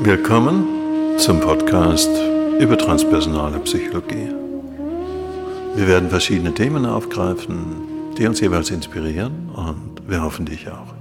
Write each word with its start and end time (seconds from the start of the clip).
Willkommen 0.00 0.64
zum 1.18 1.40
Podcast 1.40 2.10
über 2.58 2.78
transpersonale 2.78 3.58
Psychologie. 3.58 4.32
Wir 5.74 5.86
werden 5.86 6.08
verschiedene 6.08 6.54
Themen 6.54 6.86
aufgreifen, 6.86 8.14
die 8.16 8.26
uns 8.26 8.40
jeweils 8.40 8.70
inspirieren 8.70 9.50
und 9.54 10.08
wir 10.08 10.22
hoffen 10.22 10.46
dich 10.46 10.68
auch. 10.70 10.97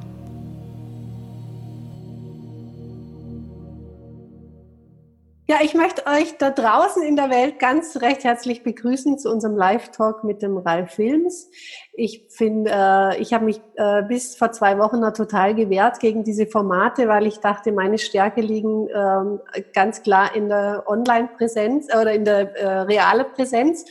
Ja, 5.50 5.60
ich 5.64 5.74
möchte 5.76 6.06
euch 6.08 6.38
da 6.38 6.50
draußen 6.50 7.02
in 7.04 7.16
der 7.16 7.30
Welt 7.30 7.58
ganz 7.58 8.02
recht 8.02 8.26
herzlich 8.26 8.64
begrüßen 8.64 9.18
zu 9.18 9.32
unserem 9.32 9.56
Live-Talk 9.56 10.26
mit 10.26 10.42
dem 10.42 10.58
Ralf 10.58 10.92
Films. 10.96 11.50
Ich 11.94 12.26
finde, 12.28 12.70
äh, 12.70 13.22
ich 13.22 13.32
habe 13.32 13.46
mich 13.46 13.62
äh, 13.76 14.04
bis 14.04 14.36
vor 14.36 14.52
zwei 14.52 14.78
Wochen 14.78 15.00
noch 15.00 15.14
total 15.14 15.56
gewehrt 15.56 16.02
gegen 16.02 16.26
diese 16.26 16.48
Formate, 16.48 17.08
weil 17.08 17.26
ich 17.28 17.38
dachte, 17.38 17.72
meine 17.72 17.98
Stärke 17.98 18.42
liegen 18.42 18.90
ähm, 18.94 19.40
ganz 19.74 20.04
klar 20.04 20.36
in 20.36 20.50
der 20.50 20.84
Online-Präsenz 20.86 21.96
oder 21.96 22.12
in 22.12 22.26
der 22.26 22.54
äh, 22.58 22.80
reale 22.82 23.24
Präsenz. 23.24 23.86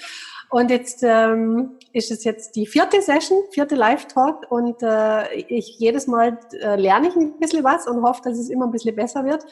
Und 0.50 0.70
jetzt 0.70 1.02
ähm, 1.02 1.78
ist 1.94 2.10
es 2.10 2.22
jetzt 2.24 2.54
die 2.54 2.66
vierte 2.66 3.00
Session, 3.00 3.38
vierte 3.50 3.76
Live-Talk 3.76 4.50
und 4.50 4.82
äh, 4.82 5.32
ich 5.34 5.78
jedes 5.78 6.06
Mal 6.06 6.38
äh, 6.60 6.76
lerne 6.76 7.08
ich 7.08 7.16
ein 7.16 7.38
bisschen 7.40 7.64
was 7.64 7.86
und 7.86 8.02
hoffe, 8.02 8.20
dass 8.24 8.38
es 8.38 8.50
immer 8.50 8.66
ein 8.66 8.72
bisschen 8.72 8.94
besser 8.94 9.24
wird. 9.24 9.42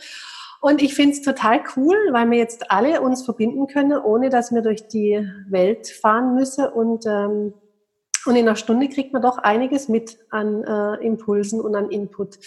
Und 0.65 0.81
ich 0.81 0.95
finde 0.95 1.13
es 1.13 1.21
total 1.21 1.63
cool, 1.77 1.95
weil 2.13 2.31
wir 2.31 2.39
jetzt 2.39 2.71
alle 2.71 3.03
uns 3.03 3.23
verbinden 3.23 3.67
können, 3.67 3.99
ohne 3.99 4.31
dass 4.31 4.51
wir 4.51 4.63
durch 4.63 4.89
die 4.89 5.23
Welt 5.51 5.89
fahren 5.89 6.35
müssen. 6.35 6.65
Und, 6.65 7.05
ähm, 7.05 7.53
und 8.25 8.35
in 8.35 8.49
einer 8.49 8.57
Stunde 8.57 8.89
kriegt 8.89 9.13
man 9.13 9.21
doch 9.21 9.37
einiges 9.37 9.91
mit 9.91 10.17
an 10.31 10.65
äh, 10.65 11.05
Impulsen 11.05 11.61
und 11.61 11.77
an 11.77 11.91
Input. 11.91 12.39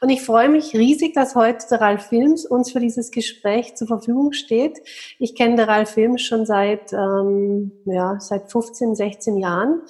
Und 0.00 0.08
ich 0.08 0.22
freue 0.22 0.48
mich 0.48 0.72
riesig, 0.72 1.12
dass 1.12 1.34
heute 1.34 1.66
der 1.70 1.82
Ralf 1.82 2.06
Films 2.06 2.46
uns 2.46 2.72
für 2.72 2.80
dieses 2.80 3.10
Gespräch 3.10 3.76
zur 3.76 3.88
Verfügung 3.88 4.32
steht. 4.32 4.78
Ich 5.18 5.34
kenne 5.34 5.56
der 5.56 5.68
Ralf 5.68 5.90
Films 5.90 6.22
schon 6.22 6.46
seit, 6.46 6.94
ähm, 6.94 7.72
ja, 7.84 8.18
seit 8.20 8.50
15, 8.50 8.94
16 8.94 9.36
Jahren. 9.36 9.82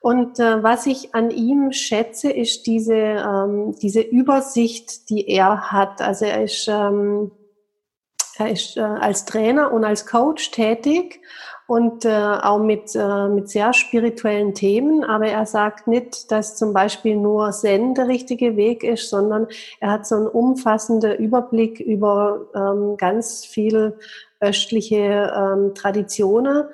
Und 0.00 0.38
äh, 0.38 0.62
was 0.62 0.86
ich 0.86 1.14
an 1.14 1.30
ihm 1.30 1.72
schätze, 1.72 2.30
ist 2.30 2.66
diese, 2.66 2.94
ähm, 2.94 3.74
diese 3.82 4.00
Übersicht, 4.00 5.10
die 5.10 5.28
er 5.28 5.72
hat. 5.72 6.00
Also 6.00 6.24
er 6.24 6.44
ist, 6.44 6.68
ähm, 6.68 7.32
er 8.38 8.50
ist 8.50 8.76
äh, 8.76 8.80
als 8.80 9.24
Trainer 9.24 9.72
und 9.72 9.84
als 9.84 10.06
Coach 10.06 10.52
tätig 10.52 11.20
und 11.66 12.06
äh, 12.06 12.08
auch 12.10 12.60
mit, 12.60 12.94
äh, 12.94 13.28
mit 13.28 13.50
sehr 13.50 13.74
spirituellen 13.74 14.54
Themen. 14.54 15.02
Aber 15.04 15.26
er 15.26 15.44
sagt 15.44 15.88
nicht, 15.88 16.30
dass 16.30 16.56
zum 16.56 16.72
Beispiel 16.72 17.16
nur 17.16 17.50
Zen 17.50 17.94
der 17.94 18.06
richtige 18.06 18.56
Weg 18.56 18.84
ist, 18.84 19.10
sondern 19.10 19.48
er 19.80 19.90
hat 19.90 20.06
so 20.06 20.14
einen 20.14 20.28
umfassenden 20.28 21.16
Überblick 21.16 21.80
über 21.80 22.46
ähm, 22.54 22.96
ganz 22.96 23.44
viel 23.44 23.98
östliche 24.40 25.32
ähm, 25.36 25.74
Traditionen 25.74 26.64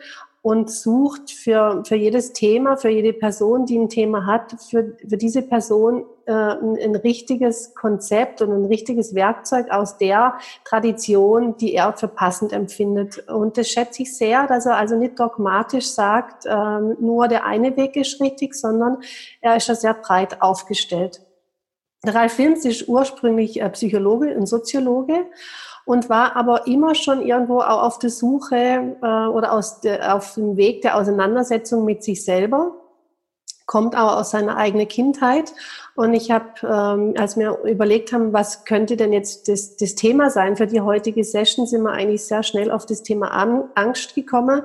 und 0.45 0.70
sucht 0.70 1.31
für, 1.31 1.83
für 1.87 1.97
jedes 1.97 2.34
Thema, 2.34 2.77
für 2.77 2.91
jede 2.91 3.14
Person, 3.14 3.64
die 3.64 3.78
ein 3.78 3.89
Thema 3.89 4.27
hat, 4.27 4.55
für, 4.61 4.95
für 4.98 5.17
diese 5.17 5.41
Person 5.41 6.05
äh, 6.27 6.33
ein, 6.33 6.77
ein 6.78 6.97
richtiges 6.97 7.75
Konzept 7.75 8.42
und 8.42 8.53
ein 8.53 8.67
richtiges 8.67 9.14
Werkzeug 9.14 9.70
aus 9.70 9.97
der 9.97 10.34
Tradition, 10.67 11.56
die 11.56 11.73
er 11.73 11.95
für 11.95 12.09
passend 12.09 12.53
empfindet. 12.53 13.27
Und 13.27 13.56
das 13.56 13.69
schätze 13.69 14.03
ich 14.03 14.14
sehr, 14.14 14.47
dass 14.47 14.67
er 14.67 14.77
also 14.77 14.97
nicht 14.98 15.19
dogmatisch 15.19 15.86
sagt, 15.86 16.45
äh, 16.45 16.51
nur 17.01 17.27
der 17.27 17.47
eine 17.47 17.75
Weg 17.79 17.97
ist 17.97 18.20
richtig, 18.20 18.55
sondern 18.55 18.98
er 19.41 19.56
ist 19.56 19.69
ja 19.69 19.75
sehr 19.75 19.95
breit 19.95 20.42
aufgestellt. 20.42 21.23
Ralf 22.05 22.34
Films 22.34 22.67
ist 22.67 22.86
ursprünglich 22.86 23.62
äh, 23.62 23.70
Psychologe 23.70 24.36
und 24.36 24.45
Soziologe 24.45 25.25
und 25.85 26.09
war 26.09 26.37
aber 26.37 26.67
immer 26.67 26.95
schon 26.95 27.21
irgendwo 27.23 27.61
auch 27.61 27.83
auf 27.83 27.99
der 27.99 28.11
Suche 28.11 28.97
äh, 29.03 29.07
oder 29.07 29.53
aus 29.53 29.81
der, 29.81 30.14
auf 30.14 30.35
dem 30.35 30.57
Weg 30.57 30.83
der 30.83 30.97
Auseinandersetzung 30.97 31.85
mit 31.85 32.03
sich 32.03 32.25
selber. 32.25 32.73
Kommt 33.67 33.97
auch 33.97 34.17
aus 34.19 34.31
seiner 34.31 34.57
eigenen 34.57 34.89
Kindheit. 34.89 35.53
Und 35.95 36.13
ich 36.13 36.31
habe, 36.31 36.47
ähm, 36.63 37.14
als 37.19 37.39
wir 37.39 37.58
überlegt 37.64 38.13
haben, 38.13 38.33
was 38.33 38.64
könnte 38.64 38.97
denn 38.97 39.13
jetzt 39.13 39.48
das, 39.48 39.77
das 39.77 39.95
Thema 39.95 40.31
sein 40.31 40.57
für 40.57 40.67
die 40.67 40.81
heutige 40.81 41.25
Session, 41.25 41.67
sind 41.67 41.83
wir 41.83 41.92
eigentlich 41.92 42.25
sehr 42.25 42.42
schnell 42.42 42.70
auf 42.70 42.85
das 42.85 43.03
Thema 43.03 43.29
Angst 43.75 44.14
gekommen, 44.14 44.63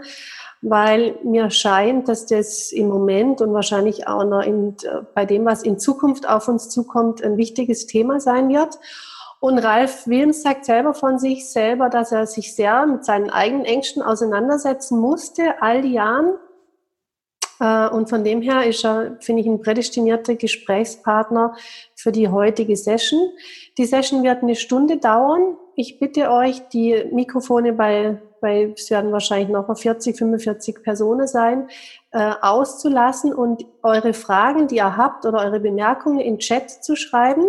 weil 0.61 1.15
mir 1.23 1.49
scheint, 1.49 2.09
dass 2.09 2.25
das 2.25 2.71
im 2.71 2.89
Moment 2.89 3.41
und 3.41 3.53
wahrscheinlich 3.53 4.07
auch 4.07 4.25
noch 4.25 4.41
in, 4.41 4.75
bei 5.13 5.25
dem, 5.25 5.45
was 5.45 5.63
in 5.63 5.79
Zukunft 5.79 6.27
auf 6.27 6.49
uns 6.49 6.69
zukommt, 6.69 7.23
ein 7.23 7.37
wichtiges 7.37 7.87
Thema 7.87 8.19
sein 8.19 8.49
wird. 8.49 8.79
Und 9.39 9.57
Ralf 9.59 10.05
Wilms 10.05 10.41
sagt 10.43 10.65
selber 10.65 10.93
von 10.93 11.17
sich 11.17 11.49
selber, 11.49 11.89
dass 11.89 12.11
er 12.11 12.27
sich 12.27 12.55
sehr 12.55 12.85
mit 12.85 13.05
seinen 13.05 13.29
eigenen 13.29 13.65
Ängsten 13.65 14.01
auseinandersetzen 14.01 14.99
musste, 14.99 15.61
all 15.61 15.81
die 15.81 15.93
Jahren. 15.93 16.33
Äh, 17.61 17.87
und 17.89 18.09
von 18.09 18.25
dem 18.25 18.41
her 18.41 18.65
ist 18.65 18.83
er, 18.83 19.17
finde 19.21 19.41
ich, 19.41 19.47
ein 19.47 19.61
prädestinierter 19.61 20.35
Gesprächspartner 20.35 21.55
für 21.95 22.11
die 22.11 22.27
heutige 22.27 22.75
Session. 22.75 23.31
Die 23.77 23.85
Session 23.85 24.23
wird 24.23 24.43
eine 24.43 24.55
Stunde 24.55 24.97
dauern. 24.97 25.55
Ich 25.75 25.99
bitte 25.99 26.31
euch, 26.31 26.67
die 26.69 27.05
Mikrofone 27.11 27.71
bei 27.71 28.21
weil 28.41 28.73
es 28.73 28.89
werden 28.89 29.11
wahrscheinlich 29.11 29.49
noch 29.49 29.67
mal 29.67 29.75
40, 29.75 30.17
45 30.17 30.83
Personen 30.83 31.27
sein, 31.27 31.67
äh, 32.11 32.33
auszulassen 32.41 33.33
und 33.33 33.65
eure 33.83 34.13
Fragen, 34.13 34.67
die 34.67 34.77
ihr 34.77 34.97
habt 34.97 35.25
oder 35.25 35.39
eure 35.39 35.59
Bemerkungen 35.59 36.19
in 36.19 36.39
Chat 36.39 36.69
zu 36.69 36.95
schreiben. 36.95 37.45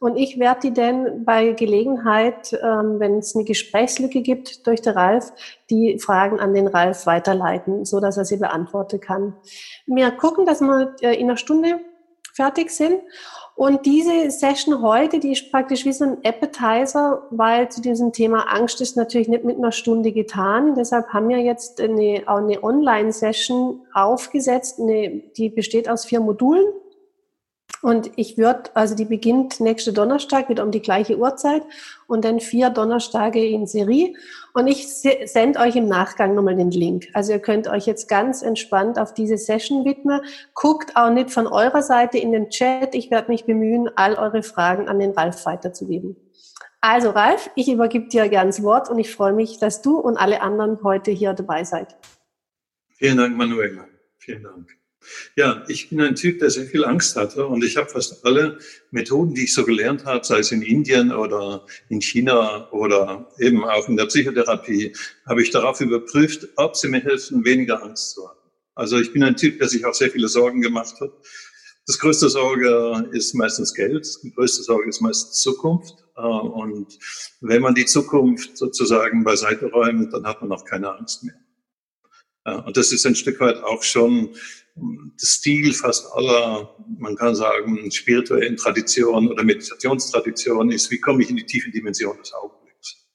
Und 0.00 0.16
ich 0.16 0.38
werde 0.38 0.60
die 0.60 0.72
dann 0.72 1.24
bei 1.24 1.52
Gelegenheit, 1.52 2.52
ähm, 2.52 3.00
wenn 3.00 3.18
es 3.18 3.34
eine 3.34 3.44
Gesprächslücke 3.44 4.22
gibt 4.22 4.66
durch 4.66 4.82
den 4.82 4.92
Ralf, 4.92 5.32
die 5.70 5.98
Fragen 5.98 6.38
an 6.38 6.54
den 6.54 6.68
Ralf 6.68 7.06
weiterleiten, 7.06 7.84
so 7.84 8.00
dass 8.00 8.16
er 8.16 8.24
sie 8.24 8.36
beantworten 8.36 9.00
kann. 9.00 9.34
Wir 9.86 10.10
gucken, 10.12 10.46
dass 10.46 10.60
wir 10.60 10.94
äh, 11.00 11.14
in 11.14 11.28
einer 11.28 11.36
Stunde 11.36 11.80
fertig 12.34 12.70
sind. 12.70 13.00
Und 13.56 13.86
diese 13.86 14.32
Session 14.32 14.82
heute, 14.82 15.20
die 15.20 15.32
ist 15.32 15.52
praktisch 15.52 15.84
wie 15.84 15.92
so 15.92 16.04
ein 16.04 16.18
Appetizer, 16.24 17.22
weil 17.30 17.68
zu 17.68 17.80
diesem 17.80 18.12
Thema 18.12 18.52
Angst 18.52 18.80
ist 18.80 18.96
natürlich 18.96 19.28
nicht 19.28 19.44
mit 19.44 19.56
einer 19.56 19.70
Stunde 19.70 20.10
getan. 20.10 20.74
Deshalb 20.74 21.08
haben 21.12 21.28
wir 21.28 21.38
jetzt 21.38 21.80
eine, 21.80 22.24
eine 22.26 22.64
Online-Session 22.64 23.82
aufgesetzt, 23.92 24.80
eine, 24.80 25.22
die 25.36 25.50
besteht 25.50 25.88
aus 25.88 26.04
vier 26.04 26.20
Modulen. 26.20 26.66
Und 27.80 28.10
ich 28.16 28.38
würde, 28.38 28.70
also 28.74 28.96
die 28.96 29.04
beginnt 29.04 29.60
nächste 29.60 29.92
Donnerstag 29.92 30.48
wieder 30.48 30.64
um 30.64 30.70
die 30.70 30.82
gleiche 30.82 31.18
Uhrzeit 31.18 31.62
und 32.08 32.24
dann 32.24 32.40
vier 32.40 32.70
Donnerstage 32.70 33.46
in 33.46 33.66
Serie. 33.66 34.14
Und 34.56 34.68
ich 34.68 34.86
sende 34.86 35.58
euch 35.58 35.74
im 35.74 35.88
Nachgang 35.88 36.36
nochmal 36.36 36.54
den 36.54 36.70
Link. 36.70 37.08
Also 37.12 37.32
ihr 37.32 37.40
könnt 37.40 37.66
euch 37.66 37.86
jetzt 37.86 38.08
ganz 38.08 38.40
entspannt 38.40 39.00
auf 39.00 39.12
diese 39.12 39.36
Session 39.36 39.84
widmen. 39.84 40.20
Guckt 40.54 40.94
auch 40.94 41.10
nicht 41.10 41.32
von 41.32 41.48
eurer 41.48 41.82
Seite 41.82 42.18
in 42.18 42.30
den 42.30 42.50
Chat. 42.50 42.94
Ich 42.94 43.10
werde 43.10 43.32
mich 43.32 43.46
bemühen, 43.46 43.90
all 43.96 44.14
eure 44.14 44.44
Fragen 44.44 44.88
an 44.88 45.00
den 45.00 45.10
Ralf 45.10 45.44
weiterzugeben. 45.44 46.16
Also 46.80 47.10
Ralf, 47.10 47.50
ich 47.56 47.68
übergebe 47.68 48.06
dir 48.06 48.28
gern 48.28 48.46
das 48.46 48.62
Wort 48.62 48.88
und 48.88 49.00
ich 49.00 49.12
freue 49.12 49.32
mich, 49.32 49.58
dass 49.58 49.82
du 49.82 49.98
und 49.98 50.16
alle 50.16 50.40
anderen 50.40 50.84
heute 50.84 51.10
hier 51.10 51.32
dabei 51.32 51.64
seid. 51.64 51.96
Vielen 52.90 53.16
Dank, 53.16 53.36
Manuela. 53.36 53.88
Vielen 54.18 54.44
Dank. 54.44 54.83
Ja, 55.36 55.64
ich 55.68 55.90
bin 55.90 56.00
ein 56.00 56.14
Typ, 56.14 56.38
der 56.38 56.50
sehr 56.50 56.66
viel 56.66 56.84
Angst 56.84 57.16
hatte 57.16 57.46
und 57.46 57.64
ich 57.64 57.76
habe 57.76 57.88
fast 57.88 58.24
alle 58.24 58.58
Methoden, 58.90 59.34
die 59.34 59.44
ich 59.44 59.54
so 59.54 59.64
gelernt 59.64 60.04
habe, 60.04 60.24
sei 60.24 60.38
es 60.38 60.52
in 60.52 60.62
Indien 60.62 61.12
oder 61.12 61.66
in 61.88 62.00
China 62.00 62.70
oder 62.72 63.28
eben 63.38 63.64
auch 63.64 63.88
in 63.88 63.96
der 63.96 64.06
Psychotherapie, 64.06 64.94
habe 65.26 65.42
ich 65.42 65.50
darauf 65.50 65.80
überprüft, 65.80 66.48
ob 66.56 66.76
sie 66.76 66.88
mir 66.88 67.00
helfen, 67.00 67.44
weniger 67.44 67.82
Angst 67.82 68.12
zu 68.12 68.28
haben. 68.28 68.38
Also 68.74 68.98
ich 68.98 69.12
bin 69.12 69.22
ein 69.22 69.36
Typ, 69.36 69.58
der 69.58 69.68
sich 69.68 69.84
auch 69.84 69.94
sehr 69.94 70.10
viele 70.10 70.28
Sorgen 70.28 70.60
gemacht 70.60 71.00
hat. 71.00 71.12
Das 71.86 71.98
größte 71.98 72.30
Sorge 72.30 73.08
ist 73.12 73.34
meistens 73.34 73.74
Geld, 73.74 74.06
die 74.22 74.32
größte 74.32 74.62
Sorge 74.62 74.88
ist 74.88 75.00
meistens 75.00 75.40
Zukunft. 75.40 75.94
Äh, 76.16 76.20
und 76.22 76.98
wenn 77.40 77.62
man 77.62 77.74
die 77.74 77.84
Zukunft 77.84 78.56
sozusagen 78.56 79.22
beiseite 79.22 79.66
räumt, 79.70 80.12
dann 80.12 80.26
hat 80.26 80.40
man 80.40 80.52
auch 80.52 80.64
keine 80.64 80.96
Angst 80.96 81.24
mehr. 81.24 81.34
Und 82.44 82.76
das 82.76 82.92
ist 82.92 83.06
ein 83.06 83.14
Stück 83.14 83.40
weit 83.40 83.62
auch 83.62 83.82
schon 83.82 84.34
das 85.20 85.30
Stil 85.30 85.72
fast 85.72 86.06
aller, 86.12 86.74
man 86.98 87.16
kann 87.16 87.34
sagen, 87.34 87.90
spirituellen 87.90 88.56
Traditionen 88.56 89.30
oder 89.30 89.44
Meditationstraditionen 89.44 90.72
ist, 90.72 90.90
wie 90.90 90.98
komme 90.98 91.22
ich 91.22 91.30
in 91.30 91.36
die 91.36 91.46
tiefe 91.46 91.70
Dimension 91.70 92.18
des 92.18 92.32
Augenblicks? 92.34 93.06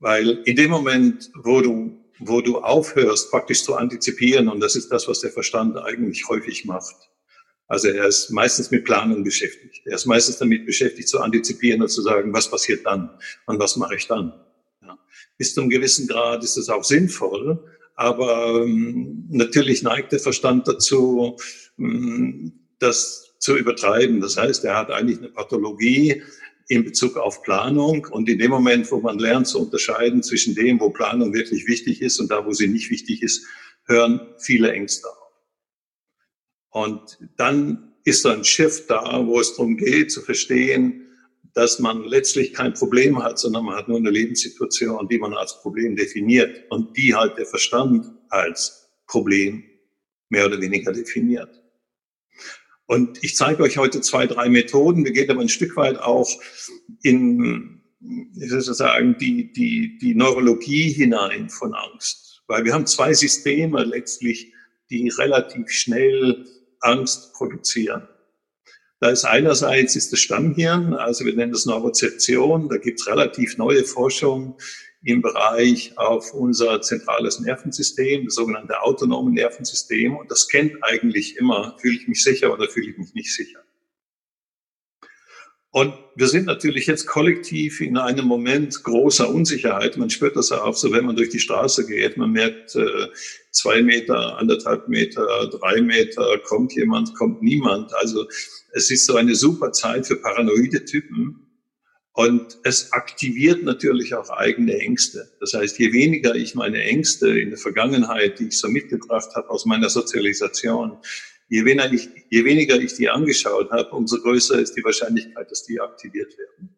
Weil 0.00 0.42
in 0.44 0.56
dem 0.56 0.70
Moment, 0.70 1.30
wo 1.34 1.60
du, 1.60 2.04
wo 2.18 2.40
du 2.40 2.58
aufhörst, 2.58 3.30
praktisch 3.30 3.62
zu 3.62 3.76
antizipieren, 3.76 4.48
und 4.48 4.60
das 4.60 4.74
ist 4.74 4.88
das, 4.88 5.06
was 5.06 5.20
der 5.20 5.30
Verstand 5.30 5.78
eigentlich 5.78 6.28
häufig 6.28 6.64
macht. 6.64 6.96
Also 7.68 7.88
er 7.88 8.06
ist 8.06 8.30
meistens 8.30 8.72
mit 8.72 8.84
Planung 8.84 9.22
beschäftigt. 9.22 9.82
Er 9.84 9.94
ist 9.94 10.06
meistens 10.06 10.38
damit 10.38 10.66
beschäftigt, 10.66 11.08
zu 11.08 11.20
antizipieren 11.20 11.80
und 11.80 11.88
zu 11.88 12.02
sagen, 12.02 12.32
was 12.32 12.50
passiert 12.50 12.84
dann 12.84 13.10
und 13.46 13.60
was 13.60 13.76
mache 13.76 13.94
ich 13.94 14.08
dann. 14.08 14.32
Ja. 14.82 14.98
Bis 15.38 15.54
zu 15.54 15.60
einem 15.60 15.70
gewissen 15.70 16.08
Grad 16.08 16.42
ist 16.42 16.56
es 16.56 16.68
auch 16.68 16.82
sinnvoll, 16.82 17.64
aber 18.00 18.62
ähm, 18.64 19.26
natürlich 19.28 19.82
neigt 19.82 20.12
der 20.12 20.20
Verstand 20.20 20.66
dazu, 20.66 21.36
ähm, 21.78 22.66
das 22.78 23.34
zu 23.38 23.58
übertreiben. 23.58 24.22
Das 24.22 24.38
heißt, 24.38 24.64
er 24.64 24.78
hat 24.78 24.90
eigentlich 24.90 25.18
eine 25.18 25.28
Pathologie 25.28 26.22
in 26.68 26.82
Bezug 26.82 27.18
auf 27.18 27.42
Planung. 27.42 28.06
Und 28.10 28.30
in 28.30 28.38
dem 28.38 28.50
Moment, 28.50 28.90
wo 28.90 29.00
man 29.00 29.18
lernt 29.18 29.48
zu 29.48 29.60
unterscheiden 29.60 30.22
zwischen 30.22 30.54
dem, 30.54 30.80
wo 30.80 30.88
Planung 30.88 31.34
wirklich 31.34 31.68
wichtig 31.68 32.00
ist 32.00 32.18
und 32.20 32.30
da, 32.30 32.46
wo 32.46 32.54
sie 32.54 32.68
nicht 32.68 32.90
wichtig 32.90 33.20
ist, 33.20 33.44
hören 33.84 34.20
viele 34.38 34.72
Ängste 34.72 35.06
auf. 35.06 35.32
Und 36.70 37.18
dann 37.36 37.92
ist 38.04 38.24
ein 38.24 38.44
Shift 38.44 38.88
da, 38.88 39.26
wo 39.26 39.40
es 39.40 39.56
darum 39.56 39.76
geht 39.76 40.10
zu 40.10 40.22
verstehen, 40.22 41.09
dass 41.54 41.78
man 41.78 42.04
letztlich 42.04 42.52
kein 42.52 42.74
Problem 42.74 43.22
hat, 43.22 43.38
sondern 43.38 43.64
man 43.64 43.76
hat 43.76 43.88
nur 43.88 43.98
eine 43.98 44.10
Lebenssituation, 44.10 45.08
die 45.08 45.18
man 45.18 45.34
als 45.34 45.60
Problem 45.60 45.96
definiert 45.96 46.64
und 46.70 46.96
die 46.96 47.14
halt 47.14 47.36
der 47.38 47.46
Verstand 47.46 48.06
als 48.28 48.90
Problem 49.06 49.64
mehr 50.28 50.46
oder 50.46 50.60
weniger 50.60 50.92
definiert. 50.92 51.60
Und 52.86 53.22
ich 53.22 53.36
zeige 53.36 53.62
euch 53.62 53.78
heute 53.78 54.00
zwei, 54.00 54.26
drei 54.26 54.48
Methoden. 54.48 55.04
Wir 55.04 55.12
gehen 55.12 55.30
aber 55.30 55.40
ein 55.40 55.48
Stück 55.48 55.76
weit 55.76 55.98
auch 55.98 56.28
in, 57.02 57.82
ich 58.36 58.50
sagen, 58.50 59.16
die, 59.20 59.52
die, 59.52 59.98
die 59.98 60.14
Neurologie 60.14 60.90
hinein 60.90 61.48
von 61.50 61.72
Angst. 61.74 62.42
Weil 62.48 62.64
wir 62.64 62.74
haben 62.74 62.86
zwei 62.86 63.14
Systeme 63.14 63.84
letztlich, 63.84 64.52
die 64.90 65.08
relativ 65.08 65.70
schnell 65.70 66.44
Angst 66.80 67.32
produzieren. 67.34 68.08
Da 69.00 69.08
ist 69.08 69.24
einerseits 69.24 69.96
ist 69.96 70.12
das 70.12 70.20
Stammhirn, 70.20 70.92
also 70.92 71.24
wir 71.24 71.34
nennen 71.34 71.52
das 71.52 71.64
Neurozeption. 71.64 72.68
Da 72.68 72.76
gibt 72.76 73.00
es 73.00 73.06
relativ 73.06 73.56
neue 73.56 73.84
Forschung 73.84 74.58
im 75.02 75.22
Bereich 75.22 75.96
auf 75.96 76.34
unser 76.34 76.82
zentrales 76.82 77.40
Nervensystem, 77.40 78.26
das 78.26 78.34
sogenannte 78.34 78.82
autonome 78.82 79.30
Nervensystem. 79.30 80.16
Und 80.18 80.30
das 80.30 80.48
kennt 80.48 80.74
eigentlich 80.82 81.38
immer, 81.38 81.78
fühle 81.80 81.96
ich 81.96 82.08
mich 82.08 82.22
sicher 82.22 82.52
oder 82.52 82.68
fühle 82.68 82.90
ich 82.90 82.98
mich 82.98 83.14
nicht 83.14 83.34
sicher. 83.34 83.60
Und 85.72 85.94
wir 86.16 86.26
sind 86.26 86.46
natürlich 86.46 86.86
jetzt 86.86 87.06
kollektiv 87.06 87.80
in 87.80 87.96
einem 87.96 88.24
Moment 88.24 88.82
großer 88.82 89.32
Unsicherheit. 89.32 89.96
Man 89.96 90.10
spürt 90.10 90.34
das 90.34 90.50
auch 90.50 90.74
so, 90.74 90.90
wenn 90.90 91.04
man 91.04 91.14
durch 91.14 91.30
die 91.30 91.38
Straße 91.38 91.86
geht. 91.86 92.16
Man 92.16 92.32
merkt, 92.32 92.74
äh, 92.74 93.06
zwei 93.52 93.80
Meter, 93.80 94.36
anderthalb 94.38 94.88
Meter, 94.88 95.48
drei 95.48 95.80
Meter, 95.80 96.38
kommt 96.44 96.74
jemand, 96.74 97.14
kommt 97.14 97.42
niemand. 97.42 97.94
Also 97.94 98.26
es 98.72 98.90
ist 98.90 99.06
so 99.06 99.14
eine 99.14 99.36
super 99.36 99.70
Zeit 99.70 100.08
für 100.08 100.16
paranoide 100.16 100.84
Typen. 100.84 101.46
Und 102.12 102.58
es 102.64 102.92
aktiviert 102.92 103.62
natürlich 103.62 104.14
auch 104.14 104.28
eigene 104.30 104.76
Ängste. 104.76 105.30
Das 105.38 105.54
heißt, 105.54 105.78
je 105.78 105.92
weniger 105.92 106.34
ich 106.34 106.56
meine 106.56 106.82
Ängste 106.82 107.38
in 107.38 107.50
der 107.50 107.58
Vergangenheit, 107.58 108.40
die 108.40 108.48
ich 108.48 108.58
so 108.58 108.68
mitgebracht 108.68 109.30
habe 109.36 109.48
aus 109.48 109.64
meiner 109.66 109.88
Sozialisation, 109.88 110.98
je 111.50 111.64
weniger 111.64 111.92
ich, 111.92 112.08
je 112.30 112.44
weniger 112.44 112.76
ich 112.80 112.94
die 112.94 113.10
angeschaut 113.10 113.70
habe, 113.70 113.90
umso 113.90 114.18
größer 114.22 114.58
ist 114.58 114.74
die 114.76 114.84
Wahrscheinlichkeit, 114.84 115.50
dass 115.50 115.64
die 115.64 115.80
aktiviert 115.80 116.38
werden. 116.38 116.76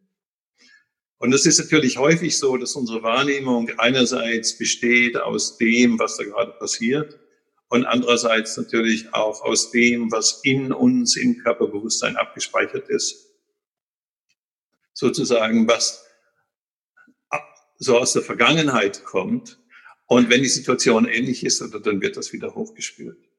Und 1.18 1.32
es 1.32 1.46
ist 1.46 1.60
natürlich 1.60 1.98
häufig 1.98 2.36
so, 2.36 2.56
dass 2.56 2.74
unsere 2.74 3.02
Wahrnehmung 3.02 3.70
einerseits 3.78 4.58
besteht 4.58 5.16
aus 5.16 5.58
dem, 5.58 5.98
was 5.98 6.16
da 6.16 6.24
gerade 6.24 6.52
passiert, 6.52 7.20
und 7.68 7.86
andererseits 7.86 8.56
natürlich 8.58 9.14
auch 9.14 9.40
aus 9.42 9.70
dem, 9.70 10.10
was 10.12 10.40
in 10.42 10.72
uns 10.72 11.16
im 11.16 11.38
Körperbewusstsein 11.38 12.16
abgespeichert 12.16 12.88
ist. 12.90 13.30
Sozusagen, 14.92 15.66
was 15.68 16.04
so 17.78 17.98
aus 17.98 18.12
der 18.12 18.22
Vergangenheit 18.22 19.04
kommt. 19.04 19.58
Und 20.06 20.28
wenn 20.28 20.42
die 20.42 20.48
Situation 20.48 21.06
ähnlich 21.06 21.44
ist, 21.44 21.60
dann 21.60 22.02
wird 22.02 22.16
das 22.18 22.34
wieder 22.34 22.54
hochgespült. 22.54 23.31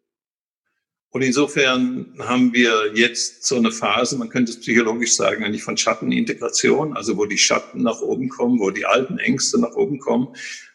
Und 1.14 1.22
insofern 1.22 2.16
haben 2.18 2.54
wir 2.54 2.92
jetzt 2.96 3.46
so 3.46 3.56
eine 3.56 3.72
Phase, 3.72 4.18
man 4.18 4.30
könnte 4.30 4.52
es 4.52 4.60
psychologisch 4.60 5.16
sagen, 5.16 5.44
eigentlich 5.44 5.62
von 5.62 5.78
Schattenintegration, 5.78 6.98
also 6.98 7.18
wo 7.18 7.26
die 7.26 7.38
Schatten 7.38 7.84
nach 7.84 8.02
oben 8.02 8.30
kommen, 8.30 8.60
wo 8.60 8.72
die 8.72 8.88
alten 8.88 9.20
Ängste 9.20 9.62
nach 9.62 9.76
oben 9.76 10.00
kommen 10.00 10.30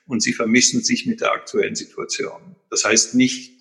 und 0.06 0.22
sie 0.22 0.32
vermischen 0.32 0.84
sich 0.84 1.06
mit 1.06 1.20
der 1.20 1.32
aktuellen 1.32 1.74
Situation. 1.74 2.54
Das 2.70 2.84
heißt 2.84 3.16
nicht, 3.16 3.52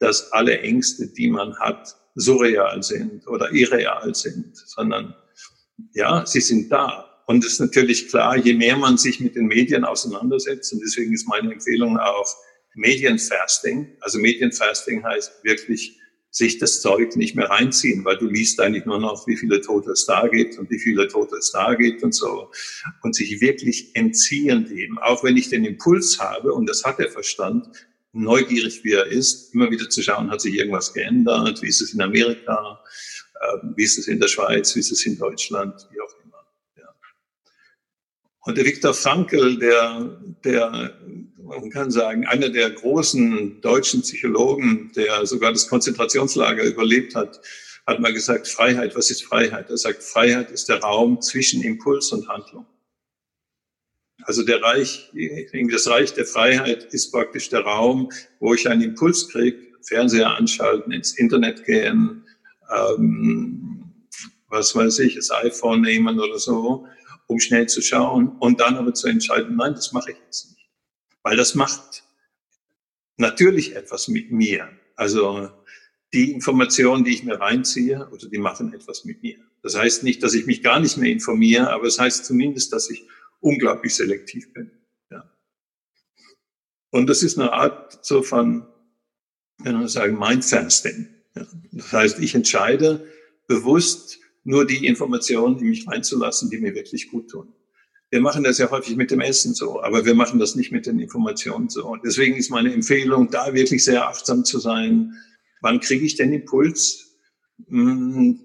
dass 0.00 0.32
alle 0.32 0.58
Ängste, 0.58 1.06
die 1.06 1.28
man 1.28 1.56
hat, 1.60 1.94
surreal 2.16 2.82
sind 2.82 3.28
oder 3.28 3.52
irreal 3.52 4.12
sind, 4.16 4.56
sondern 4.56 5.14
ja, 5.92 6.26
sie 6.26 6.40
sind 6.40 6.68
da. 6.72 7.22
Und 7.28 7.44
es 7.44 7.52
ist 7.54 7.60
natürlich 7.60 8.08
klar, 8.08 8.36
je 8.36 8.54
mehr 8.54 8.76
man 8.76 8.98
sich 8.98 9.20
mit 9.20 9.36
den 9.36 9.46
Medien 9.46 9.84
auseinandersetzt, 9.84 10.72
und 10.72 10.80
deswegen 10.80 11.12
ist 11.12 11.28
meine 11.28 11.52
Empfehlung 11.52 11.96
auch 11.96 12.34
Medienfasting. 12.74 13.96
Also 14.00 14.18
Medienfasting 14.18 15.04
heißt 15.04 15.44
wirklich 15.44 16.00
sich 16.34 16.58
das 16.58 16.80
Zeug 16.80 17.14
nicht 17.14 17.36
mehr 17.36 17.48
reinziehen, 17.48 18.04
weil 18.04 18.18
du 18.18 18.26
liest 18.26 18.58
eigentlich 18.58 18.86
nur 18.86 18.98
noch, 18.98 19.28
wie 19.28 19.36
viele 19.36 19.60
Tote 19.60 19.92
es 19.92 20.04
da 20.04 20.26
gibt 20.26 20.58
und 20.58 20.68
wie 20.68 20.80
viele 20.80 21.06
Tote 21.06 21.36
es 21.36 21.52
da 21.52 21.74
gibt 21.74 22.02
und 22.02 22.12
so. 22.12 22.50
Und 23.02 23.14
sich 23.14 23.40
wirklich 23.40 23.94
entziehen 23.94 24.66
dem, 24.66 24.98
auch 24.98 25.22
wenn 25.22 25.36
ich 25.36 25.48
den 25.48 25.64
Impuls 25.64 26.18
habe, 26.18 26.52
und 26.52 26.68
das 26.68 26.84
hat 26.84 26.98
der 26.98 27.08
Verstand, 27.08 27.68
neugierig 28.12 28.82
wie 28.82 28.94
er 28.94 29.06
ist, 29.06 29.54
immer 29.54 29.70
wieder 29.70 29.88
zu 29.88 30.02
schauen, 30.02 30.28
hat 30.28 30.40
sich 30.40 30.56
irgendwas 30.56 30.92
geändert, 30.92 31.62
wie 31.62 31.68
ist 31.68 31.80
es 31.80 31.94
in 31.94 32.02
Amerika, 32.02 32.82
äh, 33.40 33.66
wie 33.76 33.84
ist 33.84 33.98
es 33.98 34.08
in 34.08 34.18
der 34.18 34.28
Schweiz, 34.28 34.74
wie 34.74 34.80
ist 34.80 34.90
es 34.90 35.06
in 35.06 35.16
Deutschland, 35.16 35.86
wie 35.92 36.00
auch 36.00 36.14
immer. 36.24 36.44
Ja. 36.76 36.92
Und 38.40 38.58
der 38.58 38.64
Viktor 38.64 38.92
Frankl, 38.92 39.56
der, 39.60 40.20
der 40.42 40.98
man 41.44 41.70
kann 41.70 41.90
sagen, 41.90 42.26
einer 42.26 42.48
der 42.48 42.70
großen 42.70 43.60
deutschen 43.60 44.02
Psychologen, 44.02 44.92
der 44.96 45.26
sogar 45.26 45.52
das 45.52 45.68
Konzentrationslager 45.68 46.64
überlebt 46.64 47.14
hat, 47.14 47.40
hat 47.86 48.00
mal 48.00 48.12
gesagt, 48.12 48.48
Freiheit, 48.48 48.96
was 48.96 49.10
ist 49.10 49.24
Freiheit? 49.24 49.68
Er 49.68 49.76
sagt, 49.76 50.02
Freiheit 50.02 50.50
ist 50.50 50.68
der 50.68 50.80
Raum 50.80 51.20
zwischen 51.20 51.62
Impuls 51.62 52.12
und 52.12 52.28
Handlung. 52.28 52.66
Also 54.22 54.42
der 54.42 54.62
Reich, 54.62 55.12
das 55.70 55.86
Reich 55.86 56.14
der 56.14 56.24
Freiheit 56.24 56.84
ist 56.94 57.12
praktisch 57.12 57.50
der 57.50 57.60
Raum, 57.60 58.10
wo 58.40 58.54
ich 58.54 58.68
einen 58.68 58.80
Impuls 58.80 59.28
kriege, 59.28 59.58
Fernseher 59.82 60.30
anschalten, 60.30 60.92
ins 60.92 61.12
Internet 61.18 61.64
gehen, 61.66 62.24
ähm, 62.74 63.92
was 64.48 64.74
weiß 64.74 65.00
ich, 65.00 65.16
das 65.16 65.30
iPhone 65.30 65.82
nehmen 65.82 66.18
oder 66.18 66.38
so, 66.38 66.86
um 67.26 67.38
schnell 67.38 67.66
zu 67.66 67.82
schauen 67.82 68.28
und 68.38 68.60
dann 68.60 68.76
aber 68.76 68.94
zu 68.94 69.08
entscheiden, 69.08 69.56
nein, 69.56 69.74
das 69.74 69.92
mache 69.92 70.12
ich 70.12 70.16
jetzt 70.24 70.52
nicht. 70.52 70.63
Weil 71.24 71.36
das 71.36 71.54
macht 71.56 72.04
natürlich 73.16 73.74
etwas 73.74 74.06
mit 74.08 74.30
mir. 74.30 74.68
Also 74.94 75.50
die 76.12 76.30
Informationen, 76.30 77.02
die 77.02 77.14
ich 77.14 77.24
mir 77.24 77.40
reinziehe, 77.40 78.08
oder 78.12 78.28
die 78.28 78.38
machen 78.38 78.72
etwas 78.72 79.04
mit 79.04 79.22
mir. 79.22 79.38
Das 79.62 79.74
heißt 79.74 80.04
nicht, 80.04 80.22
dass 80.22 80.34
ich 80.34 80.46
mich 80.46 80.62
gar 80.62 80.78
nicht 80.78 80.96
mehr 80.98 81.10
informiere, 81.10 81.70
aber 81.70 81.86
es 81.86 81.98
heißt 81.98 82.24
zumindest, 82.24 82.72
dass 82.72 82.90
ich 82.90 83.04
unglaublich 83.40 83.94
selektiv 83.94 84.52
bin. 84.52 84.70
Ja. 85.10 85.28
Und 86.90 87.08
das 87.08 87.22
ist 87.22 87.38
eine 87.38 87.52
Art 87.52 88.04
so 88.04 88.22
von, 88.22 88.66
wenn 89.58 89.74
man 89.74 89.88
sagen, 89.88 90.18
Mindfasting. 90.18 91.08
Ja. 91.34 91.46
Das 91.72 91.92
heißt, 91.92 92.18
ich 92.20 92.34
entscheide 92.34 93.08
bewusst 93.48 94.18
nur 94.44 94.66
die 94.66 94.86
Informationen, 94.86 95.56
die 95.56 95.64
mich 95.64 95.88
reinzulassen, 95.88 96.50
die 96.50 96.58
mir 96.58 96.74
wirklich 96.74 97.10
gut 97.10 97.30
tun. 97.30 97.52
Wir 98.10 98.20
machen 98.20 98.44
das 98.44 98.58
ja 98.58 98.70
häufig 98.70 98.96
mit 98.96 99.10
dem 99.10 99.20
Essen 99.20 99.54
so, 99.54 99.82
aber 99.82 100.04
wir 100.04 100.14
machen 100.14 100.38
das 100.38 100.54
nicht 100.54 100.70
mit 100.70 100.86
den 100.86 100.98
Informationen 101.00 101.68
so. 101.68 101.86
Und 101.86 102.04
deswegen 102.04 102.36
ist 102.36 102.50
meine 102.50 102.72
Empfehlung, 102.72 103.30
da 103.30 103.54
wirklich 103.54 103.82
sehr 103.82 104.06
achtsam 104.06 104.44
zu 104.44 104.58
sein. 104.58 105.14
Wann 105.62 105.80
kriege 105.80 106.04
ich 106.04 106.14
den 106.14 106.32
Impuls? 106.32 107.16
Hm, 107.68 108.40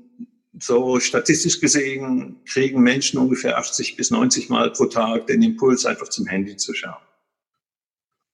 so 0.60 1.00
statistisch 1.00 1.60
gesehen 1.60 2.42
kriegen 2.46 2.82
Menschen 2.82 3.20
ungefähr 3.20 3.58
80 3.58 3.96
bis 3.96 4.12
90 4.12 4.50
Mal 4.50 4.72
pro 4.72 4.86
Tag 4.86 5.28
den 5.28 5.42
Impuls, 5.42 5.86
einfach 5.86 6.10
zum 6.10 6.26
Handy 6.26 6.58
zu 6.58 6.74
schauen. 6.74 7.02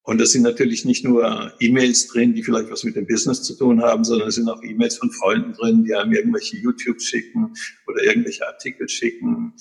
Und 0.04 0.22
das 0.22 0.32
sind 0.32 0.44
natürlich 0.44 0.86
nicht 0.86 1.04
nur 1.04 1.54
E-Mails 1.60 2.08
drin, 2.08 2.36
die 2.36 2.44
vielleicht 2.44 2.70
was 2.70 2.84
mit 2.84 2.96
dem 2.96 3.08
Business 3.08 3.42
zu 3.42 3.58
tun 3.58 3.82
haben, 3.82 4.04
sondern 4.04 4.28
es 4.28 4.36
sind 4.36 4.48
auch 4.48 4.62
E-Mails 4.62 4.98
von 4.98 5.12
Freunden 5.12 5.54
drin, 5.54 5.84
die 5.84 5.96
einem 5.96 6.14
irgendwelche 6.14 6.58
YouTube 6.58 7.02
schicken 7.02 7.54
oder 7.88 8.04
irgendwelche 8.04 8.48
Artikel 8.48 8.88
schicken 8.88 9.54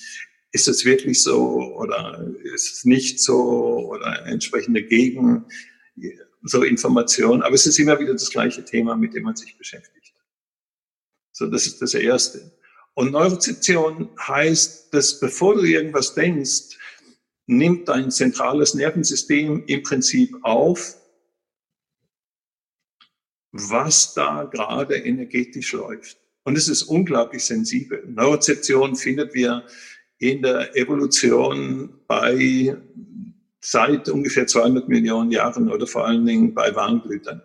ist 0.54 0.68
es 0.68 0.84
wirklich 0.84 1.20
so 1.20 1.74
oder 1.74 2.24
ist 2.44 2.72
es 2.72 2.84
nicht 2.84 3.18
so 3.20 3.88
oder 3.90 4.24
entsprechende 4.26 4.84
Gegen 4.84 5.46
so 6.42 6.62
Informationen. 6.62 7.42
Aber 7.42 7.56
es 7.56 7.66
ist 7.66 7.78
immer 7.80 7.98
wieder 7.98 8.12
das 8.12 8.30
gleiche 8.30 8.64
Thema, 8.64 8.94
mit 8.94 9.14
dem 9.14 9.24
man 9.24 9.34
sich 9.34 9.58
beschäftigt. 9.58 10.14
So, 11.32 11.48
das 11.48 11.66
ist 11.66 11.82
das 11.82 11.94
Erste. 11.94 12.52
Und 12.94 13.10
Neurozeption 13.10 14.10
heißt, 14.20 14.94
dass 14.94 15.18
bevor 15.18 15.56
du 15.56 15.62
irgendwas 15.62 16.14
denkst, 16.14 16.78
nimmt 17.46 17.88
dein 17.88 18.12
zentrales 18.12 18.74
Nervensystem 18.74 19.64
im 19.66 19.82
Prinzip 19.82 20.36
auf, 20.42 20.94
was 23.50 24.14
da 24.14 24.44
gerade 24.44 24.94
energetisch 24.94 25.72
läuft. 25.72 26.16
Und 26.44 26.56
es 26.56 26.68
ist 26.68 26.84
unglaublich 26.84 27.44
sensibel. 27.44 28.04
Neurozeption 28.06 28.94
findet 28.94 29.34
wir 29.34 29.66
in 30.18 30.42
der 30.42 30.76
Evolution 30.76 32.00
bei 32.06 32.76
seit 33.60 34.08
ungefähr 34.08 34.46
200 34.46 34.88
Millionen 34.88 35.30
Jahren 35.30 35.70
oder 35.70 35.86
vor 35.86 36.06
allen 36.06 36.26
Dingen 36.26 36.54
bei 36.54 36.74
Warmblütern. 36.74 37.42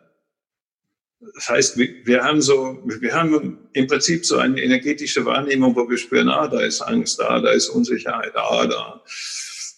Das 1.35 1.49
heißt, 1.49 1.77
wir 1.77 2.23
haben 2.23 2.41
so, 2.41 2.81
wir 2.85 3.13
haben 3.13 3.57
im 3.73 3.87
Prinzip 3.87 4.25
so 4.25 4.37
eine 4.37 4.61
energetische 4.61 5.25
Wahrnehmung, 5.25 5.75
wo 5.75 5.89
wir 5.89 5.97
spüren, 5.97 6.29
ah, 6.29 6.47
da 6.47 6.61
ist 6.61 6.81
Angst, 6.81 7.19
da, 7.19 7.39
da 7.41 7.51
ist 7.51 7.69
Unsicherheit, 7.69 8.35
ah, 8.35 8.67
da. 8.67 9.03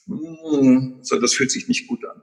Hm, 0.07 0.99
so, 1.01 1.19
das 1.19 1.33
fühlt 1.33 1.51
sich 1.51 1.67
nicht 1.67 1.87
gut 1.87 2.05
an. 2.05 2.21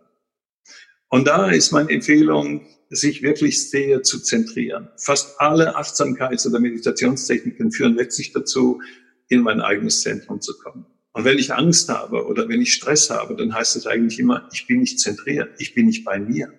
Und 1.09 1.27
da 1.27 1.51
ist 1.51 1.73
meine 1.73 1.91
Empfehlung, 1.91 2.67
sich 2.91 3.23
wirklich 3.23 3.71
sehr 3.71 4.03
zu 4.03 4.21
zentrieren. 4.21 4.89
Fast 4.97 5.41
alle 5.41 5.77
Achtsamkeits- 5.77 6.47
oder 6.47 6.61
Meditationstechniken 6.61 7.73
führen 7.73 7.95
letztlich 7.95 8.33
dazu, 8.33 8.81
in 9.29 9.41
mein 9.41 9.61
eigenes 9.61 10.01
Zentrum 10.01 10.41
zu 10.41 10.59
kommen. 10.59 10.87
Und 11.13 11.25
wenn 11.25 11.39
ich 11.39 11.53
Angst 11.53 11.89
habe 11.89 12.27
oder 12.27 12.49
wenn 12.49 12.61
ich 12.61 12.75
Stress 12.75 13.11
habe, 13.11 13.35
dann 13.37 13.55
heißt 13.55 13.77
es 13.77 13.87
eigentlich 13.87 14.19
immer, 14.19 14.49
ich 14.53 14.67
bin 14.67 14.81
nicht 14.81 15.01
zentriert, 15.01 15.55
ich 15.59 15.75
bin 15.75 15.87
nicht 15.87 16.05
bei 16.05 16.19
mir. 16.19 16.53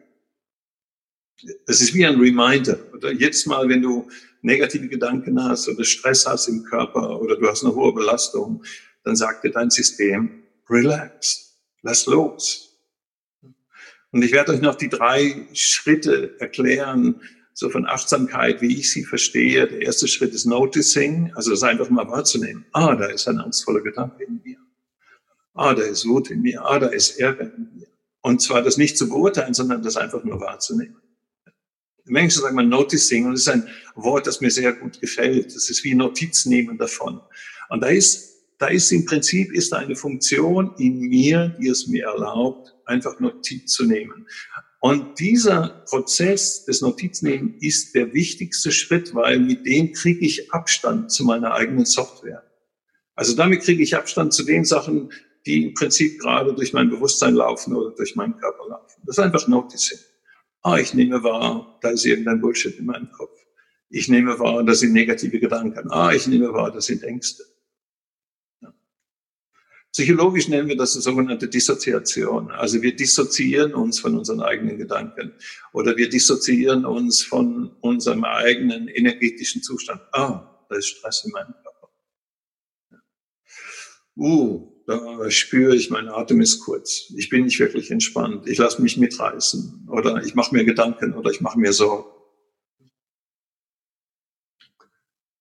Es 1.66 1.82
ist 1.82 1.94
wie 1.94 2.06
ein 2.06 2.20
Reminder. 2.20 2.78
Oder 2.94 3.14
jetzt 3.14 3.48
mal, 3.48 3.70
wenn 3.70 3.82
du 3.82 4.10
negative 4.42 4.88
Gedanken 4.88 5.42
hast 5.42 5.70
oder 5.70 5.84
Stress 5.84 6.26
hast 6.26 6.48
im 6.48 6.64
Körper 6.64 7.22
oder 7.22 7.38
du 7.38 7.48
hast 7.48 7.64
eine 7.64 7.74
hohe 7.74 7.94
Belastung, 7.94 8.64
dann 9.04 9.16
sagt 9.16 9.44
dir 9.44 9.52
dein 9.52 9.70
System, 9.70 10.44
relax, 10.70 11.58
lass 11.82 12.06
los. 12.06 12.70
Und 14.12 14.24
ich 14.24 14.32
werde 14.32 14.54
euch 14.54 14.62
noch 14.62 14.76
die 14.76 14.90
drei 14.90 15.48
Schritte 15.54 16.36
erklären, 16.40 17.22
so 17.54 17.70
von 17.70 17.86
Achtsamkeit, 17.86 18.62
wie 18.62 18.80
ich 18.80 18.92
sie 18.92 19.04
verstehe. 19.04 19.68
Der 19.68 19.82
erste 19.82 20.08
Schritt 20.08 20.34
ist 20.34 20.46
Noticing, 20.46 21.34
also 21.36 21.52
das 21.52 21.64
einfach 21.64 21.90
mal 21.90 22.08
wahrzunehmen. 22.08 22.66
Ah, 22.72 22.96
da 22.96 23.08
ist 23.08 23.28
ein 23.28 23.40
angstvoller 23.40 23.82
Gedanke 23.82 24.24
in 24.24 24.42
mir. 24.44 24.58
Ah, 25.54 25.74
da 25.74 25.82
ist 25.82 26.08
Wut 26.08 26.32
in 26.32 26.42
mir. 26.42 26.64
Ah, 26.64 26.80
da 26.80 26.88
ist 26.88 27.20
Ärger 27.20 27.54
in 27.54 27.70
mir. 27.76 27.88
Und 28.22 28.42
zwar 28.42 28.62
das 28.62 28.78
nicht 28.78 28.98
zu 28.98 29.10
beurteilen, 29.10 29.54
sondern 29.54 29.82
das 29.82 29.98
einfach 29.98 30.24
nur 30.24 30.40
wahrzunehmen. 30.40 31.02
Im 32.06 32.16
Englischen 32.16 32.42
sagt 32.42 32.56
man 32.56 32.70
Noticing 32.70 33.26
und 33.26 33.34
das 33.34 33.42
ist 33.42 33.50
ein 33.50 33.68
Wort, 33.96 34.26
das 34.26 34.42
mir 34.42 34.50
sehr 34.50 34.74
gut 34.74 35.00
gefällt. 35.00 35.56
Das 35.56 35.70
ist 35.70 35.84
wie 35.84 35.94
Notiz 35.94 36.46
nehmen 36.46 36.78
davon. 36.78 37.22
Und 37.70 37.82
da 37.82 37.88
ist, 37.88 38.42
da 38.58 38.68
ist 38.68 38.92
im 38.92 39.06
Prinzip 39.06 39.54
ist 39.54 39.74
eine 39.74 39.96
Funktion 39.96 40.74
in 40.80 41.00
mir, 41.02 41.56
die 41.62 41.68
es 41.68 41.88
mir 41.88 42.06
erlaubt, 42.06 42.74
einfach 42.86 43.20
Notiz 43.20 43.72
zu 43.74 43.86
nehmen. 43.86 44.28
Und 44.80 45.20
dieser 45.20 45.84
Prozess 45.90 46.64
des 46.64 46.82
Notiznehmen 46.82 47.56
ist 47.60 47.96
der 47.96 48.14
wichtigste 48.14 48.72
Schritt, 48.72 49.14
weil 49.14 49.40
mit 49.40 49.66
dem 49.66 49.92
kriege 49.92 50.26
ich 50.26 50.54
Abstand 50.54 51.12
zu 51.12 51.26
meiner 51.26 51.54
eigenen 51.54 51.86
Software. 51.86 52.44
Also 53.16 53.36
damit 53.36 53.62
kriege 53.62 53.84
ich 53.84 53.96
Abstand 53.96 54.34
zu 54.34 54.44
den 54.46 54.64
Sachen, 54.64 55.12
die 55.46 55.66
im 55.66 55.74
Prinzip 55.74 56.20
gerade 56.22 56.54
durch 56.54 56.72
mein 56.72 56.90
Bewusstsein 56.90 57.36
laufen 57.36 57.76
oder 57.76 57.94
durch 57.96 58.16
meinen 58.16 58.38
Körper 58.38 58.70
laufen. 58.70 59.02
Das 59.06 59.18
ist 59.18 59.24
einfach 59.24 59.48
Noticing. 59.48 60.00
Ah, 60.62 60.78
ich 60.78 60.94
nehme 60.94 61.24
wahr, 61.24 61.78
da 61.82 61.90
ist 61.90 62.06
irgendein 62.06 62.40
Bullshit 62.40 62.78
in 62.78 62.86
meinem 62.86 63.12
Kopf. 63.12 63.38
Ich 63.90 64.08
nehme 64.08 64.40
wahr, 64.40 64.64
das 64.64 64.80
sind 64.80 64.94
negative 64.94 65.40
Gedanken. 65.40 65.90
Ah, 65.92 66.14
ich 66.14 66.28
nehme 66.28 66.54
wahr, 66.54 66.72
das 66.72 66.86
sind 66.86 67.04
Ängste. 67.04 67.44
Psychologisch 69.92 70.48
nennen 70.48 70.68
wir 70.68 70.78
das 70.78 70.94
die 70.94 71.02
sogenannte 71.02 71.48
Dissoziation. 71.48 72.52
Also 72.52 72.82
wir 72.82 72.96
dissoziieren 72.96 73.74
uns 73.74 74.00
von 74.00 74.18
unseren 74.18 74.42
eigenen 74.42 74.78
Gedanken 74.78 75.34
oder 75.74 75.98
wir 75.98 76.10
dissoziieren 76.10 76.86
uns 76.86 77.24
von 77.24 77.76
unserem 77.82 78.24
eigenen 78.24 78.88
energetischen 78.88 79.64
Zustand. 79.64 80.02
Ah, 80.12 80.66
da 80.70 80.76
ist 80.76 80.88
Stress 80.88 81.24
in 81.26 81.32
meinem 81.32 81.54
Körper. 81.54 81.90
Uh, 84.16 84.72
da 84.86 85.32
spüre 85.32 85.76
ich, 85.76 85.90
mein 85.90 86.08
Atem 86.08 86.42
ist 86.42 86.60
kurz. 86.60 87.12
Ich 87.16 87.30
bin 87.30 87.46
nicht 87.46 87.60
wirklich 87.60 87.90
entspannt. 87.90 88.48
Ich 88.48 88.60
lasse 88.60 88.82
mich 88.82 88.98
mitreißen 88.98 89.88
oder 89.90 90.24
ich 90.24 90.36
mache 90.36 90.54
mir 90.54 90.66
Gedanken 90.66 91.14
oder 91.14 91.32
ich 91.32 91.42
mache 91.42 91.58
mir 91.58 91.74
Sorgen. 91.74 92.10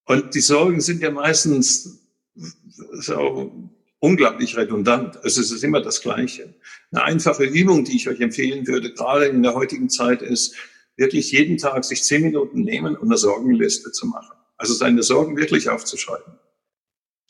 Und 0.04 0.34
die 0.34 0.40
Sorgen 0.40 0.80
sind 0.80 1.02
ja 1.02 1.10
meistens 1.10 2.00
so 2.34 3.70
unglaublich 4.00 4.56
redundant. 4.56 5.18
Es 5.24 5.38
ist 5.38 5.62
immer 5.64 5.80
das 5.80 6.00
Gleiche. 6.00 6.54
Eine 6.90 7.04
einfache 7.04 7.44
Übung, 7.44 7.84
die 7.84 7.96
ich 7.96 8.08
euch 8.08 8.20
empfehlen 8.20 8.66
würde, 8.66 8.92
gerade 8.92 9.26
in 9.26 9.42
der 9.42 9.54
heutigen 9.54 9.88
Zeit, 9.88 10.22
ist 10.22 10.54
wirklich 10.96 11.32
jeden 11.32 11.58
Tag 11.58 11.84
sich 11.84 12.02
zehn 12.02 12.22
Minuten 12.22 12.62
nehmen 12.62 12.96
und 12.96 13.08
eine 13.08 13.16
Sorgenliste 13.16 13.92
zu 13.92 14.06
machen. 14.06 14.36
Also 14.56 14.74
seine 14.74 15.02
Sorgen 15.02 15.36
wirklich 15.36 15.68
aufzuschreiben. 15.68 16.38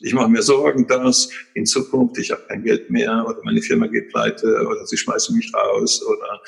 Ich 0.00 0.14
mache 0.14 0.28
mir 0.28 0.42
Sorgen, 0.42 0.86
dass 0.86 1.28
in 1.54 1.66
Zukunft 1.66 2.18
ich 2.18 2.30
habe 2.30 2.42
kein 2.48 2.62
Geld 2.62 2.88
mehr 2.88 3.26
oder 3.28 3.40
meine 3.44 3.60
Firma 3.60 3.88
geht 3.88 4.10
pleite 4.10 4.64
oder 4.66 4.86
sie 4.86 4.96
schmeißen 4.96 5.36
mich 5.36 5.52
raus 5.52 6.02
oder 6.06 6.40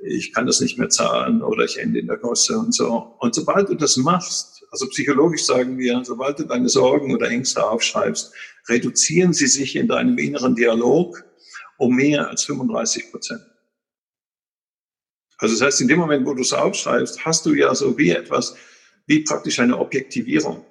ich 0.00 0.32
kann 0.32 0.46
das 0.46 0.60
nicht 0.60 0.78
mehr 0.78 0.88
zahlen 0.88 1.42
oder 1.42 1.64
ich 1.64 1.78
ende 1.78 2.00
in 2.00 2.06
der 2.06 2.16
Gosse 2.16 2.58
und 2.58 2.74
so. 2.74 3.14
Und 3.20 3.34
sobald 3.34 3.68
du 3.68 3.74
das 3.74 3.96
machst, 3.96 4.64
also 4.70 4.86
psychologisch 4.88 5.44
sagen 5.44 5.78
wir, 5.78 6.02
sobald 6.04 6.38
du 6.38 6.44
deine 6.44 6.68
Sorgen 6.68 7.14
oder 7.14 7.30
Ängste 7.30 7.64
aufschreibst, 7.64 8.32
reduzieren 8.68 9.32
sie 9.32 9.46
sich 9.46 9.76
in 9.76 9.88
deinem 9.88 10.18
inneren 10.18 10.54
Dialog 10.54 11.24
um 11.78 11.94
mehr 11.94 12.28
als 12.28 12.44
35 12.44 13.10
Prozent. 13.10 13.42
Also 15.38 15.54
das 15.54 15.62
heißt, 15.62 15.80
in 15.80 15.88
dem 15.88 16.00
Moment, 16.00 16.26
wo 16.26 16.34
du 16.34 16.42
es 16.42 16.52
aufschreibst, 16.52 17.24
hast 17.24 17.46
du 17.46 17.54
ja 17.54 17.74
so 17.74 17.96
wie 17.96 18.10
etwas, 18.10 18.56
wie 19.06 19.20
praktisch 19.20 19.60
eine 19.60 19.78
Objektivierung. 19.78 20.64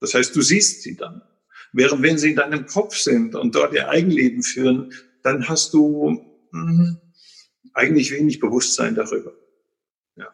Das 0.00 0.14
heißt, 0.14 0.34
du 0.34 0.42
siehst 0.42 0.82
sie 0.82 0.96
dann. 0.96 1.22
Während 1.72 2.02
wenn 2.02 2.18
sie 2.18 2.30
in 2.30 2.36
deinem 2.36 2.66
Kopf 2.66 2.96
sind 2.96 3.34
und 3.34 3.54
dort 3.54 3.72
ihr 3.72 3.88
Eigenleben 3.88 4.42
führen, 4.42 4.92
dann 5.22 5.48
hast 5.48 5.72
du 5.74 6.20
mh, 6.50 6.96
eigentlich 7.74 8.10
wenig 8.10 8.40
Bewusstsein 8.40 8.94
darüber. 8.94 9.32
Ja. 10.16 10.28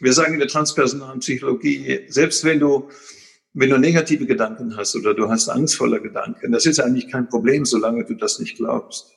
Wir 0.00 0.12
sagen 0.12 0.34
in 0.34 0.40
der 0.40 0.48
transpersonalen 0.48 1.20
Psychologie, 1.20 2.06
selbst 2.08 2.44
wenn 2.44 2.58
du 2.58 2.88
wenn 3.52 3.70
du 3.70 3.78
negative 3.78 4.26
Gedanken 4.26 4.76
hast 4.76 4.94
oder 4.94 5.14
du 5.14 5.28
hast 5.28 5.48
angstvolle 5.48 6.00
Gedanken, 6.00 6.52
das 6.52 6.66
ist 6.66 6.80
eigentlich 6.80 7.08
kein 7.08 7.28
Problem, 7.28 7.64
solange 7.64 8.04
du 8.04 8.14
das 8.14 8.38
nicht 8.38 8.56
glaubst. 8.56 9.16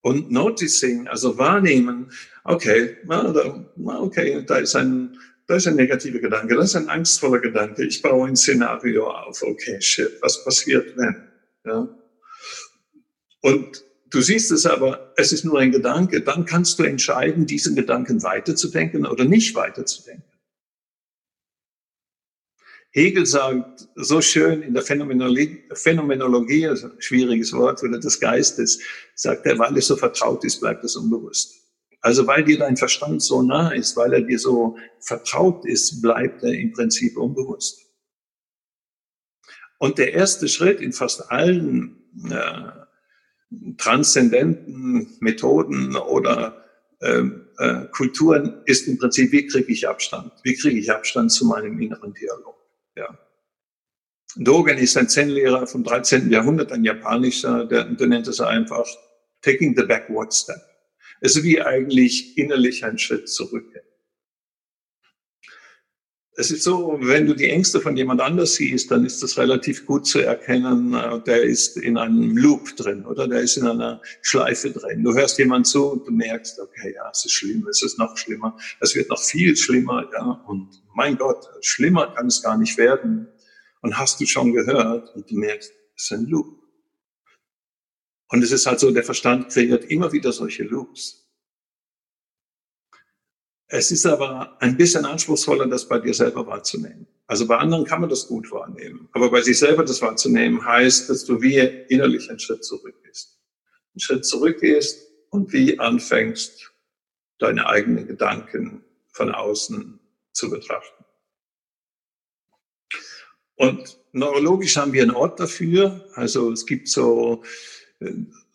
Und 0.00 0.30
noticing, 0.30 1.08
also 1.08 1.38
wahrnehmen, 1.38 2.12
okay, 2.44 2.96
okay, 3.06 4.44
da 4.46 4.58
ist 4.58 4.76
ein, 4.76 5.18
da 5.48 5.56
ist 5.56 5.66
ein 5.66 5.74
negativer 5.74 6.20
Gedanke, 6.20 6.54
das 6.54 6.66
ist 6.66 6.76
ein 6.76 6.88
angstvoller 6.88 7.40
Gedanke, 7.40 7.84
ich 7.84 8.00
baue 8.00 8.28
ein 8.28 8.36
Szenario 8.36 9.10
auf, 9.10 9.42
okay, 9.42 9.80
shit, 9.80 10.12
was 10.22 10.44
passiert 10.44 10.96
wenn? 10.96 11.28
Ja? 11.64 11.88
Und 13.42 13.84
du 14.10 14.20
siehst 14.20 14.52
es 14.52 14.66
aber, 14.66 15.12
es 15.16 15.32
ist 15.32 15.44
nur 15.44 15.58
ein 15.58 15.72
Gedanke, 15.72 16.20
dann 16.20 16.44
kannst 16.44 16.78
du 16.78 16.84
entscheiden, 16.84 17.46
diesen 17.46 17.74
Gedanken 17.74 18.22
weiterzudenken 18.22 19.04
oder 19.04 19.24
nicht 19.24 19.56
weiterzudenken. 19.56 20.37
Hegel 22.98 23.26
sagt 23.26 23.88
so 23.94 24.20
schön 24.20 24.60
in 24.62 24.74
der 24.74 24.82
Phänomenologie, 24.82 25.62
Phänomenologie 25.72 26.66
also 26.66 26.90
schwieriges 26.98 27.52
Wort, 27.52 27.80
oder 27.84 28.00
des 28.00 28.18
Geistes, 28.18 28.80
sagt 29.14 29.46
er, 29.46 29.56
weil 29.58 29.76
es 29.78 29.86
so 29.86 29.96
vertraut 29.96 30.44
ist, 30.44 30.60
bleibt 30.60 30.82
es 30.82 30.96
unbewusst. 30.96 31.54
Also 32.00 32.26
weil 32.26 32.42
dir 32.42 32.58
dein 32.58 32.76
Verstand 32.76 33.22
so 33.22 33.40
nah 33.42 33.70
ist, 33.70 33.96
weil 33.96 34.12
er 34.12 34.22
dir 34.22 34.38
so 34.38 34.76
vertraut 35.00 35.64
ist, 35.64 36.02
bleibt 36.02 36.42
er 36.42 36.52
im 36.52 36.72
Prinzip 36.72 37.16
unbewusst. 37.16 37.78
Und 39.78 39.98
der 39.98 40.12
erste 40.14 40.48
Schritt 40.48 40.80
in 40.80 40.92
fast 40.92 41.30
allen 41.30 42.02
äh, 42.28 43.74
transzendenten 43.76 45.16
Methoden 45.20 45.94
oder 45.94 46.64
äh, 47.00 47.22
äh, 47.58 47.86
Kulturen 47.92 48.62
ist 48.66 48.88
im 48.88 48.98
Prinzip, 48.98 49.30
wie 49.30 49.46
kriege 49.46 49.72
ich 49.72 49.86
Abstand? 49.86 50.32
Wie 50.42 50.54
kriege 50.54 50.80
ich 50.80 50.90
Abstand 50.90 51.30
zu 51.30 51.46
meinem 51.46 51.80
inneren 51.80 52.12
Dialog? 52.12 52.57
Ja. 52.98 53.18
Dogen 54.36 54.76
ist 54.76 54.96
ein 54.96 55.08
Zen-Lehrer 55.08 55.66
vom 55.66 55.84
13. 55.84 56.30
Jahrhundert, 56.30 56.72
ein 56.72 56.84
japanischer, 56.84 57.64
der, 57.64 57.84
der 57.84 58.06
nennt 58.08 58.28
es 58.28 58.40
einfach 58.40 58.86
taking 59.42 59.74
the 59.76 59.84
backward 59.84 60.34
step. 60.34 60.60
Es 61.20 61.36
ist 61.36 61.44
wie 61.44 61.60
eigentlich 61.60 62.36
innerlich 62.36 62.84
ein 62.84 62.98
Schritt 62.98 63.28
zurück. 63.28 63.72
Es 66.36 66.52
ist 66.52 66.62
so, 66.62 66.96
wenn 67.00 67.26
du 67.26 67.34
die 67.34 67.50
Ängste 67.50 67.80
von 67.80 67.96
jemand 67.96 68.20
anders 68.20 68.54
siehst, 68.54 68.92
dann 68.92 69.04
ist 69.04 69.20
das 69.24 69.38
relativ 69.38 69.84
gut 69.86 70.06
zu 70.06 70.20
erkennen, 70.20 70.94
äh, 70.94 71.20
der 71.24 71.42
ist 71.42 71.76
in 71.76 71.98
einem 71.98 72.36
Loop 72.36 72.76
drin 72.76 73.04
oder 73.06 73.26
der 73.26 73.40
ist 73.40 73.56
in 73.56 73.66
einer 73.66 74.00
Schleife 74.22 74.70
drin. 74.70 75.02
Du 75.02 75.14
hörst 75.14 75.38
jemand 75.38 75.66
zu 75.66 75.90
und 75.90 76.06
du 76.06 76.12
merkst, 76.12 76.60
okay, 76.60 76.94
ja, 76.94 77.10
es 77.10 77.24
ist 77.24 77.32
schlimm, 77.32 77.66
es 77.68 77.82
ist 77.82 77.98
noch 77.98 78.16
schlimmer, 78.16 78.56
es 78.78 78.94
wird 78.94 79.08
noch 79.08 79.20
viel 79.20 79.56
schlimmer, 79.56 80.08
ja, 80.12 80.44
und 80.46 80.80
mein 80.98 81.16
Gott, 81.16 81.48
schlimmer 81.60 82.12
kann 82.12 82.26
es 82.26 82.42
gar 82.42 82.58
nicht 82.58 82.76
werden. 82.76 83.28
Und 83.80 83.96
hast 83.96 84.20
du 84.20 84.26
schon 84.26 84.52
gehört 84.52 85.14
und 85.14 85.30
du 85.30 85.36
merkst, 85.36 85.72
es 85.94 86.04
ist 86.04 86.12
ein 86.12 86.26
Loop. 86.26 86.60
Und 88.30 88.42
es 88.42 88.50
ist 88.50 88.66
halt 88.66 88.80
so, 88.80 88.90
der 88.90 89.04
Verstand 89.04 89.50
kreiert 89.52 89.84
immer 89.84 90.10
wieder 90.10 90.32
solche 90.32 90.64
Loops. 90.64 91.24
Es 93.68 93.92
ist 93.92 94.06
aber 94.06 94.60
ein 94.60 94.76
bisschen 94.76 95.04
anspruchsvoller, 95.04 95.66
das 95.68 95.86
bei 95.86 96.00
dir 96.00 96.12
selber 96.12 96.44
wahrzunehmen. 96.48 97.06
Also 97.28 97.46
bei 97.46 97.56
anderen 97.58 97.84
kann 97.84 98.00
man 98.00 98.10
das 98.10 98.26
gut 98.26 98.50
wahrnehmen. 98.50 99.08
Aber 99.12 99.30
bei 99.30 99.40
sich 99.40 99.58
selber 99.58 99.84
das 99.84 100.02
wahrzunehmen 100.02 100.64
heißt, 100.64 101.08
dass 101.08 101.24
du 101.24 101.40
wie 101.40 101.58
innerlich 101.88 102.28
einen 102.28 102.40
Schritt 102.40 102.64
zurück 102.64 102.96
gehst. 103.04 103.38
Einen 103.92 104.00
Schritt 104.00 104.26
zurück 104.26 104.60
gehst 104.60 105.06
und 105.30 105.52
wie 105.52 105.78
anfängst, 105.78 106.72
deine 107.38 107.66
eigenen 107.66 108.08
Gedanken 108.08 108.84
von 109.12 109.30
außen 109.32 110.00
zu 110.32 110.50
betrachten. 110.50 111.04
Und 113.56 113.98
neurologisch 114.12 114.76
haben 114.76 114.92
wir 114.92 115.02
einen 115.02 115.10
Ort 115.10 115.40
dafür. 115.40 116.08
Also 116.14 116.52
es 116.52 116.64
gibt 116.64 116.88
so, 116.88 117.42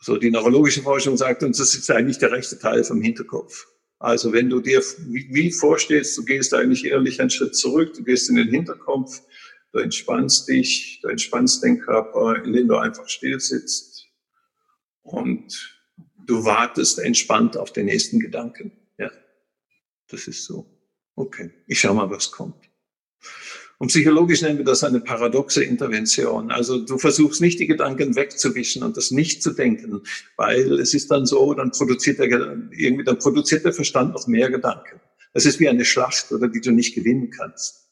so 0.01 0.17
die 0.17 0.31
neurologische 0.31 0.81
Forschung 0.81 1.17
sagt 1.17 1.43
uns, 1.43 1.57
das 1.57 1.75
ist 1.75 1.91
eigentlich 1.91 2.19
der 2.19 2.31
rechte 2.31 2.57
Teil 2.57 2.83
vom 2.83 3.01
Hinterkopf. 3.01 3.67
Also 3.99 4.33
wenn 4.33 4.49
du 4.49 4.59
dir 4.59 4.81
wie 5.07 5.51
vorstellst, 5.51 6.17
du 6.17 6.25
gehst 6.25 6.53
eigentlich 6.53 6.85
ehrlich 6.85 7.21
einen 7.21 7.29
Schritt 7.29 7.55
zurück, 7.55 7.93
du 7.93 8.03
gehst 8.03 8.29
in 8.29 8.35
den 8.35 8.49
Hinterkopf, 8.49 9.21
du 9.71 9.79
entspannst 9.79 10.47
dich, 10.47 10.99
du 11.01 11.09
entspannst 11.09 11.63
den 11.63 11.79
Körper, 11.79 12.43
indem 12.43 12.67
du 12.67 12.77
einfach 12.77 13.07
still 13.07 13.39
sitzt 13.39 14.07
und 15.01 15.77
du 16.25 16.43
wartest 16.45 16.99
entspannt 16.99 17.57
auf 17.57 17.73
den 17.73 17.85
nächsten 17.85 18.19
Gedanken. 18.19 18.71
Ja, 18.97 19.11
das 20.07 20.27
ist 20.27 20.45
so. 20.45 20.72
Okay, 21.15 21.51
ich 21.67 21.79
schau 21.79 21.93
mal, 21.93 22.09
was 22.09 22.31
kommt. 22.31 22.69
Und 23.77 23.87
psychologisch 23.87 24.41
nennen 24.41 24.59
wir 24.59 24.65
das 24.65 24.83
eine 24.83 25.01
paradoxe 25.01 25.63
Intervention. 25.63 26.51
Also 26.51 26.85
du 26.85 26.97
versuchst 26.97 27.41
nicht 27.41 27.59
die 27.59 27.67
Gedanken 27.67 28.15
wegzuwischen 28.15 28.81
und 28.83 28.95
das 28.95 29.11
nicht 29.11 29.43
zu 29.43 29.51
denken, 29.51 30.03
weil 30.37 30.79
es 30.79 30.93
ist 30.93 31.11
dann 31.11 31.25
so, 31.25 31.53
dann 31.53 31.71
produziert 31.71 32.19
der, 32.19 32.29
irgendwie, 32.71 33.03
dann 33.03 33.19
produziert 33.19 33.65
der 33.65 33.73
Verstand 33.73 34.13
noch 34.13 34.25
mehr 34.27 34.49
Gedanken. 34.49 35.01
Es 35.33 35.45
ist 35.45 35.59
wie 35.59 35.67
eine 35.67 35.83
Schlacht, 35.83 36.31
oder 36.31 36.47
die 36.47 36.61
du 36.61 36.71
nicht 36.71 36.95
gewinnen 36.95 37.29
kannst. 37.31 37.89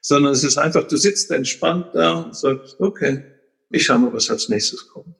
Sondern 0.00 0.32
es 0.32 0.44
ist 0.44 0.56
einfach, 0.56 0.84
du 0.88 0.96
sitzt 0.96 1.30
entspannt 1.30 1.88
da 1.92 2.20
und 2.20 2.34
sagst, 2.34 2.80
okay, 2.80 3.22
ich 3.68 3.84
schau 3.84 3.98
mal, 3.98 4.12
was 4.12 4.30
als 4.30 4.48
nächstes 4.48 4.88
kommt. 4.88 5.16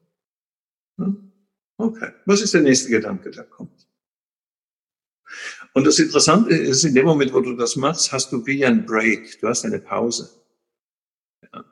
Hm? 0.97 1.33
Okay, 1.76 2.12
was 2.25 2.40
ist 2.40 2.54
der 2.54 2.62
nächste 2.62 2.88
Gedanke, 2.88 3.30
der 3.30 3.45
kommt? 3.45 3.87
Und 5.73 5.87
das 5.87 5.99
Interessante 5.99 6.55
ist, 6.55 6.85
in 6.85 6.95
dem 6.95 7.07
Moment, 7.07 7.33
wo 7.33 7.41
du 7.41 7.55
das 7.55 7.77
machst, 7.77 8.12
hast 8.12 8.33
du 8.33 8.45
wie 8.47 8.65
ein 8.65 8.87
Break, 8.87 9.41
du 9.41 9.49
hast 9.49 9.65
eine 9.65 9.79
Pause. 9.79 10.31
Ja. 11.53 11.65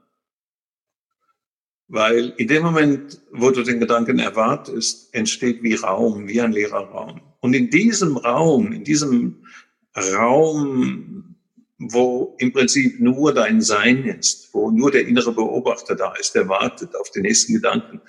Weil 1.88 2.35
in 2.37 2.49
dem 2.49 2.62
Moment, 2.62 3.21
wo 3.33 3.50
du 3.50 3.62
den 3.62 3.81
Gedanken 3.81 4.19
erwartest, 4.19 5.12
entsteht 5.14 5.62
wie 5.62 5.75
Raum, 5.75 6.28
wie 6.28 6.40
ein 6.40 6.52
leerer 6.52 6.88
Raum. 6.90 7.21
Und 7.40 7.55
in 7.55 7.71
diesem 7.71 8.17
Raum, 8.17 8.73
in 8.73 8.85
diesem 8.85 9.45
Raum, 9.97 11.37
wo 11.78 12.37
im 12.38 12.52
Prinzip 12.52 13.00
nur 13.00 13.33
dein 13.33 13.61
Sein 13.61 14.05
ist, 14.05 14.52
wo 14.52 14.71
nur 14.71 14.90
der 14.90 15.07
innere 15.07 15.33
Beobachter 15.33 15.95
da 15.95 16.14
ist, 16.14 16.35
der 16.35 16.49
wartet 16.49 16.95
auf 16.97 17.11
den 17.11 17.23
nächsten 17.23 17.55
Gedanken, 17.55 18.00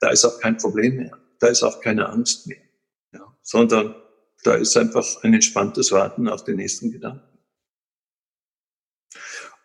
da 0.00 0.10
ist 0.10 0.24
auch 0.24 0.38
kein 0.40 0.56
Problem 0.56 0.96
mehr, 0.96 1.18
da 1.40 1.48
ist 1.48 1.62
auch 1.62 1.80
keine 1.80 2.08
Angst 2.08 2.46
mehr, 2.46 2.62
ja, 3.12 3.36
sondern 3.42 3.94
da 4.44 4.54
ist 4.54 4.76
einfach 4.76 5.04
ein 5.22 5.34
entspanntes 5.34 5.92
Warten 5.92 6.28
auf 6.28 6.44
den 6.44 6.56
nächsten 6.56 6.90
Gedanken. 6.90 7.38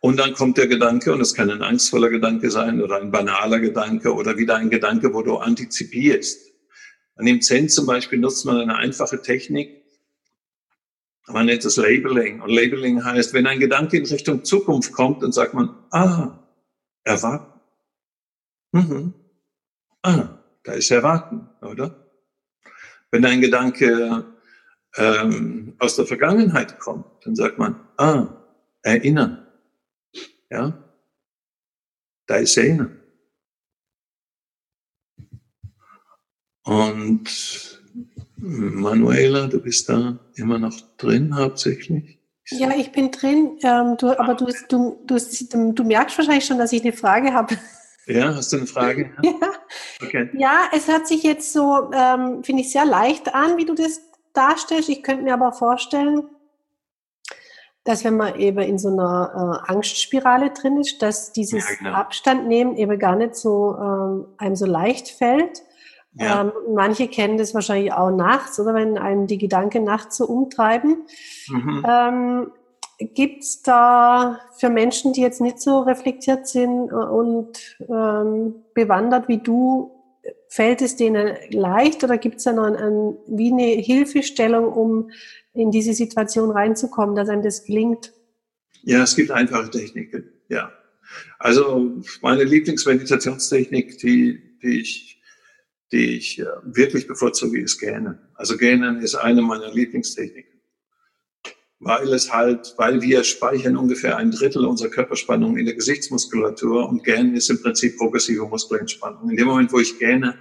Und 0.01 0.17
dann 0.17 0.33
kommt 0.33 0.57
der 0.57 0.67
Gedanke, 0.67 1.13
und 1.13 1.21
es 1.21 1.33
kann 1.33 1.49
ein 1.49 1.61
angstvoller 1.61 2.09
Gedanke 2.09 2.51
sein 2.51 2.81
oder 2.81 2.97
ein 2.97 3.11
banaler 3.11 3.59
Gedanke 3.59 4.13
oder 4.13 4.37
wieder 4.37 4.55
ein 4.57 4.69
Gedanke, 4.69 5.13
wo 5.13 5.21
du 5.21 5.37
antizipierst. 5.37 6.51
An 7.15 7.25
dem 7.25 7.41
Zen 7.41 7.69
zum 7.69 7.85
Beispiel 7.85 8.19
nutzt 8.19 8.45
man 8.45 8.57
eine 8.57 8.75
einfache 8.75 9.21
Technik, 9.21 9.83
man 11.27 11.45
nennt 11.45 11.63
es 11.63 11.77
Labeling. 11.77 12.41
Und 12.41 12.49
Labeling 12.49 13.03
heißt, 13.03 13.33
wenn 13.33 13.47
ein 13.47 13.59
Gedanke 13.59 13.97
in 13.97 14.05
Richtung 14.05 14.43
Zukunft 14.43 14.91
kommt, 14.91 15.23
dann 15.23 15.31
sagt 15.31 15.53
man, 15.53 15.73
ah, 15.91 16.39
erwarten. 17.03 17.59
Mhm. 18.73 19.13
Ah, 20.01 20.39
da 20.63 20.73
ist 20.73 20.91
erwarten, 20.91 21.47
oder? 21.61 22.11
Wenn 23.09 23.23
ein 23.23 23.39
Gedanke 23.39 24.32
ähm, 24.95 25.75
aus 25.79 25.95
der 25.95 26.05
Vergangenheit 26.05 26.79
kommt, 26.79 27.05
dann 27.23 27.35
sagt 27.35 27.57
man, 27.57 27.79
ah, 27.97 28.27
erinnern. 28.81 29.47
Ja, 30.49 30.77
da 32.27 32.35
ist 32.35 32.57
erinnern. 32.57 32.99
Und 36.63 37.81
Manuela, 38.37 39.47
du 39.47 39.59
bist 39.59 39.89
da 39.89 40.19
immer 40.35 40.59
noch 40.59 40.79
drin 40.97 41.35
hauptsächlich? 41.35 42.19
Ja, 42.49 42.71
ich 42.75 42.91
bin 42.91 43.11
drin, 43.11 43.57
ähm, 43.63 43.95
du, 43.97 44.17
aber 44.19 44.35
du, 44.35 44.47
du, 44.67 44.99
du, 45.05 45.73
du 45.73 45.83
merkst 45.83 46.17
wahrscheinlich 46.17 46.45
schon, 46.45 46.57
dass 46.57 46.73
ich 46.73 46.81
eine 46.81 46.93
Frage 46.93 47.33
habe. 47.33 47.57
Ja, 48.05 48.35
hast 48.35 48.51
du 48.51 48.57
eine 48.57 48.67
Frage? 48.67 49.11
Ja, 49.23 49.53
okay. 50.01 50.29
ja 50.33 50.69
es 50.73 50.89
hört 50.89 51.07
sich 51.07 51.23
jetzt 51.23 51.53
so, 51.53 51.89
ähm, 51.93 52.43
finde 52.43 52.61
ich, 52.61 52.71
sehr 52.71 52.85
leicht 52.85 53.33
an, 53.33 53.55
wie 53.57 53.65
du 53.65 53.75
das 53.75 54.01
darstellst. 54.33 54.89
Ich 54.89 55.03
könnte 55.03 55.23
mir 55.23 55.33
aber 55.33 55.53
vorstellen, 55.53 56.23
dass 57.83 58.03
wenn 58.03 58.15
man 58.15 58.35
eben 58.35 58.59
in 58.59 58.77
so 58.77 58.89
einer 58.89 59.61
äh, 59.67 59.71
Angstspirale 59.71 60.51
drin 60.51 60.77
ist, 60.77 61.01
dass 61.01 61.33
dieses 61.33 61.69
ja, 61.69 61.75
genau. 61.77 61.93
Abstand 61.93 62.47
nehmen 62.47 62.77
eben 62.77 62.97
gar 62.97 63.15
nicht 63.15 63.35
so 63.35 63.75
ähm, 63.77 64.27
einem 64.37 64.55
so 64.55 64.65
leicht 64.65 65.09
fällt. 65.09 65.63
Ja. 66.13 66.41
Ähm, 66.41 66.51
manche 66.73 67.07
kennen 67.07 67.37
das 67.37 67.53
wahrscheinlich 67.53 67.91
auch 67.91 68.11
nachts, 68.11 68.59
oder 68.59 68.73
wenn 68.73 68.97
einem 68.97 69.27
die 69.27 69.37
Gedanken 69.37 69.83
nachts 69.83 70.17
so 70.17 70.25
umtreiben. 70.25 71.05
Mhm. 71.49 71.85
Ähm, 71.87 72.51
Gibt 72.99 73.43
es 73.43 73.63
da 73.63 74.39
für 74.55 74.69
Menschen, 74.69 75.11
die 75.13 75.21
jetzt 75.21 75.41
nicht 75.41 75.59
so 75.59 75.79
reflektiert 75.79 76.47
sind 76.47 76.93
und 76.93 77.77
ähm, 77.89 78.63
bewandert 78.75 79.27
wie 79.27 79.39
du, 79.39 79.92
fällt 80.47 80.81
es 80.81 80.95
denen 80.95 81.35
leicht 81.51 82.03
oder 82.03 82.17
gibt 82.17 82.37
es 82.37 82.43
da 82.43 82.53
noch 82.53 82.65
ein, 82.65 82.75
ein, 82.75 83.17
wie 83.27 83.51
eine 83.51 83.81
Hilfestellung, 83.81 84.71
um 84.71 85.11
in 85.53 85.71
diese 85.71 85.93
Situation 85.93 86.51
reinzukommen, 86.51 87.15
dass 87.15 87.29
einem 87.29 87.43
das 87.43 87.65
gelingt? 87.65 88.13
Ja, 88.83 89.03
es 89.03 89.15
gibt 89.15 89.31
einfache 89.31 89.69
Techniken, 89.69 90.29
ja. 90.49 90.71
Also 91.39 92.01
meine 92.21 92.43
Lieblingsmeditationstechnik, 92.43 93.97
die, 93.99 94.57
die 94.61 94.81
ich, 94.81 95.21
die 95.91 96.17
ich 96.17 96.39
äh, 96.39 96.45
wirklich 96.63 97.07
bevorzuge, 97.07 97.61
ist 97.61 97.79
Gähnen. 97.79 98.17
Also 98.35 98.57
Gähnen 98.57 99.01
ist 99.01 99.15
eine 99.15 99.41
meiner 99.41 99.71
Lieblingstechniken 99.71 100.52
weil 101.83 102.13
es 102.13 102.31
halt, 102.31 102.73
weil 102.77 103.01
wir 103.01 103.23
speichern 103.23 103.77
ungefähr 103.77 104.17
ein 104.17 104.31
Drittel 104.31 104.65
unserer 104.65 104.89
Körperspannung 104.89 105.57
in 105.57 105.65
der 105.65 105.75
Gesichtsmuskulatur 105.75 106.87
und 106.87 107.03
Gähnen 107.03 107.35
ist 107.35 107.49
im 107.49 107.61
Prinzip 107.61 107.97
progressive 107.97 108.45
Muskelentspannung. 108.45 109.29
In 109.29 109.37
dem 109.37 109.47
Moment, 109.47 109.73
wo 109.73 109.79
ich 109.79 109.99
gähne, 109.99 110.37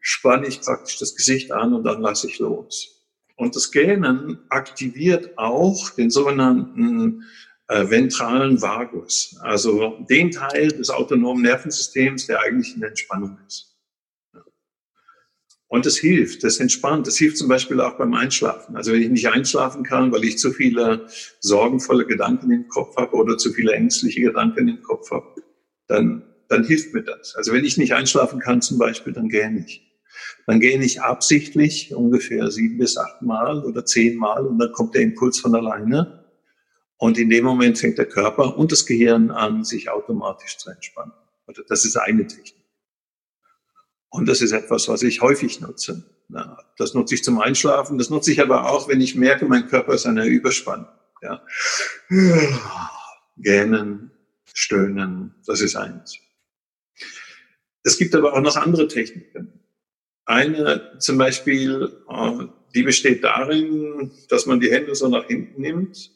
spanne 0.00 0.46
ich 0.46 0.60
praktisch 0.60 0.98
das 0.98 1.14
Gesicht 1.14 1.52
an 1.52 1.74
und 1.74 1.84
dann 1.84 2.00
lasse 2.00 2.28
ich 2.28 2.38
los. 2.38 3.04
Und 3.36 3.54
das 3.54 3.70
Gähnen 3.70 4.38
aktiviert 4.48 5.36
auch 5.36 5.90
den 5.90 6.10
sogenannten 6.10 7.24
äh, 7.68 7.88
ventralen 7.88 8.60
Vagus, 8.60 9.36
also 9.42 9.98
den 10.08 10.30
Teil 10.30 10.68
des 10.68 10.90
autonomen 10.90 11.42
Nervensystems, 11.42 12.26
der 12.26 12.40
eigentlich 12.40 12.74
in 12.74 12.82
Entspannung 12.82 13.38
ist. 13.46 13.77
Und 15.68 15.84
es 15.84 15.98
hilft, 15.98 16.44
das 16.44 16.60
entspannt. 16.60 17.06
Das 17.06 17.18
hilft 17.18 17.36
zum 17.36 17.48
Beispiel 17.48 17.80
auch 17.80 17.98
beim 17.98 18.14
Einschlafen. 18.14 18.74
Also 18.74 18.92
wenn 18.92 19.02
ich 19.02 19.10
nicht 19.10 19.28
einschlafen 19.28 19.82
kann, 19.82 20.10
weil 20.12 20.24
ich 20.24 20.38
zu 20.38 20.50
viele 20.50 21.06
sorgenvolle 21.40 22.06
Gedanken 22.06 22.50
im 22.50 22.68
Kopf 22.68 22.96
habe 22.96 23.14
oder 23.14 23.36
zu 23.36 23.52
viele 23.52 23.72
ängstliche 23.72 24.22
Gedanken 24.22 24.66
im 24.66 24.82
Kopf 24.82 25.10
habe, 25.10 25.26
dann, 25.86 26.24
dann 26.48 26.64
hilft 26.64 26.94
mir 26.94 27.02
das. 27.02 27.34
Also 27.36 27.52
wenn 27.52 27.66
ich 27.66 27.76
nicht 27.76 27.92
einschlafen 27.92 28.40
kann 28.40 28.62
zum 28.62 28.78
Beispiel, 28.78 29.12
dann 29.12 29.28
gehe 29.28 29.50
ich. 29.58 29.84
Dann 30.46 30.60
gehe 30.60 30.82
ich 30.82 31.02
absichtlich 31.02 31.94
ungefähr 31.94 32.50
sieben 32.50 32.78
bis 32.78 32.96
acht 32.96 33.20
Mal 33.20 33.62
oder 33.62 33.84
zehn 33.84 34.16
Mal 34.16 34.46
und 34.46 34.58
dann 34.58 34.72
kommt 34.72 34.94
der 34.94 35.02
Impuls 35.02 35.38
von 35.38 35.54
alleine. 35.54 36.24
Und 36.96 37.18
in 37.18 37.28
dem 37.28 37.44
Moment 37.44 37.78
fängt 37.78 37.98
der 37.98 38.06
Körper 38.06 38.56
und 38.56 38.72
das 38.72 38.86
Gehirn 38.86 39.30
an, 39.30 39.64
sich 39.64 39.90
automatisch 39.90 40.56
zu 40.56 40.70
entspannen. 40.70 41.12
Also 41.46 41.62
das 41.68 41.84
ist 41.84 41.96
eine 41.96 42.26
Technik. 42.26 42.57
Und 44.10 44.26
das 44.26 44.40
ist 44.40 44.52
etwas, 44.52 44.88
was 44.88 45.02
ich 45.02 45.20
häufig 45.20 45.60
nutze. 45.60 46.04
Das 46.76 46.94
nutze 46.94 47.14
ich 47.14 47.24
zum 47.24 47.40
Einschlafen. 47.40 47.98
Das 47.98 48.10
nutze 48.10 48.32
ich 48.32 48.40
aber 48.40 48.70
auch, 48.70 48.88
wenn 48.88 49.00
ich 49.00 49.14
merke, 49.14 49.46
mein 49.46 49.66
Körper 49.66 49.94
ist 49.94 50.06
einer 50.06 50.24
Überspannung. 50.24 50.88
Ja. 51.22 51.42
Gähnen, 53.36 54.10
stöhnen, 54.52 55.34
das 55.46 55.60
ist 55.60 55.76
eins. 55.76 56.18
Es 57.84 57.98
gibt 57.98 58.14
aber 58.14 58.34
auch 58.34 58.40
noch 58.40 58.56
andere 58.56 58.88
Techniken. 58.88 59.60
Eine 60.24 60.98
zum 60.98 61.16
Beispiel, 61.16 62.02
äh, 62.08 62.46
die 62.74 62.82
besteht 62.82 63.24
darin, 63.24 64.10
dass 64.28 64.46
man 64.46 64.60
die 64.60 64.70
Hände 64.70 64.94
so 64.94 65.08
nach 65.08 65.26
hinten 65.26 65.60
nimmt, 65.60 66.10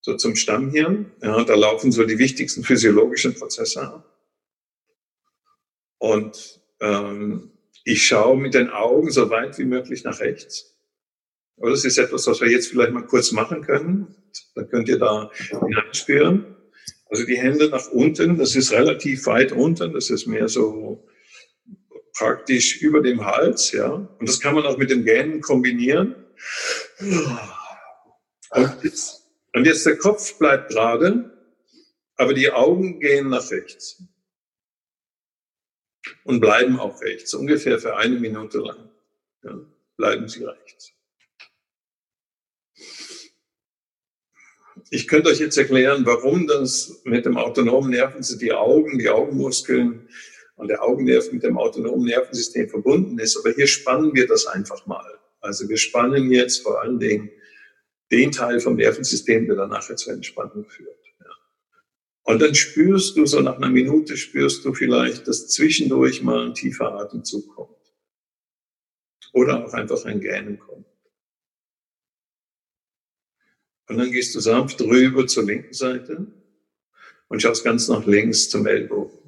so 0.00 0.16
zum 0.16 0.36
Stammhirn. 0.36 1.12
Ja, 1.22 1.42
da 1.44 1.54
laufen 1.54 1.92
so 1.92 2.04
die 2.04 2.18
wichtigsten 2.18 2.64
physiologischen 2.64 3.34
Prozesse 3.34 3.82
ab. 3.82 4.08
Und 5.98 6.61
ähm, 6.82 7.52
ich 7.84 8.06
schaue 8.06 8.36
mit 8.36 8.54
den 8.54 8.70
Augen 8.70 9.10
so 9.10 9.30
weit 9.30 9.58
wie 9.58 9.64
möglich 9.64 10.04
nach 10.04 10.20
rechts. 10.20 10.76
Aber 11.56 11.70
das 11.70 11.84
ist 11.84 11.98
etwas, 11.98 12.26
was 12.26 12.40
wir 12.40 12.50
jetzt 12.50 12.68
vielleicht 12.68 12.92
mal 12.92 13.06
kurz 13.06 13.32
machen 13.32 13.62
können. 13.62 14.14
Dann 14.54 14.68
könnt 14.68 14.88
ihr 14.88 14.98
da 14.98 15.30
hineinspüren. 15.32 16.56
Also 17.06 17.24
die 17.24 17.38
Hände 17.38 17.68
nach 17.68 17.88
unten, 17.90 18.38
das 18.38 18.56
ist 18.56 18.72
relativ 18.72 19.26
weit 19.26 19.52
unten, 19.52 19.92
das 19.92 20.10
ist 20.10 20.26
mehr 20.26 20.48
so 20.48 21.06
praktisch 22.14 22.80
über 22.80 23.00
dem 23.00 23.24
Hals, 23.24 23.72
ja. 23.72 23.90
Und 23.90 24.28
das 24.28 24.40
kann 24.40 24.54
man 24.54 24.64
auch 24.64 24.78
mit 24.78 24.90
den 24.90 25.04
Gähnen 25.04 25.40
kombinieren. 25.40 26.16
Und 28.50 28.76
jetzt, 28.82 29.22
und 29.54 29.66
jetzt 29.66 29.86
der 29.86 29.98
Kopf 29.98 30.38
bleibt 30.38 30.70
gerade, 30.70 31.30
aber 32.16 32.34
die 32.34 32.50
Augen 32.50 33.00
gehen 33.00 33.28
nach 33.28 33.50
rechts. 33.50 34.02
Und 36.24 36.40
bleiben 36.40 36.78
auch 36.78 37.00
rechts, 37.00 37.34
ungefähr 37.34 37.78
für 37.78 37.96
eine 37.96 38.18
Minute 38.18 38.58
lang. 38.58 38.90
Ja, 39.42 39.58
bleiben 39.96 40.28
Sie 40.28 40.44
rechts. 40.44 40.92
Ich 44.90 45.08
könnte 45.08 45.30
euch 45.30 45.40
jetzt 45.40 45.56
erklären, 45.56 46.04
warum 46.04 46.46
das 46.46 47.00
mit 47.04 47.24
dem 47.24 47.36
autonomen 47.36 47.90
Nervensystem, 47.90 48.46
die 48.46 48.52
Augen, 48.52 48.98
die 48.98 49.08
Augenmuskeln 49.08 50.08
und 50.56 50.68
der 50.68 50.82
Augennerv 50.82 51.32
mit 51.32 51.42
dem 51.42 51.58
autonomen 51.58 52.04
Nervensystem 52.04 52.68
verbunden 52.68 53.18
ist. 53.18 53.36
Aber 53.36 53.52
hier 53.52 53.66
spannen 53.66 54.14
wir 54.14 54.26
das 54.26 54.46
einfach 54.46 54.86
mal. 54.86 55.18
Also 55.40 55.68
wir 55.68 55.76
spannen 55.76 56.30
jetzt 56.30 56.62
vor 56.62 56.80
allen 56.80 57.00
Dingen 57.00 57.30
den 58.10 58.30
Teil 58.30 58.60
vom 58.60 58.76
Nervensystem, 58.76 59.46
der 59.46 59.56
dann 59.56 59.70
nachher 59.70 59.96
zur 59.96 60.12
Entspannung 60.12 60.68
führt. 60.68 61.01
Und 62.24 62.40
dann 62.40 62.54
spürst 62.54 63.16
du, 63.16 63.26
so 63.26 63.40
nach 63.40 63.56
einer 63.56 63.70
Minute 63.70 64.16
spürst 64.16 64.64
du 64.64 64.74
vielleicht, 64.74 65.26
dass 65.26 65.48
zwischendurch 65.48 66.22
mal 66.22 66.46
ein 66.46 66.54
tiefer 66.54 66.92
Atemzug 66.94 67.48
kommt. 67.54 67.76
Oder 69.32 69.66
auch 69.66 69.72
einfach 69.72 70.04
ein 70.04 70.20
Gähnen 70.20 70.58
kommt. 70.58 70.86
Und 73.88 73.98
dann 73.98 74.12
gehst 74.12 74.34
du 74.34 74.40
sanft 74.40 74.80
rüber 74.80 75.26
zur 75.26 75.44
linken 75.44 75.74
Seite 75.74 76.26
und 77.28 77.42
schaust 77.42 77.64
ganz 77.64 77.88
nach 77.88 78.06
links 78.06 78.48
zum 78.48 78.66
Ellbogen. 78.66 79.18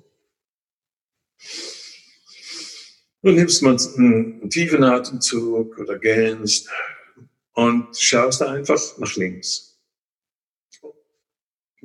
Und 3.22 3.34
nimmst 3.34 3.62
mal 3.62 3.76
einen 3.96 4.48
tiefen 4.50 4.84
Atemzug 4.84 5.78
oder 5.78 5.98
gähnst 5.98 6.68
und 7.54 7.96
schaust 7.96 8.42
einfach 8.42 8.80
nach 8.98 9.16
links. 9.16 9.73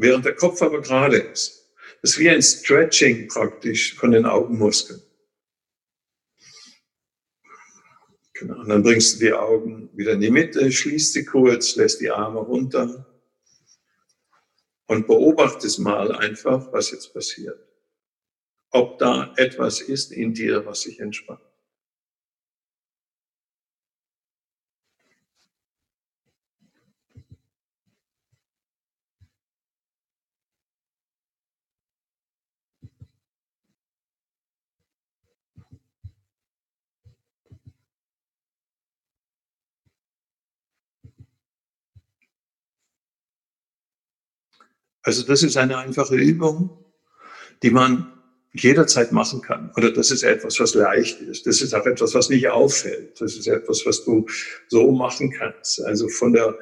Während 0.02 0.24
der 0.24 0.36
Kopf 0.36 0.62
aber 0.62 0.80
gerade 0.82 1.18
ist. 1.18 1.74
Das 2.02 2.12
ist 2.12 2.20
wie 2.20 2.30
ein 2.30 2.42
Stretching 2.42 3.28
praktisch 3.28 3.96
von 3.96 4.12
den 4.12 4.26
Augenmuskeln. 4.26 5.02
Genau. 8.32 8.62
Und 8.62 8.70
dann 8.70 8.82
bringst 8.82 9.16
du 9.16 9.26
die 9.26 9.34
Augen 9.34 9.90
wieder 9.92 10.14
in 10.14 10.22
die 10.22 10.32
Mitte, 10.32 10.72
schließt 10.72 11.12
sie 11.12 11.26
kurz, 11.26 11.76
lässt 11.76 12.00
die 12.00 12.10
Arme 12.10 12.40
runter 12.40 13.06
und 14.88 15.06
beobachtest 15.06 15.80
mal 15.80 16.16
einfach, 16.16 16.72
was 16.72 16.92
jetzt 16.92 17.14
passiert. 17.14 17.60
Ob 18.70 19.00
da 19.00 19.34
etwas 19.36 19.82
ist 19.82 20.14
in 20.14 20.34
dir, 20.34 20.66
was 20.66 20.84
sich 20.84 21.02
entspannt. 21.02 21.42
Also 45.04 45.24
das 45.24 45.44
ist 45.44 45.58
eine 45.58 45.78
einfache 45.78 46.16
Übung, 46.16 46.86
die 47.64 47.72
man 47.72 48.12
jederzeit 48.54 49.12
machen 49.12 49.42
kann. 49.42 49.72
Oder 49.76 49.92
das 49.92 50.12
ist 50.12 50.24
etwas, 50.24 50.60
was 50.60 50.74
leicht 50.74 51.22
ist. 51.22 51.46
Das 51.46 51.62
ist 51.62 51.74
auch 51.74 51.86
etwas, 51.86 52.14
was 52.14 52.30
nicht 52.30 52.48
auffällt. 52.48 53.20
Das 53.22 53.36
ist 53.36 53.48
etwas, 53.48 53.86
was 53.86 54.04
du 54.04 54.26
so 54.68 54.92
machen 54.92 55.32
kannst. 55.32 55.84
Also 55.86 56.10
von 56.10 56.34
der, 56.34 56.58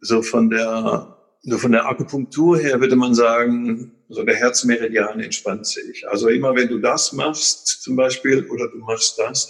so 0.00 0.22
von 0.22 0.50
der, 0.50 1.16
so 1.42 1.58
von 1.58 1.72
der 1.72 1.86
Akupunktur 1.86 2.58
her 2.58 2.80
würde 2.80 2.96
man 2.96 3.14
sagen, 3.14 3.92
so 4.08 4.22
der 4.22 4.36
Herzmeridian 4.36 5.20
entspannt 5.20 5.66
sich. 5.66 6.06
Also 6.08 6.28
immer 6.28 6.54
wenn 6.54 6.68
du 6.68 6.78
das 6.78 7.12
machst, 7.12 7.82
zum 7.82 7.96
Beispiel, 7.96 8.48
oder 8.50 8.68
du 8.68 8.78
machst 8.78 9.18
das, 9.18 9.48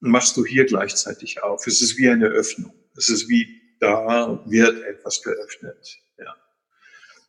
machst 0.00 0.36
du 0.36 0.44
hier 0.44 0.64
gleichzeitig 0.64 1.42
auf. 1.42 1.66
Es 1.66 1.82
ist 1.82 1.98
wie 1.98 2.08
eine 2.08 2.26
Öffnung. 2.26 2.72
Es 2.96 3.08
ist 3.08 3.28
wie 3.28 3.46
da 3.80 4.42
wird 4.46 4.82
etwas 4.84 5.22
geöffnet. 5.22 5.98
Ja. 6.18 6.34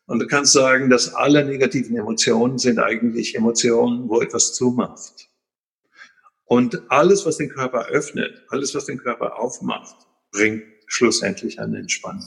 Und 0.08 0.20
du 0.20 0.28
kannst 0.28 0.54
sagen, 0.54 0.90
dass 0.90 1.14
alle 1.14 1.46
negativen 1.46 1.96
Emotionen 1.98 2.58
sind 2.58 2.80
eigentlich 2.80 3.36
Emotionen, 3.36 4.08
wo 4.08 4.22
etwas 4.22 4.54
zumacht. 4.54 5.30
Und 6.46 6.82
alles, 6.90 7.26
was 7.26 7.36
den 7.38 7.50
Körper 7.50 7.88
öffnet, 7.88 8.46
alles, 8.48 8.74
was 8.74 8.86
den 8.86 9.00
Körper 9.00 9.38
aufmacht, 9.38 10.08
bringt 10.32 10.64
schlussendlich 10.88 11.60
eine 11.60 11.80
Entspannung. 11.80 12.24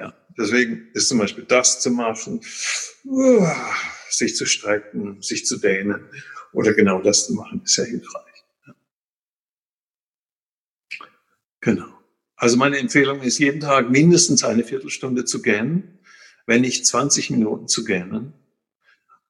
Ja, 0.00 0.12
deswegen 0.36 0.88
ist 0.92 1.08
zum 1.08 1.18
Beispiel 1.18 1.44
das 1.44 1.80
zu 1.80 1.92
machen, 1.92 2.40
sich 4.10 4.34
zu 4.34 4.44
strecken, 4.44 5.22
sich 5.22 5.46
zu 5.46 5.56
dehnen 5.56 6.04
oder 6.52 6.74
genau 6.74 7.00
das 7.00 7.26
zu 7.26 7.34
machen, 7.34 7.62
ist 7.64 7.74
sehr 7.74 7.84
hilfreich. 7.84 8.44
Ja. 8.66 8.74
Genau. 11.60 12.00
Also 12.34 12.56
meine 12.56 12.78
Empfehlung 12.78 13.20
ist, 13.20 13.38
jeden 13.38 13.60
Tag 13.60 13.88
mindestens 13.88 14.42
eine 14.42 14.64
Viertelstunde 14.64 15.24
zu 15.24 15.42
gähnen 15.42 15.99
wenn 16.46 16.62
nicht 16.62 16.86
20 16.86 17.30
Minuten 17.30 17.68
zu 17.68 17.84
gähnen. 17.84 18.34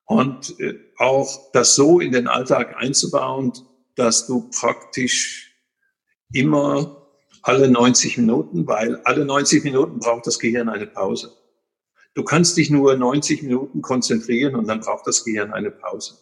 Und 0.05 0.59
äh, 0.59 0.75
auch 0.99 1.53
das 1.53 1.75
so 1.75 2.01
in 2.01 2.13
den 2.13 2.27
Alltag 2.27 2.77
einzubauen, 2.77 3.53
dass 3.95 4.27
du 4.27 4.51
praktisch 4.51 5.55
immer 6.33 7.09
alle 7.43 7.71
90 7.71 8.19
Minuten, 8.19 8.67
weil 8.67 8.97
alle 9.05 9.25
90 9.25 9.65
Minuten 9.65 9.99
braucht 9.99 10.27
das 10.27 10.39
Gehirn 10.39 10.69
eine 10.69 10.87
Pause. 10.87 11.33
Du 12.15 12.25
kannst 12.25 12.57
dich 12.57 12.71
nur 12.71 12.97
90 12.97 13.43
Minuten 13.43 13.83
konzentrieren 13.83 14.57
und 14.57 14.67
dann 14.67 14.81
braucht 14.81 15.07
das 15.07 15.25
Gehirn 15.25 15.53
eine 15.53 15.71
Pause. 15.71 16.19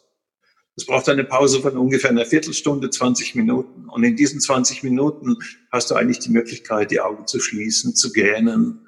Es 0.77 0.87
braucht 0.87 1.09
eine 1.09 1.25
Pause 1.25 1.61
von 1.61 1.77
ungefähr 1.77 2.11
einer 2.11 2.27
Viertelstunde, 2.27 2.91
20 2.91 3.35
Minuten. 3.35 3.89
Und 3.89 4.05
in 4.05 4.15
diesen 4.15 4.39
20 4.39 4.85
Minuten 4.85 5.37
hast 5.73 5.91
du 5.91 5.97
eigentlich 5.97 6.21
die 6.21 6.31
Möglichkeit, 6.31 6.93
die 6.93 7.01
Augen 7.01 7.27
zu 7.27 7.41
schließen, 7.41 7.97
zu 7.97 8.13
gähnen 8.13 8.87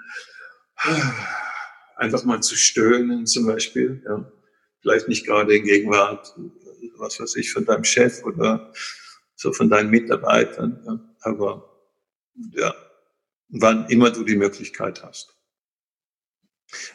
einfach 2.00 2.24
mal 2.24 2.40
zu 2.40 2.56
stöhnen 2.56 3.26
zum 3.26 3.46
Beispiel. 3.46 4.02
Ja. 4.04 4.32
Vielleicht 4.80 5.08
nicht 5.08 5.26
gerade 5.26 5.54
in 5.54 5.64
Gegenwart, 5.64 6.34
was 6.96 7.20
weiß 7.20 7.36
ich, 7.36 7.52
von 7.52 7.66
deinem 7.66 7.84
Chef 7.84 8.24
oder 8.24 8.72
so 9.36 9.52
von 9.52 9.70
deinen 9.70 9.90
Mitarbeitern, 9.90 10.82
ja. 10.86 11.00
aber 11.20 11.88
ja, 12.52 12.74
wann 13.48 13.86
immer 13.88 14.10
du 14.10 14.24
die 14.24 14.36
Möglichkeit 14.36 15.02
hast. 15.02 15.34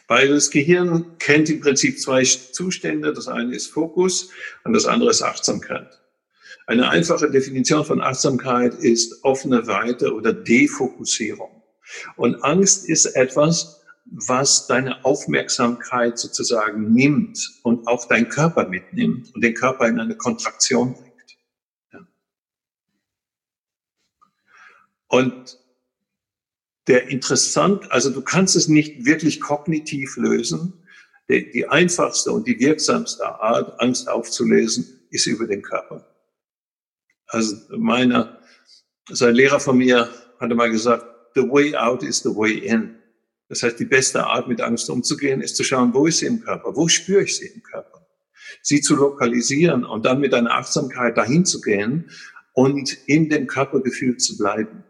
Weil 0.08 0.28
das 0.28 0.50
Gehirn 0.50 1.18
kennt 1.18 1.50
im 1.50 1.60
Prinzip 1.60 2.00
zwei 2.00 2.24
Zustände. 2.24 3.12
Das 3.12 3.28
eine 3.28 3.54
ist 3.54 3.66
Fokus 3.66 4.30
und 4.64 4.72
das 4.72 4.86
andere 4.86 5.10
ist 5.10 5.22
Achtsamkeit. 5.22 6.00
Eine 6.66 6.88
einfache 6.88 7.30
Definition 7.30 7.84
von 7.84 8.00
Achtsamkeit 8.00 8.74
ist 8.74 9.22
offene 9.22 9.66
Weite 9.66 10.14
oder 10.14 10.32
Defokussierung. 10.32 11.62
Und 12.16 12.42
Angst 12.42 12.88
ist 12.88 13.06
etwas, 13.06 13.75
was 14.10 14.66
deine 14.66 15.04
Aufmerksamkeit 15.04 16.18
sozusagen 16.18 16.92
nimmt 16.92 17.60
und 17.62 17.86
auch 17.88 18.06
deinen 18.06 18.28
Körper 18.28 18.68
mitnimmt 18.68 19.34
und 19.34 19.42
den 19.42 19.54
Körper 19.54 19.86
in 19.86 20.00
eine 20.00 20.16
Kontraktion 20.16 20.94
bringt. 20.94 21.38
Ja. 21.92 22.06
Und 25.08 25.58
der 26.86 27.08
interessant, 27.08 27.90
also 27.90 28.10
du 28.10 28.22
kannst 28.22 28.54
es 28.54 28.68
nicht 28.68 29.04
wirklich 29.04 29.40
kognitiv 29.40 30.16
lösen. 30.16 30.84
Die, 31.28 31.50
die 31.50 31.68
einfachste 31.68 32.30
und 32.30 32.46
die 32.46 32.60
wirksamste 32.60 33.26
Art, 33.40 33.80
Angst 33.80 34.08
aufzulesen, 34.08 35.00
ist 35.10 35.26
über 35.26 35.48
den 35.48 35.62
Körper. 35.62 36.06
Also 37.26 37.56
meiner, 37.76 38.40
sein 39.08 39.34
Lehrer 39.34 39.58
von 39.58 39.78
mir 39.78 40.08
hatte 40.38 40.54
mal 40.54 40.70
gesagt, 40.70 41.04
the 41.34 41.42
way 41.42 41.74
out 41.74 42.04
is 42.04 42.20
the 42.20 42.28
way 42.28 42.52
in. 42.58 42.96
Das 43.48 43.62
heißt, 43.62 43.78
die 43.78 43.84
beste 43.84 44.26
Art, 44.26 44.48
mit 44.48 44.60
Angst 44.60 44.90
umzugehen, 44.90 45.40
ist 45.40 45.56
zu 45.56 45.64
schauen, 45.64 45.94
wo 45.94 46.06
ist 46.06 46.18
sie 46.18 46.26
im 46.26 46.40
Körper? 46.40 46.74
Wo 46.74 46.88
spüre 46.88 47.22
ich 47.22 47.36
sie 47.36 47.46
im 47.46 47.62
Körper? 47.62 48.06
Sie 48.62 48.80
zu 48.80 48.96
lokalisieren 48.96 49.84
und 49.84 50.04
dann 50.04 50.20
mit 50.20 50.34
einer 50.34 50.52
Achtsamkeit 50.52 51.16
dahin 51.16 51.44
zu 51.44 51.60
gehen 51.60 52.10
und 52.52 52.92
in 53.06 53.28
dem 53.28 53.46
Körpergefühl 53.46 54.16
zu 54.16 54.36
bleiben. 54.36 54.84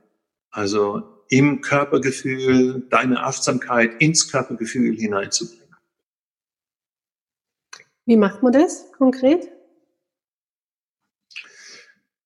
Also 0.51 1.03
im 1.29 1.61
Körpergefühl, 1.61 2.87
deine 2.89 3.23
Achtsamkeit 3.25 4.01
ins 4.01 4.31
Körpergefühl 4.31 4.97
hineinzubringen. 4.97 5.67
Wie 8.07 8.17
macht 8.17 8.43
man 8.43 8.53
das 8.53 8.93
konkret? 8.93 9.51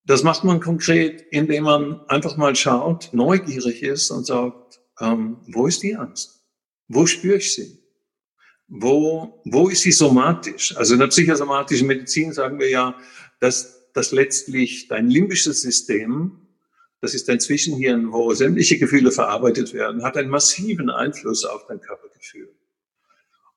Das 0.05 0.23
macht 0.23 0.43
man 0.43 0.59
konkret, 0.59 1.21
indem 1.31 1.63
man 1.63 2.01
einfach 2.07 2.37
mal 2.37 2.55
schaut, 2.55 3.09
neugierig 3.13 3.81
ist 3.81 4.11
und 4.11 4.25
sagt, 4.25 4.80
ähm, 5.01 5.37
wo 5.47 5.67
ist 5.67 5.83
die 5.83 5.95
Angst? 5.95 6.43
Wo 6.87 7.05
spüre 7.05 7.37
ich 7.37 7.53
sie? 7.53 7.79
Wo, 8.67 9.41
wo 9.45 9.67
ist 9.67 9.81
sie 9.81 9.91
somatisch? 9.91 10.75
Also 10.77 10.93
in 10.93 10.99
der 10.99 11.07
psychosomatischen 11.07 11.87
Medizin 11.87 12.31
sagen 12.31 12.59
wir 12.59 12.69
ja, 12.69 12.95
dass 13.39 13.81
dass 13.93 14.11
letztlich 14.11 14.87
dein 14.87 15.09
limbisches 15.09 15.61
System, 15.61 16.47
das 17.01 17.13
ist 17.13 17.27
dein 17.27 17.39
Zwischenhirn, 17.39 18.11
wo 18.11 18.33
sämtliche 18.33 18.77
Gefühle 18.77 19.11
verarbeitet 19.11 19.73
werden, 19.73 20.03
hat 20.03 20.17
einen 20.17 20.29
massiven 20.29 20.89
Einfluss 20.89 21.45
auf 21.45 21.65
dein 21.67 21.81
Körpergefühl. 21.81 22.49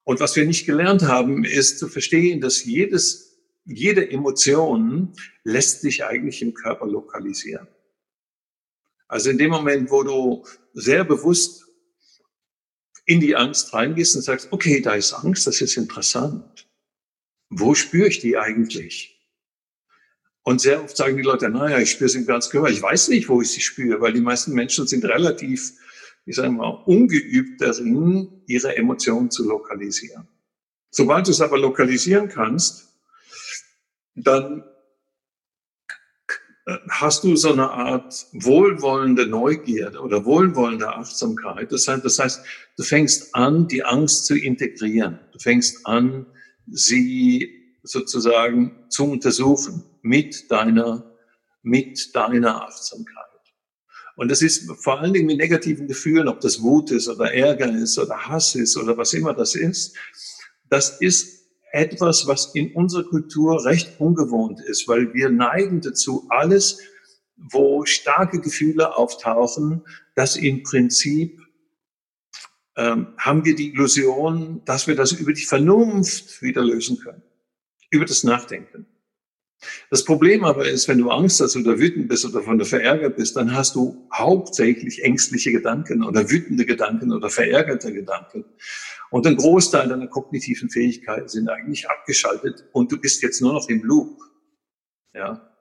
Und 0.04 0.20
was 0.20 0.36
wir 0.36 0.44
nicht 0.44 0.66
gelernt 0.66 1.02
haben, 1.02 1.44
ist 1.44 1.78
zu 1.78 1.88
verstehen, 1.88 2.40
dass 2.40 2.64
jedes, 2.64 3.38
jede 3.64 4.10
Emotion 4.10 5.12
lässt 5.44 5.80
sich 5.80 6.04
eigentlich 6.04 6.42
im 6.42 6.54
Körper 6.54 6.86
lokalisieren. 6.86 7.68
Also 9.14 9.30
in 9.30 9.38
dem 9.38 9.52
Moment, 9.52 9.92
wo 9.92 10.02
du 10.02 10.44
sehr 10.72 11.04
bewusst 11.04 11.66
in 13.06 13.20
die 13.20 13.36
Angst 13.36 13.72
reingehst 13.72 14.16
und 14.16 14.22
sagst, 14.22 14.48
okay, 14.50 14.80
da 14.80 14.94
ist 14.94 15.12
Angst, 15.12 15.46
das 15.46 15.60
ist 15.60 15.76
interessant. 15.76 16.68
Wo 17.48 17.76
spüre 17.76 18.08
ich 18.08 18.18
die 18.18 18.36
eigentlich? 18.36 19.24
Und 20.42 20.60
sehr 20.60 20.82
oft 20.82 20.96
sagen 20.96 21.16
die 21.16 21.22
Leute, 21.22 21.48
naja, 21.48 21.78
ich 21.78 21.92
spüre 21.92 22.10
sie 22.10 22.18
im 22.18 22.26
ganzen 22.26 22.50
Körper. 22.50 22.68
Ich 22.70 22.82
weiß 22.82 23.06
nicht, 23.06 23.28
wo 23.28 23.40
ich 23.40 23.52
sie 23.52 23.60
spüre, 23.60 24.00
weil 24.00 24.14
die 24.14 24.20
meisten 24.20 24.52
Menschen 24.52 24.88
sind 24.88 25.04
relativ, 25.04 25.74
ich 26.26 26.34
sage 26.34 26.50
mal, 26.50 26.70
ungeübt 26.84 27.60
darin, 27.60 28.42
ihre 28.48 28.76
Emotionen 28.76 29.30
zu 29.30 29.48
lokalisieren. 29.48 30.26
Sobald 30.90 31.28
du 31.28 31.30
es 31.30 31.40
aber 31.40 31.56
lokalisieren 31.56 32.28
kannst, 32.28 32.88
dann 34.16 34.64
hast 36.88 37.24
du 37.24 37.36
so 37.36 37.52
eine 37.52 37.70
Art 37.70 38.26
wohlwollende 38.32 39.26
Neugierde 39.26 40.00
oder 40.00 40.24
wohlwollende 40.24 40.88
Achtsamkeit. 40.88 41.70
Das 41.70 41.86
heißt, 41.86 42.04
das 42.04 42.18
heißt, 42.18 42.44
du 42.76 42.82
fängst 42.82 43.34
an, 43.34 43.68
die 43.68 43.84
Angst 43.84 44.26
zu 44.26 44.36
integrieren. 44.36 45.18
Du 45.32 45.38
fängst 45.38 45.86
an, 45.86 46.26
sie 46.66 47.78
sozusagen 47.82 48.86
zu 48.88 49.04
untersuchen 49.04 49.84
mit 50.00 50.50
deiner, 50.50 51.14
mit 51.62 52.14
deiner 52.14 52.64
Achtsamkeit. 52.64 53.24
Und 54.16 54.30
das 54.30 54.42
ist 54.42 54.70
vor 54.80 55.00
allen 55.00 55.12
Dingen 55.12 55.26
mit 55.26 55.38
negativen 55.38 55.86
Gefühlen, 55.86 56.28
ob 56.28 56.40
das 56.40 56.62
Wut 56.62 56.90
ist 56.92 57.08
oder 57.08 57.34
Ärger 57.34 57.70
ist 57.70 57.98
oder 57.98 58.28
Hass 58.28 58.54
ist 58.54 58.76
oder 58.76 58.96
was 58.96 59.12
immer 59.12 59.34
das 59.34 59.54
ist. 59.54 59.96
Das 60.70 61.00
ist 61.00 61.43
etwas, 61.74 62.26
was 62.28 62.54
in 62.54 62.72
unserer 62.72 63.04
Kultur 63.04 63.64
recht 63.64 63.98
ungewohnt 63.98 64.60
ist, 64.60 64.86
weil 64.86 65.12
wir 65.12 65.28
neigen 65.28 65.80
dazu, 65.80 66.26
alles, 66.28 66.78
wo 67.36 67.84
starke 67.84 68.40
Gefühle 68.40 68.96
auftauchen, 68.96 69.82
dass 70.14 70.36
im 70.36 70.62
Prinzip 70.62 71.40
ähm, 72.76 73.08
haben 73.18 73.44
wir 73.44 73.56
die 73.56 73.72
Illusion, 73.72 74.62
dass 74.64 74.86
wir 74.86 74.94
das 74.94 75.12
über 75.12 75.32
die 75.32 75.44
Vernunft 75.44 76.42
wieder 76.42 76.62
lösen 76.62 76.98
können, 76.98 77.22
über 77.90 78.04
das 78.04 78.22
Nachdenken. 78.22 78.86
Das 79.90 80.04
Problem 80.04 80.44
aber 80.44 80.68
ist, 80.68 80.88
wenn 80.88 80.98
du 80.98 81.10
Angst 81.10 81.40
hast 81.40 81.56
oder 81.56 81.78
wütend 81.78 82.08
bist 82.08 82.24
oder 82.24 82.42
von 82.42 82.58
der 82.58 82.66
verärgert 82.66 83.16
bist, 83.16 83.36
dann 83.36 83.54
hast 83.54 83.74
du 83.74 84.08
hauptsächlich 84.12 85.02
ängstliche 85.02 85.52
Gedanken 85.52 86.04
oder 86.04 86.30
wütende 86.30 86.66
Gedanken 86.66 87.12
oder 87.12 87.30
verärgerte 87.30 87.92
Gedanken. 87.92 88.44
Und 89.14 89.28
ein 89.28 89.36
Großteil 89.36 89.86
deiner 89.86 90.08
kognitiven 90.08 90.68
Fähigkeiten 90.70 91.28
sind 91.28 91.48
eigentlich 91.48 91.88
abgeschaltet 91.88 92.64
und 92.72 92.90
du 92.90 92.98
bist 92.98 93.22
jetzt 93.22 93.40
nur 93.40 93.52
noch 93.52 93.68
im 93.68 93.84
Loop. 93.84 94.18
Ja. 95.14 95.54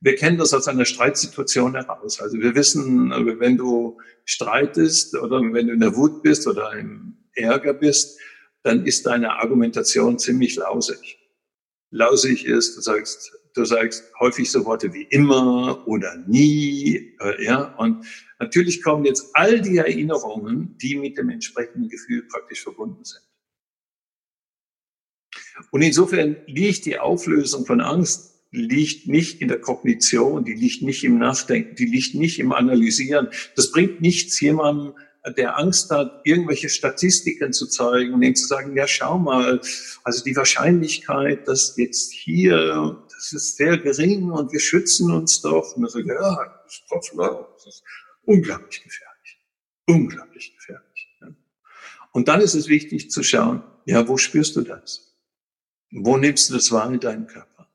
Wir 0.00 0.14
kennen 0.14 0.38
das 0.38 0.54
aus 0.54 0.68
einer 0.68 0.86
Streitsituation 0.86 1.74
heraus. 1.74 2.18
Also 2.18 2.38
wir 2.40 2.54
wissen, 2.54 3.10
wenn 3.10 3.58
du 3.58 4.00
streitest 4.24 5.14
oder 5.16 5.42
wenn 5.52 5.66
du 5.66 5.74
in 5.74 5.80
der 5.80 5.96
Wut 5.96 6.22
bist 6.22 6.46
oder 6.46 6.72
im 6.78 7.18
Ärger 7.34 7.74
bist, 7.74 8.18
dann 8.62 8.86
ist 8.86 9.04
deine 9.04 9.32
Argumentation 9.34 10.18
ziemlich 10.18 10.56
lausig. 10.56 11.18
Lausig 11.90 12.46
ist, 12.46 12.74
du 12.74 12.80
sagst, 12.80 13.38
du 13.52 13.66
sagst 13.66 14.10
häufig 14.18 14.50
so 14.50 14.64
Worte 14.64 14.94
wie 14.94 15.02
immer 15.10 15.86
oder 15.86 16.16
nie, 16.26 17.18
äh, 17.20 17.44
ja, 17.44 17.74
und 17.76 18.06
natürlich 18.38 18.82
kommen 18.82 19.04
jetzt 19.04 19.30
all 19.34 19.60
die 19.60 19.76
Erinnerungen, 19.76 20.76
die 20.78 20.96
mit 20.96 21.18
dem 21.18 21.30
entsprechenden 21.30 21.88
Gefühl 21.88 22.22
praktisch 22.28 22.62
verbunden 22.62 23.04
sind. 23.04 23.22
Und 25.70 25.82
insofern 25.82 26.36
liegt 26.46 26.86
die 26.86 26.98
Auflösung 26.98 27.66
von 27.66 27.80
Angst 27.80 28.34
liegt 28.50 29.08
nicht 29.08 29.42
in 29.42 29.48
der 29.48 29.60
Kognition, 29.60 30.44
die 30.44 30.54
liegt 30.54 30.82
nicht 30.82 31.04
im 31.04 31.18
Nachdenken, 31.18 31.74
die 31.74 31.84
liegt 31.84 32.14
nicht 32.14 32.38
im 32.38 32.52
Analysieren. 32.52 33.28
Das 33.56 33.70
bringt 33.70 34.00
nichts 34.00 34.40
jemandem, 34.40 34.94
der 35.36 35.58
Angst 35.58 35.90
hat, 35.90 36.22
irgendwelche 36.24 36.70
Statistiken 36.70 37.52
zu 37.52 37.66
zeigen 37.66 38.14
und 38.14 38.22
ihm 38.22 38.34
zu 38.34 38.46
sagen, 38.46 38.74
ja, 38.74 38.86
schau 38.86 39.18
mal, 39.18 39.60
also 40.02 40.24
die 40.24 40.34
Wahrscheinlichkeit, 40.34 41.46
dass 41.46 41.76
jetzt 41.76 42.12
hier 42.12 42.96
das 43.18 43.32
ist 43.32 43.56
sehr 43.56 43.76
gering 43.78 44.30
und 44.30 44.52
wir 44.52 44.60
schützen 44.60 45.10
uns 45.10 45.40
doch. 45.40 45.76
Und 45.76 45.84
er 45.84 45.90
sagt, 45.90 46.06
ja, 46.06 46.62
das 46.64 46.72
ist 46.72 46.84
trotzdem, 46.88 47.18
das 47.18 47.66
ist 47.66 47.82
unglaublich 48.28 48.82
gefährlich. 48.82 49.40
Unglaublich 49.86 50.54
gefährlich. 50.54 51.08
Ja. 51.20 51.28
Und 52.12 52.28
dann 52.28 52.40
ist 52.40 52.54
es 52.54 52.68
wichtig 52.68 53.10
zu 53.10 53.22
schauen, 53.22 53.62
ja, 53.86 54.06
wo 54.06 54.16
spürst 54.16 54.56
du 54.56 54.62
das? 54.62 55.16
Wo 55.90 56.16
nimmst 56.16 56.50
du 56.50 56.54
das 56.54 56.70
wahr 56.70 56.92
in 56.92 57.00
deinem 57.00 57.26
Körper? 57.26 57.70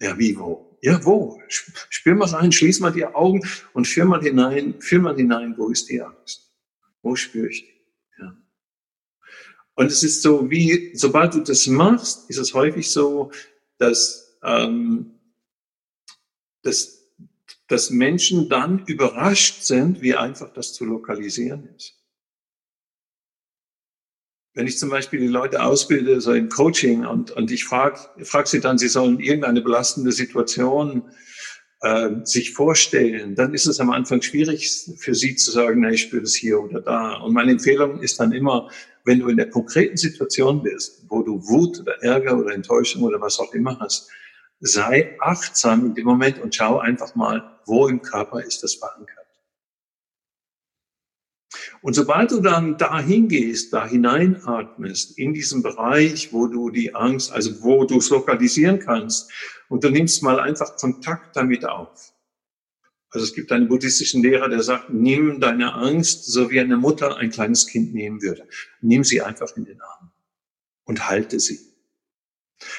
Ja, 0.00 0.16
wie 0.18 0.38
wo? 0.38 0.78
Ja, 0.80 1.04
wo? 1.04 1.42
Spür 1.48 2.14
mal 2.14 2.28
rein, 2.28 2.52
schließ 2.52 2.78
mal 2.80 2.92
die 2.92 3.04
Augen 3.04 3.42
und 3.72 3.88
führ 3.88 4.04
mal 4.04 4.22
hinein, 4.22 4.80
führ 4.80 5.00
mal 5.00 5.16
hinein, 5.16 5.54
wo 5.58 5.68
ist 5.70 5.88
die 5.88 6.00
Angst? 6.00 6.52
Wo 7.02 7.16
spüre 7.16 7.48
ich 7.48 7.62
die? 7.62 8.22
Ja. 8.22 8.36
Und 9.74 9.86
es 9.86 10.04
ist 10.04 10.22
so, 10.22 10.48
wie, 10.50 10.92
sobald 10.94 11.34
du 11.34 11.40
das 11.40 11.66
machst, 11.66 12.30
ist 12.30 12.38
es 12.38 12.54
häufig 12.54 12.88
so, 12.90 13.32
dass 13.78 14.38
ähm, 14.42 15.18
dass, 16.62 16.97
dass 17.68 17.90
Menschen 17.90 18.48
dann 18.48 18.84
überrascht 18.86 19.62
sind, 19.62 20.00
wie 20.00 20.14
einfach 20.14 20.52
das 20.52 20.72
zu 20.72 20.84
lokalisieren 20.84 21.68
ist. 21.76 21.94
Wenn 24.54 24.66
ich 24.66 24.78
zum 24.78 24.90
Beispiel 24.90 25.20
die 25.20 25.28
Leute 25.28 25.62
ausbilde, 25.62 26.20
so 26.20 26.32
im 26.32 26.48
Coaching, 26.48 27.06
und, 27.06 27.30
und 27.30 27.50
ich 27.52 27.64
frage 27.64 28.00
frag 28.24 28.48
sie 28.48 28.60
dann, 28.60 28.78
sie 28.78 28.88
sollen 28.88 29.20
irgendeine 29.20 29.60
belastende 29.60 30.10
Situation 30.10 31.04
äh, 31.82 32.10
sich 32.24 32.54
vorstellen, 32.54 33.36
dann 33.36 33.54
ist 33.54 33.66
es 33.66 33.78
am 33.78 33.90
Anfang 33.90 34.20
schwierig 34.22 34.68
für 34.96 35.14
sie 35.14 35.36
zu 35.36 35.52
sagen, 35.52 35.82
na, 35.82 35.90
ich 35.90 36.02
spüre 36.02 36.22
das 36.22 36.34
hier 36.34 36.60
oder 36.60 36.80
da. 36.80 37.18
Und 37.18 37.34
meine 37.34 37.52
Empfehlung 37.52 38.00
ist 38.00 38.18
dann 38.18 38.32
immer, 38.32 38.68
wenn 39.04 39.20
du 39.20 39.28
in 39.28 39.36
der 39.36 39.48
konkreten 39.48 39.96
Situation 39.96 40.62
bist, 40.62 41.04
wo 41.08 41.22
du 41.22 41.40
Wut 41.46 41.78
oder 41.80 42.02
Ärger 42.02 42.36
oder 42.36 42.52
Enttäuschung 42.52 43.02
oder 43.02 43.20
was 43.20 43.38
auch 43.38 43.54
immer 43.54 43.78
hast, 43.78 44.10
sei 44.60 45.16
achtsam 45.20 45.86
in 45.86 45.94
dem 45.94 46.04
Moment 46.04 46.40
und 46.40 46.54
schau 46.54 46.78
einfach 46.78 47.14
mal, 47.14 47.60
wo 47.66 47.86
im 47.86 48.02
Körper 48.02 48.42
ist 48.42 48.62
das 48.62 48.74
verankert. 48.74 49.18
Und 51.80 51.94
sobald 51.94 52.30
du 52.32 52.40
dann 52.40 52.76
dahin 52.76 53.28
gehst, 53.28 53.72
da 53.72 53.86
hineinatmest, 53.86 55.16
in 55.18 55.32
diesen 55.32 55.62
Bereich, 55.62 56.32
wo 56.32 56.46
du 56.48 56.70
die 56.70 56.94
Angst, 56.94 57.32
also 57.32 57.62
wo 57.62 57.84
du 57.84 57.98
es 57.98 58.10
lokalisieren 58.10 58.80
kannst, 58.80 59.30
und 59.68 59.84
du 59.84 59.90
nimmst 59.90 60.22
mal 60.22 60.40
einfach 60.40 60.76
Kontakt 60.76 61.36
damit 61.36 61.64
auf. 61.64 62.12
Also 63.10 63.24
es 63.24 63.34
gibt 63.34 63.52
einen 63.52 63.68
buddhistischen 63.68 64.22
Lehrer, 64.22 64.48
der 64.48 64.62
sagt, 64.62 64.90
nimm 64.90 65.40
deine 65.40 65.74
Angst, 65.74 66.26
so 66.26 66.50
wie 66.50 66.60
eine 66.60 66.76
Mutter 66.76 67.16
ein 67.16 67.30
kleines 67.30 67.66
Kind 67.66 67.94
nehmen 67.94 68.20
würde. 68.20 68.46
Nimm 68.80 69.04
sie 69.04 69.22
einfach 69.22 69.56
in 69.56 69.64
den 69.64 69.80
Arm 69.80 70.10
und 70.84 71.08
halte 71.08 71.40
sie. 71.40 71.67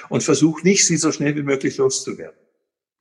Und 0.10 0.24
versuch 0.24 0.64
nicht, 0.64 0.86
sie 0.86 0.98
so 0.98 1.12
schnell 1.12 1.36
wie 1.36 1.44
möglich 1.44 1.78
loszuwerden. 1.78 2.38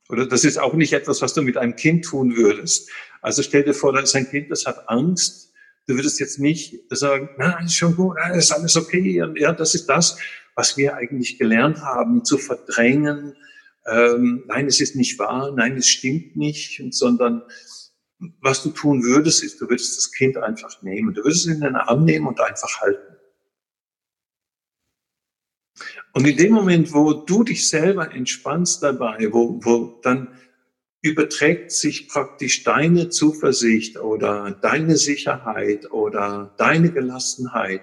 Oder 0.08 0.26
das 0.26 0.44
ist 0.44 0.58
auch 0.58 0.74
nicht 0.74 0.92
etwas, 0.92 1.20
was 1.20 1.34
du 1.34 1.42
mit 1.42 1.56
einem 1.56 1.76
Kind 1.76 2.04
tun 2.04 2.36
würdest. 2.36 2.90
Also 3.20 3.42
stell 3.42 3.64
dir 3.64 3.74
vor, 3.74 3.92
da 3.92 4.00
ist 4.00 4.16
ein 4.16 4.28
Kind, 4.28 4.50
das 4.50 4.64
hat 4.64 4.88
Angst. 4.88 5.52
Du 5.86 5.94
würdest 5.94 6.20
jetzt 6.20 6.38
nicht 6.38 6.80
sagen, 6.90 7.28
na, 7.38 7.62
ist 7.64 7.76
schon 7.76 7.96
gut, 7.96 8.16
ist 8.34 8.52
alles 8.52 8.76
okay. 8.76 9.22
Und 9.22 9.38
ja, 9.38 9.52
das 9.52 9.74
ist 9.74 9.86
das, 9.86 10.18
was 10.54 10.76
wir 10.76 10.96
eigentlich 10.96 11.38
gelernt 11.38 11.82
haben, 11.82 12.24
zu 12.24 12.38
verdrängen. 12.38 13.34
Ähm, 13.86 14.44
nein, 14.46 14.66
es 14.66 14.80
ist 14.80 14.96
nicht 14.96 15.18
wahr, 15.18 15.52
nein, 15.56 15.76
es 15.76 15.88
stimmt 15.88 16.36
nicht, 16.36 16.82
sondern 16.90 17.42
was 18.40 18.62
du 18.62 18.70
tun 18.70 19.02
würdest, 19.04 19.42
ist, 19.42 19.60
du 19.60 19.68
würdest 19.68 19.96
das 19.96 20.12
Kind 20.12 20.36
einfach 20.36 20.82
nehmen. 20.82 21.14
Du 21.14 21.22
würdest 21.22 21.46
es 21.46 21.54
in 21.54 21.60
den 21.60 21.76
Arm 21.76 22.04
nehmen 22.04 22.26
und 22.26 22.40
einfach 22.40 22.80
halten. 22.80 23.07
Und 26.18 26.26
in 26.26 26.36
dem 26.36 26.52
Moment, 26.52 26.92
wo 26.92 27.12
du 27.12 27.44
dich 27.44 27.68
selber 27.68 28.12
entspannst 28.12 28.82
dabei, 28.82 29.28
wo, 29.30 29.60
wo 29.62 30.00
dann 30.02 30.26
überträgt 31.00 31.70
sich 31.70 32.08
praktisch 32.08 32.64
deine 32.64 33.08
Zuversicht 33.08 34.00
oder 34.00 34.50
deine 34.50 34.96
Sicherheit 34.96 35.92
oder 35.92 36.52
deine 36.58 36.90
Gelassenheit. 36.90 37.82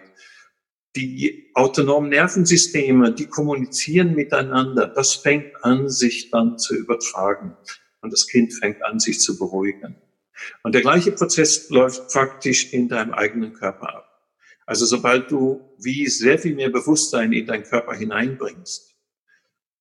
Die 0.97 1.49
autonomen 1.53 2.09
Nervensysteme, 2.09 3.13
die 3.13 3.27
kommunizieren 3.27 4.15
miteinander. 4.15 4.87
Das 4.87 5.13
fängt 5.13 5.63
an, 5.63 5.87
sich 5.89 6.29
dann 6.29 6.59
zu 6.59 6.75
übertragen. 6.75 7.55
Und 8.01 8.11
das 8.11 8.27
Kind 8.27 8.53
fängt 8.53 8.83
an, 8.83 8.99
sich 8.99 9.21
zu 9.21 9.39
beruhigen. 9.39 9.95
Und 10.61 10.75
der 10.75 10.81
gleiche 10.81 11.13
Prozess 11.13 11.69
läuft 11.69 12.11
praktisch 12.11 12.73
in 12.73 12.89
deinem 12.89 13.13
eigenen 13.13 13.53
Körper 13.53 13.95
ab. 13.95 14.04
Also 14.65 14.85
sobald 14.85 15.29
du 15.31 15.61
wie 15.77 16.07
sehr 16.07 16.39
viel 16.39 16.55
mehr 16.55 16.69
Bewusstsein 16.69 17.33
in 17.33 17.45
deinen 17.45 17.63
Körper 17.63 17.93
hineinbringst, 17.93 18.95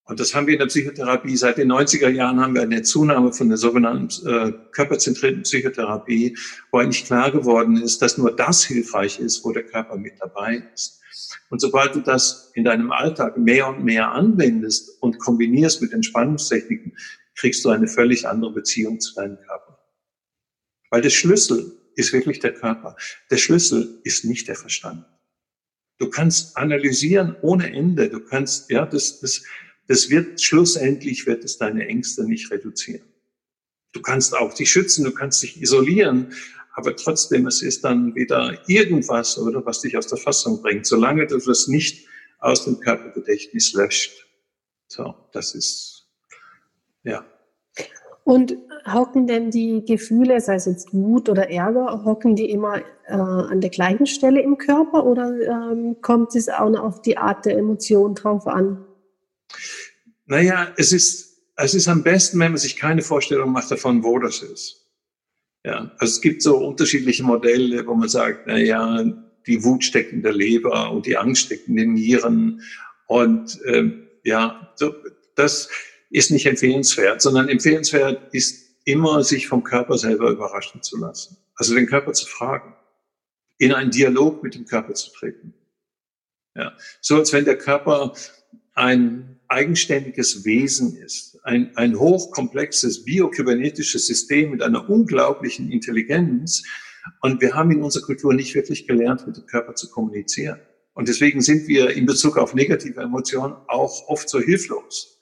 Und 0.07 0.21
das 0.21 0.35
haben 0.35 0.47
wir 0.47 0.53
in 0.53 0.61
der 0.61 0.67
Psychotherapie. 0.67 1.35
Seit 1.35 1.57
den 1.57 1.73
90er 1.73 2.11
Jahren 2.11 2.39
haben 2.39 2.55
wir 2.55 2.61
eine 2.61 2.83
Zunahme 2.83 3.33
von 3.33 3.49
der 3.49 3.57
sogenannten 3.57 4.27
äh, 4.27 4.53
körperzentrierten 4.73 5.45
Psychotherapie, 5.45 6.37
wo 6.71 6.79
eigentlich 6.79 7.07
klar 7.07 7.31
geworden 7.31 7.81
ist, 7.81 8.03
dass 8.03 8.19
nur 8.19 8.37
das 8.37 8.65
hilfreich 8.65 9.19
ist, 9.19 9.43
wo 9.45 9.53
der 9.53 9.65
Körper 9.65 9.97
mit 9.97 10.13
dabei 10.21 10.63
ist. 10.75 11.01
Und 11.49 11.61
sobald 11.61 11.95
du 11.95 12.01
das 12.01 12.51
in 12.55 12.65
deinem 12.65 12.93
Alltag 12.93 13.39
mehr 13.39 13.69
und 13.69 13.83
mehr 13.83 14.13
anwendest 14.13 15.01
und 15.01 15.19
kombinierst 15.19 15.81
mit 15.81 15.93
Entspannungstechniken, 15.93 16.97
kriegst 17.35 17.65
du 17.65 17.71
eine 17.71 17.89
völlig 17.89 18.29
andere 18.29 18.53
Beziehung 18.53 19.01
zu 19.01 19.15
deinem 19.15 19.39
Körper. 19.39 19.79
Weil 20.91 21.01
der 21.01 21.11
Schlüssel 21.11 21.73
ist 21.97 22.13
wirklich 22.13 22.41
der 22.41 22.55
Körper. 22.55 22.97
Der 23.31 23.37
Schlüssel 23.37 24.01
ist 24.05 24.25
nicht 24.25 24.49
der 24.49 24.57
Verstand. 24.57 25.05
Du 25.99 26.11
kannst 26.11 26.57
analysieren 26.57 27.37
ohne 27.43 27.73
Ende. 27.73 28.09
Du 28.09 28.21
kannst, 28.21 28.71
ja, 28.71 28.85
das, 28.85 29.21
das, 29.21 29.43
das 29.87 30.11
wird, 30.11 30.41
schlussendlich 30.41 31.27
wird 31.27 31.45
es 31.45 31.59
deine 31.59 31.87
Ängste 31.87 32.25
nicht 32.25 32.51
reduzieren. 32.51 33.07
Du 33.93 34.03
kannst 34.03 34.35
auch 34.35 34.53
dich 34.53 34.71
schützen, 34.71 35.05
du 35.05 35.13
kannst 35.13 35.43
dich 35.43 35.63
isolieren, 35.63 36.33
aber 36.75 36.97
trotzdem, 36.97 37.47
es 37.47 37.63
ist 37.63 37.85
dann 37.85 38.15
wieder 38.17 38.59
irgendwas, 38.69 39.39
oder, 39.39 39.65
was 39.65 39.81
dich 39.81 39.97
aus 39.97 40.09
der 40.09 40.19
Fassung 40.19 40.61
bringt, 40.61 40.87
solange 40.87 41.27
du 41.29 41.39
das 41.39 41.69
nicht 41.69 42.09
aus 42.41 42.65
dem 42.65 42.81
Körpergedächtnis 42.81 43.73
löscht. 43.73 44.27
So, 44.89 45.15
das 45.33 45.55
ist, 45.55 46.09
ja. 47.05 47.25
Und 48.25 48.57
hocken 48.93 49.27
denn 49.27 49.51
die 49.51 49.85
Gefühle, 49.85 50.41
sei 50.41 50.57
es 50.57 50.67
jetzt 50.67 50.93
Wut 50.93 51.29
oder 51.29 51.51
Ärger, 51.51 52.05
hocken 52.05 52.37
die 52.37 52.51
immer 52.51 52.79
äh, 53.07 53.13
an 53.13 53.61
der 53.61 53.71
gleichen 53.71 54.07
Stelle 54.07 54.43
im 54.43 54.59
Körper 54.59 55.05
oder 55.05 55.33
ähm, 55.41 55.97
kommt 56.03 56.35
es 56.37 56.49
auch 56.49 56.71
noch 56.71 56.83
auf 56.83 57.03
die 57.03 57.17
Art 57.17 57.47
der 57.47 57.57
Emotion 57.57 58.15
drauf 58.15 58.47
an? 58.47 58.85
Naja, 60.27 60.73
es 60.77 60.93
ist, 60.93 61.39
es 61.57 61.75
ist 61.75 61.89
am 61.89 62.03
besten, 62.03 62.39
wenn 62.41 62.53
man 62.53 62.59
sich 62.59 62.77
keine 62.77 63.03
Vorstellung 63.03 63.53
macht 63.53 63.71
davon, 63.71 64.03
wo 64.03 64.19
das 64.19 64.43
ist. 64.43 64.85
Ja, 65.65 65.91
also 65.99 66.13
es 66.13 66.21
gibt 66.21 66.43
so 66.43 66.59
unterschiedliche 66.59 67.25
Modelle, 67.25 67.87
wo 67.87 67.95
man 67.95 68.09
sagt, 68.09 68.47
na 68.47 68.59
ja, 68.59 69.03
die 69.47 69.65
Wut 69.65 69.85
steckt 69.85 70.13
in 70.13 70.23
der 70.23 70.33
Leber 70.33 70.91
und 70.91 71.07
die 71.07 71.17
Angst 71.17 71.47
steckt 71.47 71.69
in 71.69 71.77
den 71.77 71.95
Nieren. 71.95 72.61
Und 73.07 73.59
ähm, 73.67 74.09
ja, 74.25 74.73
so, 74.77 74.95
das 75.37 75.69
ist 76.11 76.31
nicht 76.31 76.47
empfehlenswert, 76.47 77.23
sondern 77.23 77.49
empfehlenswert 77.49 78.33
ist 78.33 78.64
immer, 78.85 79.23
sich 79.25 79.49
vom 79.49 79.65
Körper 79.65 79.99
selber 79.99 80.31
überraschen 80.31 80.83
zu 80.83 80.99
lassen. 80.99 81.39
Also 81.57 81.75
den 81.75 81.87
Körper 81.87 82.13
zu 82.13 82.27
fragen, 82.27 82.75
in 83.59 83.73
einen 83.73 83.91
Dialog 83.91 84.43
mit 84.43 84.55
dem 84.55 84.67
Körper 84.67 84.95
zu 84.95 85.11
treten. 85.13 85.55
Ja, 86.55 86.77
so 87.01 87.17
als 87.17 87.33
wenn 87.33 87.45
der 87.45 87.59
Körper 87.59 88.15
ein 88.75 89.41
eigenständiges 89.49 90.45
Wesen 90.45 90.97
ist, 90.97 91.39
ein, 91.45 91.77
ein 91.77 91.99
hochkomplexes 91.99 93.05
biokybernetisches 93.05 94.07
System 94.07 94.51
mit 94.51 94.63
einer 94.63 94.89
unglaublichen 94.89 95.71
Intelligenz. 95.71 96.63
Und 97.21 97.41
wir 97.41 97.55
haben 97.55 97.71
in 97.71 97.83
unserer 97.83 98.05
Kultur 98.05 98.35
nicht 98.35 98.55
wirklich 98.55 98.87
gelernt, 98.87 99.27
mit 99.27 99.37
dem 99.37 99.47
Körper 99.47 99.75
zu 99.75 99.91
kommunizieren. 99.91 100.61
Und 100.95 101.09
deswegen 101.09 101.41
sind 101.43 101.69
wir 101.69 101.91
in 101.91 102.07
Bezug 102.07 102.39
auf 102.39 102.55
negative 102.55 103.01
Emotionen 103.01 103.55
auch 103.69 104.09
oft 104.09 104.29
so 104.29 104.41
hilflos 104.41 105.14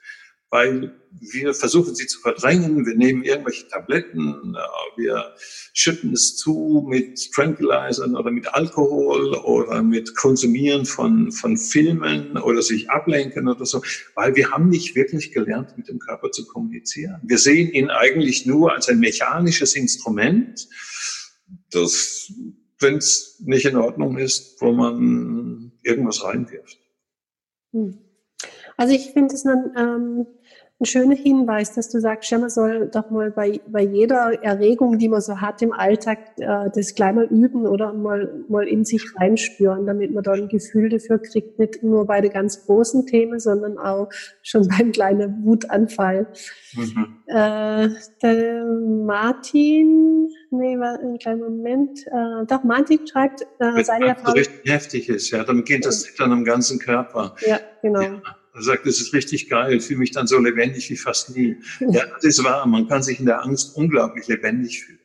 weil 0.52 0.94
wir 1.18 1.54
versuchen 1.54 1.94
sie 1.94 2.06
zu 2.06 2.20
verdrängen. 2.20 2.84
Wir 2.84 2.94
nehmen 2.94 3.24
irgendwelche 3.24 3.66
Tabletten, 3.68 4.54
äh, 4.54 5.00
wir 5.00 5.34
schütten 5.72 6.12
es 6.12 6.36
zu 6.36 6.86
mit 6.86 7.32
Tranquilizern 7.32 8.14
oder 8.14 8.30
mit 8.30 8.52
Alkohol 8.54 9.34
oder 9.34 9.82
mit 9.82 10.14
Konsumieren 10.14 10.84
von, 10.84 11.32
von 11.32 11.56
Filmen 11.56 12.36
oder 12.36 12.60
sich 12.60 12.90
ablenken 12.90 13.48
oder 13.48 13.64
so, 13.64 13.82
weil 14.14 14.36
wir 14.36 14.50
haben 14.50 14.68
nicht 14.68 14.94
wirklich 14.94 15.32
gelernt, 15.32 15.76
mit 15.78 15.88
dem 15.88 15.98
Körper 15.98 16.30
zu 16.30 16.46
kommunizieren. 16.46 17.22
Wir 17.24 17.38
sehen 17.38 17.70
ihn 17.72 17.88
eigentlich 17.88 18.44
nur 18.44 18.74
als 18.74 18.90
ein 18.90 19.00
mechanisches 19.00 19.74
Instrument, 19.74 20.68
das, 21.70 22.30
wenn 22.78 22.96
es 22.96 23.40
nicht 23.40 23.64
in 23.64 23.76
Ordnung 23.76 24.18
ist, 24.18 24.60
wo 24.60 24.72
man 24.72 25.72
irgendwas 25.82 26.22
reinwirft. 26.22 26.78
Hm. 27.72 27.98
Also 28.76 28.94
ich 28.94 29.10
finde 29.12 29.34
es 29.34 29.44
ähm, 29.44 30.26
ein 30.80 30.84
schöner 30.84 31.14
Hinweis, 31.14 31.74
dass 31.74 31.90
du 31.90 32.00
sagst, 32.00 32.30
ja, 32.30 32.38
man 32.38 32.50
soll 32.50 32.90
doch 32.92 33.08
mal 33.10 33.30
bei, 33.30 33.60
bei 33.68 33.82
jeder 33.82 34.42
Erregung, 34.42 34.98
die 34.98 35.08
man 35.08 35.20
so 35.20 35.40
hat 35.40 35.62
im 35.62 35.72
Alltag, 35.72 36.18
äh, 36.38 36.70
das 36.74 36.94
gleich 36.96 37.14
mal 37.14 37.26
üben 37.26 37.66
oder 37.66 37.92
mal, 37.92 38.44
mal 38.48 38.66
in 38.66 38.84
sich 38.84 39.04
reinspüren, 39.16 39.86
damit 39.86 40.12
man 40.12 40.24
da 40.24 40.32
ein 40.32 40.48
Gefühl 40.48 40.88
dafür 40.88 41.18
kriegt, 41.18 41.60
nicht 41.60 41.84
nur 41.84 42.04
bei 42.06 42.20
den 42.20 42.32
ganz 42.32 42.66
großen 42.66 43.06
Themen, 43.06 43.38
sondern 43.38 43.78
auch 43.78 44.08
schon 44.42 44.66
beim 44.76 44.90
kleinen 44.90 45.44
Wutanfall. 45.44 46.26
Mhm. 46.74 47.18
Äh, 47.26 47.88
der 48.20 48.64
Martin, 48.64 50.28
nee, 50.50 50.78
war 50.78 50.98
ein 50.98 51.18
kleiner 51.18 51.48
Moment, 51.48 52.06
äh, 52.08 52.44
doch, 52.48 52.64
Martin 52.64 53.06
schreibt, 53.06 53.42
äh, 53.60 53.84
seine 53.84 54.08
Erfahrung. 54.08 54.34
richtig 54.34 54.72
heftig 54.72 55.08
ist, 55.08 55.30
ja, 55.30 55.44
dann 55.44 55.58
beginnt 55.58 55.86
das 55.86 56.02
Zittern 56.02 56.32
am 56.32 56.44
ganzen 56.44 56.80
Körper. 56.80 57.36
Ja, 57.46 57.60
genau. 57.82 58.00
Ja. 58.00 58.22
Er 58.54 58.62
sagt, 58.62 58.86
das 58.86 59.00
ist 59.00 59.14
richtig 59.14 59.48
geil, 59.48 59.76
ich 59.76 59.84
fühle 59.84 60.00
mich 60.00 60.10
dann 60.10 60.26
so 60.26 60.38
lebendig 60.38 60.90
wie 60.90 60.96
fast 60.96 61.34
nie. 61.34 61.56
Ja, 61.80 62.04
das 62.06 62.24
ist 62.24 62.44
wahr, 62.44 62.66
man 62.66 62.86
kann 62.86 63.02
sich 63.02 63.18
in 63.18 63.26
der 63.26 63.42
Angst 63.42 63.76
unglaublich 63.76 64.26
lebendig 64.28 64.84
fühlen. 64.84 64.98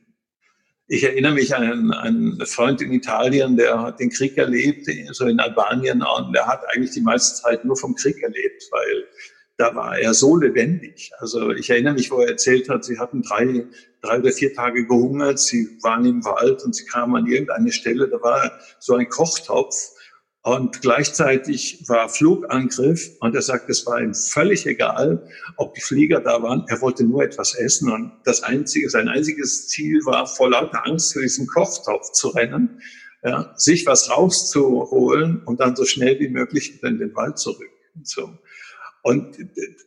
Ich 0.90 1.04
erinnere 1.04 1.34
mich 1.34 1.56
an 1.56 1.64
einen, 1.64 1.92
einen 1.92 2.46
Freund 2.46 2.82
in 2.82 2.92
Italien, 2.94 3.58
der 3.58 3.82
hat 3.82 4.00
den 4.00 4.10
Krieg 4.10 4.38
erlebt, 4.38 4.88
so 5.12 5.26
in 5.26 5.40
Albanien, 5.40 6.02
und 6.02 6.34
der 6.34 6.48
hat 6.48 6.62
eigentlich 6.74 6.92
die 6.92 7.02
meiste 7.02 7.42
Zeit 7.42 7.66
nur 7.66 7.78
vom 7.78 7.96
Krieg 7.96 8.22
erlebt, 8.22 8.64
weil 8.72 9.06
da 9.58 9.76
war 9.76 9.98
er 9.98 10.14
so 10.14 10.38
lebendig. 10.38 11.12
Also 11.18 11.52
ich 11.52 11.70
erinnere 11.70 11.96
mich, 11.96 12.12
wo 12.12 12.22
er 12.22 12.30
erzählt 12.30 12.70
hat, 12.70 12.86
sie 12.86 13.00
hatten 13.00 13.22
drei, 13.22 13.66
drei 14.02 14.20
oder 14.20 14.32
vier 14.32 14.54
Tage 14.54 14.86
gehungert, 14.86 15.40
sie 15.40 15.78
waren 15.82 16.06
im 16.06 16.24
Wald 16.24 16.64
und 16.64 16.76
sie 16.76 16.86
kamen 16.86 17.16
an 17.16 17.28
irgendeine 17.28 17.72
Stelle, 17.72 18.08
da 18.08 18.22
war 18.22 18.52
so 18.80 18.96
ein 18.96 19.10
Kochtopf 19.10 19.76
und 20.48 20.82
gleichzeitig 20.82 21.84
war 21.90 22.08
Flugangriff 22.08 23.12
und 23.20 23.36
er 23.36 23.42
sagt, 23.42 23.70
es 23.70 23.86
war 23.86 24.02
ihm 24.02 24.14
völlig 24.14 24.66
egal, 24.66 25.28
ob 25.58 25.74
die 25.74 25.82
Flieger 25.82 26.22
da 26.22 26.42
waren. 26.42 26.64
Er 26.70 26.80
wollte 26.80 27.04
nur 27.04 27.22
etwas 27.22 27.54
essen 27.54 27.92
und 27.92 28.14
das 28.24 28.44
einzige, 28.44 28.90
sein 28.90 29.10
einziges 29.10 29.68
Ziel 29.68 30.00
war, 30.06 30.26
vor 30.26 30.50
lauter 30.50 30.88
Angst 30.88 31.10
zu 31.10 31.20
diesem 31.20 31.48
Kochtopf 31.48 32.14
zu 32.14 32.30
rennen, 32.30 32.82
ja, 33.26 33.54
sich 33.58 33.86
was 33.86 34.10
rauszuholen 34.10 35.44
und 35.44 35.60
dann 35.60 35.76
so 35.76 35.84
schnell 35.84 36.18
wie 36.22 36.30
möglich 36.30 36.82
in 36.82 36.98
den 36.98 37.14
Wald 37.14 37.38
zurück. 37.38 37.70
So. 38.04 38.34
Und 39.04 39.36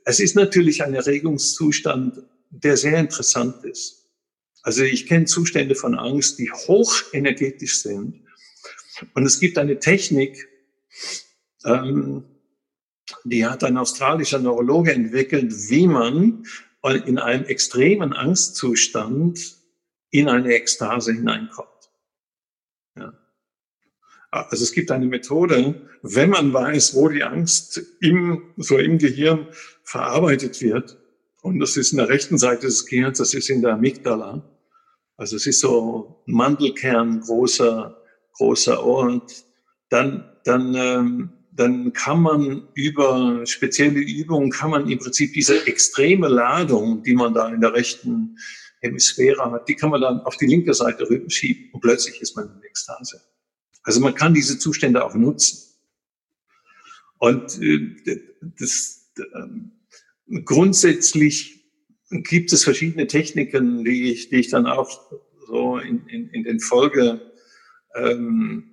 es 0.05 0.21
ist 0.21 0.37
natürlich 0.37 0.85
ein 0.85 0.93
Erregungszustand, 0.93 2.23
der 2.51 2.77
sehr 2.77 2.99
interessant 2.99 3.65
ist. 3.65 4.11
Also 4.63 4.83
ich 4.83 5.07
kenne 5.07 5.25
Zustände 5.25 5.75
von 5.75 5.95
Angst, 5.95 6.39
die 6.39 6.53
hochenergetisch 6.53 7.81
sind. 7.81 8.27
Und 9.15 9.25
es 9.25 9.41
gibt 9.41 9.57
eine 9.57 9.79
Technik, 9.79 10.50
ähm, 11.65 12.25
die 13.25 13.47
hat 13.47 13.65
ein 13.65 13.77
australischer 13.77 14.39
Neurologe 14.39 14.93
entwickelt, 14.93 15.53
wie 15.69 15.87
man 15.87 16.45
in 17.05 17.19
einem 17.19 17.45
extremen 17.45 18.13
Angstzustand 18.13 19.57
in 20.11 20.29
eine 20.29 20.55
Ekstase 20.55 21.13
hineinkommt. 21.13 21.69
Ja. 22.97 23.13
Also 24.31 24.65
es 24.65 24.73
gibt 24.73 24.91
eine 24.91 25.07
Methode, 25.07 25.89
wenn 26.03 26.31
man 26.31 26.53
weiß, 26.53 26.95
wo 26.95 27.09
die 27.09 27.23
Angst 27.23 27.83
im, 28.01 28.55
so 28.57 28.79
im 28.79 28.99
Gehirn 28.99 29.49
verarbeitet 29.83 30.61
wird, 30.63 30.99
und 31.43 31.59
das 31.59 31.77
ist 31.77 31.93
in 31.93 31.99
der 31.99 32.09
rechten 32.09 32.39
Seite 32.39 32.67
des 32.67 32.87
Gehirns, 32.87 33.19
das 33.19 33.35
ist 33.35 33.49
in 33.49 33.63
der 33.63 33.75
Amygdala. 33.75 34.43
Also 35.17 35.37
es 35.37 35.47
ist 35.47 35.61
so 35.61 36.23
Mandelkern, 36.27 37.21
großer, 37.21 37.97
großer 38.35 38.85
Ort. 38.85 39.45
Dann, 39.89 40.30
dann 40.45 40.75
ähm, 40.75 41.31
dann 41.53 41.93
kann 41.93 42.23
man 42.23 42.69
über 42.75 43.45
spezielle 43.45 44.01
Übungen, 44.01 44.51
kann 44.51 44.71
man 44.71 44.89
im 44.89 44.99
Prinzip 44.99 45.35
diese 45.35 45.67
extreme 45.67 46.29
Ladung, 46.29 47.03
die 47.03 47.15
man 47.15 47.35
da 47.35 47.49
in 47.49 47.61
der 47.61 47.75
rechten 47.75 48.39
Hemisphäre 48.81 49.51
hat, 49.51 49.69
die 49.69 49.75
kann 49.75 49.91
man 49.91 50.01
dann 50.01 50.21
auf 50.21 50.37
die 50.37 50.47
linke 50.47 50.73
Seite 50.73 51.09
rüberschieben 51.09 51.71
und 51.73 51.81
plötzlich 51.81 52.21
ist 52.21 52.35
man 52.35 52.47
in 52.47 52.63
Ekstase. 52.63 53.21
Also 53.83 54.01
man 54.01 54.15
kann 54.15 54.33
diese 54.33 54.59
Zustände 54.59 55.05
auch 55.05 55.15
nutzen. 55.15 55.59
Und 57.19 57.61
äh, 57.61 58.21
das, 58.59 59.13
äh, 59.19 60.41
grundsätzlich 60.45 61.63
gibt 62.09 62.53
es 62.53 62.65
verschiedene 62.65 63.07
Techniken, 63.07 63.85
die 63.85 64.13
ich, 64.13 64.31
die 64.31 64.37
ich 64.37 64.49
dann 64.49 64.67
auch 64.67 64.89
so 65.47 65.79
in, 65.79 66.07
in, 66.07 66.31
in 66.31 66.45
den 66.45 66.61
Folgekursen 66.61 67.21
ähm, 67.97 68.70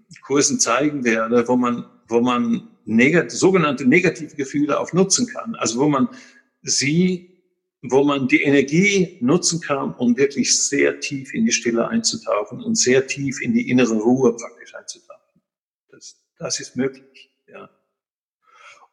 zeigen 0.59 1.03
werde, 1.03 1.47
wo 1.47 1.55
man 1.55 1.85
wo 2.07 2.21
man 2.21 2.69
negat 2.85 3.31
sogenannte 3.31 3.85
negative 3.85 4.35
Gefühle 4.35 4.79
auch 4.79 4.93
nutzen 4.93 5.27
kann. 5.27 5.55
Also 5.55 5.79
wo 5.79 5.89
man 5.89 6.09
sie, 6.61 7.43
wo 7.81 8.03
man 8.03 8.27
die 8.27 8.41
Energie 8.41 9.17
nutzen 9.21 9.61
kann, 9.61 9.93
um 9.95 10.17
wirklich 10.17 10.67
sehr 10.67 10.99
tief 10.99 11.33
in 11.33 11.45
die 11.45 11.51
Stille 11.51 11.87
einzutauchen 11.87 12.61
und 12.61 12.75
sehr 12.75 13.07
tief 13.07 13.41
in 13.41 13.53
die 13.53 13.69
innere 13.69 13.95
Ruhe 13.95 14.35
praktisch 14.35 14.73
einzutauchen. 14.75 15.41
Das, 15.91 16.15
das 16.39 16.59
ist 16.59 16.75
möglich, 16.75 17.31
ja. 17.47 17.69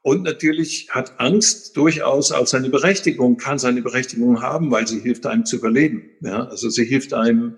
Und 0.02 0.22
natürlich 0.22 0.88
hat 0.90 1.18
Angst 1.18 1.78
durchaus 1.78 2.30
auch 2.30 2.46
seine 2.46 2.68
Berechtigung, 2.68 3.38
kann 3.38 3.58
seine 3.58 3.80
Berechtigung 3.80 4.42
haben, 4.42 4.70
weil 4.70 4.86
sie 4.86 5.00
hilft 5.00 5.24
einem 5.24 5.46
zu 5.46 5.56
überleben. 5.56 6.10
Ja, 6.20 6.44
also 6.44 6.68
sie 6.68 6.84
hilft 6.84 7.14
einem, 7.14 7.56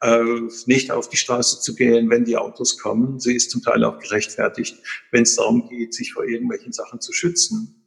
äh, 0.00 0.22
nicht 0.66 0.90
auf 0.90 1.08
die 1.08 1.16
Straße 1.16 1.60
zu 1.60 1.74
gehen, 1.74 2.10
wenn 2.10 2.24
die 2.24 2.36
Autos 2.36 2.78
kommen. 2.78 3.20
Sie 3.20 3.34
ist 3.34 3.50
zum 3.50 3.62
Teil 3.62 3.84
auch 3.84 3.98
gerechtfertigt, 3.98 4.76
wenn 5.10 5.22
es 5.22 5.36
darum 5.36 5.68
geht, 5.68 5.94
sich 5.94 6.12
vor 6.12 6.24
irgendwelchen 6.24 6.72
Sachen 6.72 7.00
zu 7.00 7.12
schützen. 7.12 7.84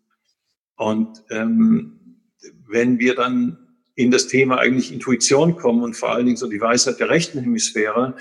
Und 0.76 1.24
ähm, 1.30 2.22
wenn 2.68 2.99
wir 2.99 3.16
dann 3.16 3.57
in 3.95 4.12
das 4.12 4.28
Thema 4.28 4.60
eigentlich 4.60 4.93
Intuition 4.93 5.57
kommen 5.57 5.84
und 5.84 5.95
vor 5.95 6.12
allen 6.12 6.26
Dingen 6.26 6.38
so 6.38 6.47
die 6.47 6.62
Weisheit 6.62 6.99
der 6.99 7.10
rechten 7.10 7.39
Hemisphäre, 7.41 8.16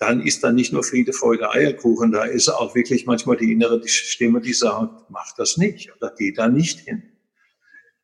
dann 0.00 0.22
ist 0.22 0.42
da 0.42 0.50
nicht 0.50 0.72
nur 0.72 0.82
Friede, 0.82 1.12
Freude, 1.12 1.50
Eierkuchen, 1.50 2.10
da 2.10 2.24
ist 2.24 2.48
auch 2.48 2.74
wirklich 2.74 3.06
manchmal 3.06 3.36
die 3.36 3.52
innere 3.52 3.86
Stimme, 3.86 4.40
die 4.40 4.54
sagt, 4.54 5.10
mach 5.10 5.34
das 5.36 5.58
nicht 5.58 5.94
oder 5.94 6.12
geh 6.16 6.32
da 6.32 6.48
nicht 6.48 6.80
hin. 6.80 7.02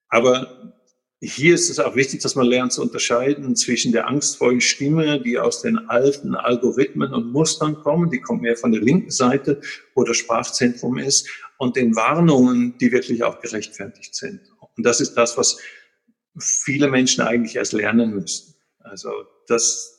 Aber 0.08 0.75
hier 1.20 1.54
ist 1.54 1.70
es 1.70 1.78
auch 1.78 1.96
wichtig, 1.96 2.20
dass 2.20 2.34
man 2.34 2.46
lernt 2.46 2.72
zu 2.72 2.82
unterscheiden 2.82 3.56
zwischen 3.56 3.92
der 3.92 4.06
angstvollen 4.06 4.60
Stimme, 4.60 5.20
die 5.20 5.38
aus 5.38 5.62
den 5.62 5.78
alten 5.88 6.34
Algorithmen 6.34 7.12
und 7.14 7.32
Mustern 7.32 7.76
kommen, 7.76 8.10
die 8.10 8.20
kommt 8.20 8.42
mehr 8.42 8.56
von 8.56 8.72
der 8.72 8.82
linken 8.82 9.10
Seite, 9.10 9.60
wo 9.94 10.04
das 10.04 10.18
Sprachzentrum 10.18 10.98
ist, 10.98 11.28
und 11.58 11.76
den 11.76 11.96
Warnungen, 11.96 12.76
die 12.78 12.92
wirklich 12.92 13.24
auch 13.24 13.40
gerechtfertigt 13.40 14.14
sind. 14.14 14.40
Und 14.76 14.84
das 14.84 15.00
ist 15.00 15.14
das, 15.14 15.38
was 15.38 15.58
viele 16.38 16.88
Menschen 16.88 17.22
eigentlich 17.22 17.56
erst 17.56 17.72
lernen 17.72 18.14
müssen. 18.14 18.54
Also 18.80 19.10
das 19.48 19.96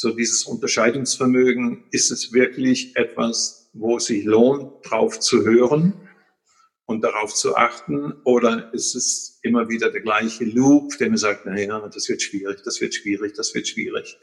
so 0.00 0.10
dieses 0.10 0.44
Unterscheidungsvermögen, 0.44 1.84
ist 1.90 2.10
es 2.10 2.32
wirklich 2.32 2.96
etwas, 2.96 3.70
wo 3.74 3.98
es 3.98 4.06
sich 4.06 4.24
lohnt, 4.24 4.72
drauf 4.82 5.20
zu 5.20 5.44
hören 5.44 5.92
und 6.90 7.02
darauf 7.02 7.32
zu 7.32 7.56
achten? 7.56 8.14
Oder 8.24 8.74
ist 8.74 8.96
es 8.96 9.38
immer 9.42 9.68
wieder 9.68 9.90
der 9.90 10.00
gleiche 10.00 10.44
Loop, 10.44 10.98
der 10.98 11.08
mir 11.08 11.18
sagt, 11.18 11.46
naja, 11.46 11.88
das 11.88 12.08
wird 12.08 12.20
schwierig, 12.20 12.62
das 12.64 12.80
wird 12.80 12.94
schwierig, 12.94 13.32
das 13.34 13.54
wird 13.54 13.68
schwierig. 13.68 14.18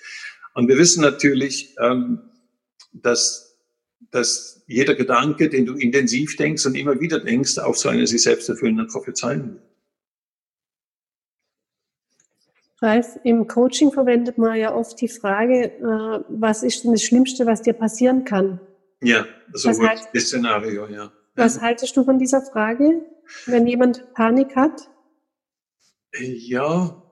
Und 0.53 0.67
wir 0.67 0.77
wissen 0.77 1.01
natürlich, 1.01 1.75
ähm, 1.79 2.19
dass, 2.91 3.57
dass 4.11 4.63
jeder 4.67 4.95
Gedanke, 4.95 5.47
den 5.47 5.65
du 5.65 5.75
intensiv 5.75 6.35
denkst 6.35 6.65
und 6.65 6.75
immer 6.75 6.99
wieder 6.99 7.19
denkst, 7.19 7.57
auch 7.57 7.75
zu 7.75 7.87
einer 7.87 8.05
sich 8.05 8.21
selbst 8.21 8.49
erfüllenden 8.49 8.87
Prophezeiung 8.87 9.53
wird. 9.53 9.63
Ralf, 12.79 13.17
im 13.23 13.47
Coaching 13.47 13.91
verwendet 13.91 14.37
man 14.37 14.55
ja 14.55 14.75
oft 14.75 14.99
die 15.01 15.07
Frage, 15.07 15.71
äh, 15.71 16.23
was 16.29 16.61
ist 16.63 16.83
denn 16.83 16.91
das 16.91 17.01
Schlimmste, 17.01 17.45
was 17.45 17.61
dir 17.61 17.73
passieren 17.73 18.23
kann? 18.25 18.59
Ja, 19.01 19.25
so 19.53 19.71
das 19.71 20.25
Szenario, 20.25 20.87
ja. 20.87 21.11
Was 21.37 21.61
haltest 21.61 21.95
du 21.95 22.03
von 22.03 22.17
dieser 22.19 22.41
Frage, 22.41 23.05
wenn 23.45 23.67
jemand 23.67 24.13
Panik 24.13 24.55
hat? 24.55 24.89
Ja, 26.19 27.03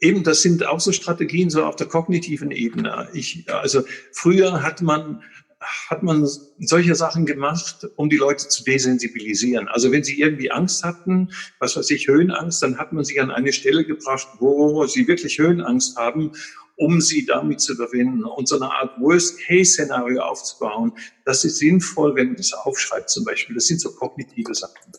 eben, 0.00 0.22
das 0.22 0.42
sind 0.42 0.64
auch 0.66 0.80
so 0.80 0.92
Strategien 0.92 1.50
so 1.50 1.64
auf 1.64 1.76
der 1.76 1.88
kognitiven 1.88 2.50
Ebene. 2.50 3.08
Ich, 3.12 3.52
also 3.52 3.82
früher 4.12 4.62
hat 4.62 4.80
man 4.80 5.22
hat 5.60 6.02
man 6.02 6.26
solche 6.58 6.94
Sachen 6.94 7.26
gemacht, 7.26 7.86
um 7.96 8.08
die 8.08 8.16
Leute 8.16 8.48
zu 8.48 8.64
desensibilisieren. 8.64 9.68
Also 9.68 9.92
wenn 9.92 10.02
sie 10.02 10.18
irgendwie 10.18 10.50
Angst 10.50 10.84
hatten, 10.84 11.32
was 11.58 11.76
weiß 11.76 11.90
ich, 11.90 12.08
Höhenangst, 12.08 12.62
dann 12.62 12.78
hat 12.78 12.92
man 12.92 13.04
sie 13.04 13.20
an 13.20 13.30
eine 13.30 13.52
Stelle 13.52 13.84
gebracht, 13.84 14.26
wo 14.38 14.86
sie 14.86 15.06
wirklich 15.06 15.38
Höhenangst 15.38 15.96
haben, 15.96 16.32
um 16.76 17.02
sie 17.02 17.26
damit 17.26 17.60
zu 17.60 17.74
überwinden 17.74 18.24
und 18.24 18.48
so 18.48 18.56
eine 18.56 18.72
Art 18.72 18.98
Worst-Case-Szenario 19.00 20.22
aufzubauen. 20.22 20.92
Das 21.26 21.44
ist 21.44 21.58
sinnvoll, 21.58 22.16
wenn 22.16 22.28
man 22.28 22.36
das 22.36 22.54
aufschreibt 22.54 23.10
zum 23.10 23.24
Beispiel. 23.24 23.54
Das 23.54 23.66
sind 23.66 23.82
so 23.82 23.92
kognitive 23.92 24.54
Sachen. 24.54 24.92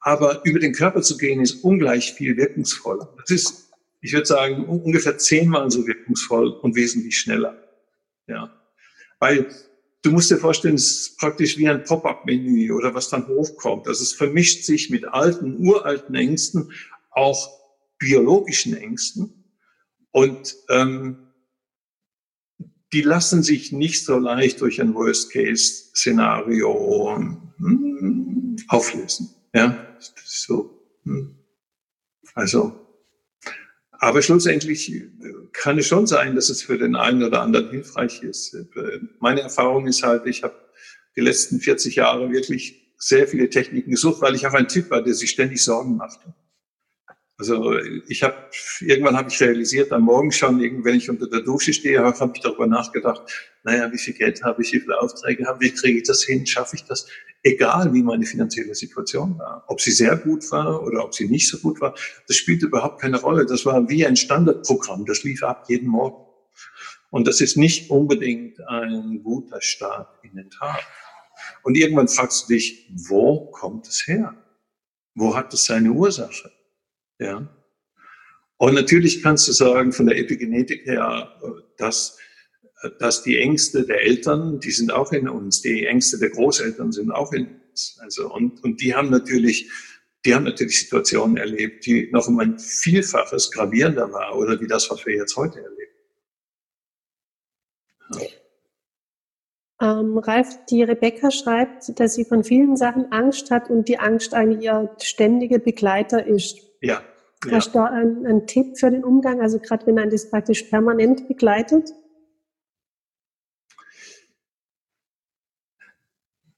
Aber 0.00 0.40
über 0.44 0.58
den 0.58 0.72
Körper 0.72 1.02
zu 1.02 1.18
gehen 1.18 1.40
ist 1.40 1.62
ungleich 1.62 2.14
viel 2.14 2.38
wirkungsvoller. 2.38 3.14
Das 3.18 3.30
ist, 3.30 3.70
ich 4.00 4.14
würde 4.14 4.26
sagen, 4.26 4.64
ungefähr 4.64 5.18
zehnmal 5.18 5.70
so 5.70 5.86
wirkungsvoll 5.86 6.48
und 6.48 6.74
wesentlich 6.74 7.18
schneller. 7.18 7.62
Ja. 8.26 8.50
Weil 9.18 9.46
Du 10.04 10.10
musst 10.10 10.30
dir 10.30 10.36
vorstellen, 10.36 10.74
es 10.74 10.90
ist 10.90 11.18
praktisch 11.18 11.56
wie 11.56 11.66
ein 11.66 11.82
Pop-up-Menü 11.82 12.72
oder 12.72 12.94
was 12.94 13.08
dann 13.08 13.26
hochkommt. 13.26 13.88
Also 13.88 14.02
es 14.02 14.12
vermischt 14.12 14.64
sich 14.64 14.90
mit 14.90 15.06
alten, 15.06 15.66
uralten 15.66 16.14
Ängsten, 16.14 16.70
auch 17.10 17.48
biologischen 17.98 18.76
Ängsten. 18.76 19.44
Und 20.10 20.56
ähm, 20.68 21.32
die 22.92 23.00
lassen 23.00 23.42
sich 23.42 23.72
nicht 23.72 24.04
so 24.04 24.18
leicht 24.18 24.60
durch 24.60 24.78
ein 24.78 24.94
Worst-Case-Szenario 24.94 27.16
hm, 27.56 28.56
auflösen. 28.68 29.34
Ja, 29.54 29.96
so. 30.22 30.86
Hm. 31.04 31.38
Also 32.34 32.83
aber 34.04 34.22
schlussendlich 34.22 34.92
äh, 34.92 35.08
kann 35.52 35.78
es 35.78 35.86
schon 35.86 36.06
sein, 36.06 36.34
dass 36.34 36.50
es 36.50 36.62
für 36.62 36.78
den 36.78 36.94
einen 36.94 37.22
oder 37.22 37.42
anderen 37.42 37.70
hilfreich 37.70 38.22
ist. 38.22 38.56
Meine 39.18 39.40
Erfahrung 39.40 39.86
ist 39.86 40.02
halt, 40.02 40.26
ich 40.26 40.42
habe 40.42 40.54
die 41.16 41.20
letzten 41.20 41.60
40 41.60 41.96
Jahre 41.96 42.30
wirklich 42.30 42.92
sehr 42.98 43.26
viele 43.26 43.48
Techniken 43.48 43.90
gesucht, 43.90 44.20
weil 44.20 44.34
ich 44.34 44.46
auch 44.46 44.54
ein 44.54 44.68
Typ 44.68 44.90
war, 44.90 45.02
der 45.02 45.14
sich 45.14 45.30
ständig 45.30 45.62
Sorgen 45.62 45.96
machte. 45.96 46.34
Also 47.36 47.76
ich 48.08 48.22
habe 48.22 48.36
irgendwann 48.80 49.16
habe 49.16 49.28
ich 49.28 49.40
realisiert, 49.40 49.90
am 49.90 50.02
Morgen 50.02 50.30
schon, 50.30 50.60
wenn 50.84 50.94
ich 50.94 51.10
unter 51.10 51.28
der 51.28 51.40
Dusche 51.40 51.72
stehe, 51.72 52.00
habe 52.00 52.32
ich 52.32 52.40
darüber 52.40 52.68
nachgedacht, 52.68 53.22
naja, 53.64 53.90
wie 53.92 53.98
viel 53.98 54.14
Geld 54.14 54.42
habe 54.44 54.62
ich, 54.62 54.72
wie 54.72 54.80
viele 54.80 55.00
Aufträge 55.00 55.46
habe 55.46 55.66
ich, 55.66 55.74
kriege 55.74 55.98
ich 55.98 56.06
das 56.06 56.22
hin, 56.22 56.46
schaffe 56.46 56.76
ich 56.76 56.84
das? 56.84 57.08
Egal 57.42 57.92
wie 57.92 58.02
meine 58.02 58.24
finanzielle 58.24 58.74
Situation 58.74 59.36
war, 59.38 59.64
ob 59.66 59.80
sie 59.80 59.90
sehr 59.90 60.16
gut 60.16 60.50
war 60.52 60.82
oder 60.84 61.04
ob 61.04 61.14
sie 61.14 61.28
nicht 61.28 61.48
so 61.48 61.58
gut 61.58 61.80
war, 61.80 61.94
das 62.28 62.36
spielte 62.36 62.66
überhaupt 62.66 63.00
keine 63.00 63.20
Rolle. 63.20 63.46
Das 63.46 63.66
war 63.66 63.88
wie 63.88 64.06
ein 64.06 64.16
Standardprogramm, 64.16 65.04
das 65.04 65.24
lief 65.24 65.42
ab 65.42 65.64
jeden 65.68 65.88
Morgen. 65.88 66.24
Und 67.10 67.26
das 67.26 67.40
ist 67.40 67.56
nicht 67.56 67.90
unbedingt 67.90 68.60
ein 68.68 69.22
guter 69.24 69.60
Start 69.60 70.18
in 70.22 70.36
den 70.36 70.50
Tag. 70.50 70.84
Und 71.64 71.76
irgendwann 71.76 72.08
fragst 72.08 72.44
du 72.44 72.54
dich, 72.54 72.90
wo 73.08 73.50
kommt 73.50 73.88
es 73.88 74.06
her? 74.06 74.36
Wo 75.14 75.34
hat 75.36 75.52
es 75.52 75.64
seine 75.64 75.90
Ursache? 75.90 76.50
Ja. 77.18 77.48
Und 78.56 78.74
natürlich 78.74 79.22
kannst 79.22 79.48
du 79.48 79.52
sagen, 79.52 79.92
von 79.92 80.06
der 80.06 80.18
Epigenetik 80.18 80.86
her, 80.86 81.34
dass, 81.76 82.18
dass 82.98 83.22
die 83.22 83.38
Ängste 83.38 83.84
der 83.84 84.02
Eltern, 84.02 84.60
die 84.60 84.70
sind 84.70 84.92
auch 84.92 85.12
in 85.12 85.28
uns, 85.28 85.60
die 85.60 85.86
Ängste 85.86 86.18
der 86.18 86.30
Großeltern 86.30 86.92
sind 86.92 87.10
auch 87.10 87.32
in 87.32 87.60
uns. 87.68 87.98
Also, 88.00 88.32
und, 88.32 88.62
und 88.62 88.80
die 88.80 88.94
haben 88.94 89.10
natürlich, 89.10 89.70
die 90.24 90.34
haben 90.34 90.44
natürlich 90.44 90.80
Situationen 90.80 91.36
erlebt, 91.36 91.84
die 91.86 92.08
noch 92.12 92.28
um 92.28 92.38
ein 92.38 92.58
Vielfaches 92.58 93.50
gravierender 93.50 94.12
war 94.12 94.36
oder 94.36 94.60
wie 94.60 94.66
das, 94.66 94.90
was 94.90 95.04
wir 95.04 95.14
jetzt 95.14 95.36
heute 95.36 95.60
erleben. 95.60 95.92
Ja. 98.14 98.26
Ähm, 99.80 100.18
Ralf, 100.18 100.64
die 100.70 100.82
Rebecca 100.82 101.30
schreibt, 101.30 101.98
dass 101.98 102.14
sie 102.14 102.24
von 102.24 102.44
vielen 102.44 102.76
Sachen 102.76 103.10
Angst 103.12 103.50
hat 103.50 103.70
und 103.70 103.88
die 103.88 103.98
Angst 103.98 104.32
eigentlich 104.32 104.64
ihr 104.64 104.94
ständiger 105.02 105.58
Begleiter 105.58 106.26
ist. 106.26 106.58
Ja. 106.84 107.02
Hast 107.50 107.68
du 107.68 107.78
da 107.78 107.86
einen, 107.86 108.26
einen 108.26 108.46
Tipp 108.46 108.78
für 108.78 108.90
den 108.90 109.04
Umgang, 109.04 109.40
also 109.40 109.58
gerade 109.58 109.86
wenn 109.86 109.98
ein 109.98 110.10
das 110.10 110.28
praktisch 110.28 110.64
permanent 110.64 111.28
begleitet? 111.28 111.90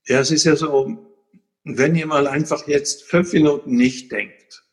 Ja, 0.06 0.20
es 0.20 0.30
ist 0.30 0.44
ja 0.44 0.56
so, 0.56 1.16
wenn 1.64 1.94
ihr 1.94 2.06
mal 2.06 2.26
einfach 2.26 2.66
jetzt 2.66 3.04
fünf 3.04 3.32
Minuten 3.32 3.74
nicht 3.76 4.10
denkt, 4.12 4.64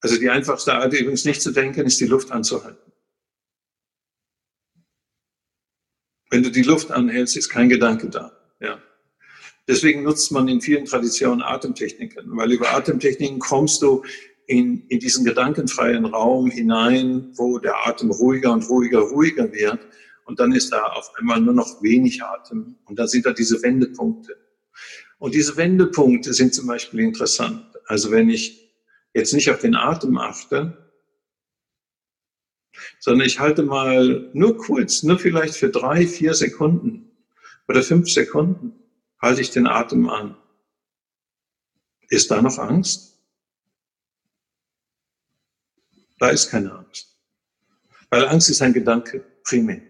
also 0.00 0.18
die 0.18 0.28
einfachste 0.28 0.74
Art 0.74 0.92
übrigens 0.92 1.24
nicht 1.24 1.42
zu 1.42 1.52
denken, 1.52 1.86
ist 1.86 2.00
die 2.00 2.06
Luft 2.06 2.30
anzuhalten. 2.30 2.92
Wenn 6.30 6.42
du 6.42 6.50
die 6.50 6.62
Luft 6.62 6.90
anhältst, 6.90 7.36
ist 7.36 7.48
kein 7.48 7.68
Gedanke 7.68 8.08
da. 8.08 8.36
Ja. 8.60 8.82
Deswegen 9.68 10.02
nutzt 10.02 10.32
man 10.32 10.48
in 10.48 10.60
vielen 10.60 10.84
Traditionen 10.84 11.42
Atemtechniken, 11.42 12.36
weil 12.36 12.52
über 12.52 12.74
Atemtechniken 12.74 13.38
kommst 13.38 13.80
du 13.80 14.02
in, 14.46 14.86
in 14.88 14.98
diesen 14.98 15.24
gedankenfreien 15.24 16.04
Raum 16.04 16.50
hinein, 16.50 17.32
wo 17.36 17.58
der 17.58 17.86
Atem 17.86 18.10
ruhiger 18.10 18.52
und 18.52 18.68
ruhiger, 18.68 19.00
ruhiger 19.00 19.52
wird. 19.52 19.80
Und 20.24 20.40
dann 20.40 20.52
ist 20.52 20.72
da 20.72 20.84
auf 20.84 21.12
einmal 21.16 21.40
nur 21.40 21.54
noch 21.54 21.82
wenig 21.82 22.22
Atem. 22.22 22.76
Und 22.84 22.98
da 22.98 23.06
sind 23.06 23.26
da 23.26 23.32
diese 23.32 23.62
Wendepunkte. 23.62 24.36
Und 25.18 25.34
diese 25.34 25.56
Wendepunkte 25.56 26.32
sind 26.34 26.54
zum 26.54 26.66
Beispiel 26.66 27.00
interessant. 27.00 27.64
Also 27.86 28.10
wenn 28.10 28.28
ich 28.28 28.74
jetzt 29.14 29.32
nicht 29.32 29.50
auf 29.50 29.60
den 29.60 29.74
Atem 29.74 30.18
achte, 30.18 30.78
sondern 32.98 33.26
ich 33.26 33.38
halte 33.38 33.62
mal 33.62 34.30
nur 34.32 34.56
kurz, 34.56 35.02
nur 35.02 35.18
vielleicht 35.18 35.54
für 35.54 35.68
drei, 35.68 36.06
vier 36.06 36.34
Sekunden 36.34 37.10
oder 37.68 37.82
fünf 37.82 38.10
Sekunden, 38.10 38.72
halte 39.20 39.40
ich 39.40 39.50
den 39.50 39.66
Atem 39.66 40.08
an. 40.08 40.36
Ist 42.08 42.30
da 42.30 42.42
noch 42.42 42.58
Angst? 42.58 43.13
Da 46.18 46.28
ist 46.28 46.50
keine 46.50 46.72
Angst. 46.72 47.16
Weil 48.10 48.26
Angst 48.26 48.50
ist 48.50 48.62
ein 48.62 48.72
Gedanke, 48.72 49.24
primär. 49.42 49.82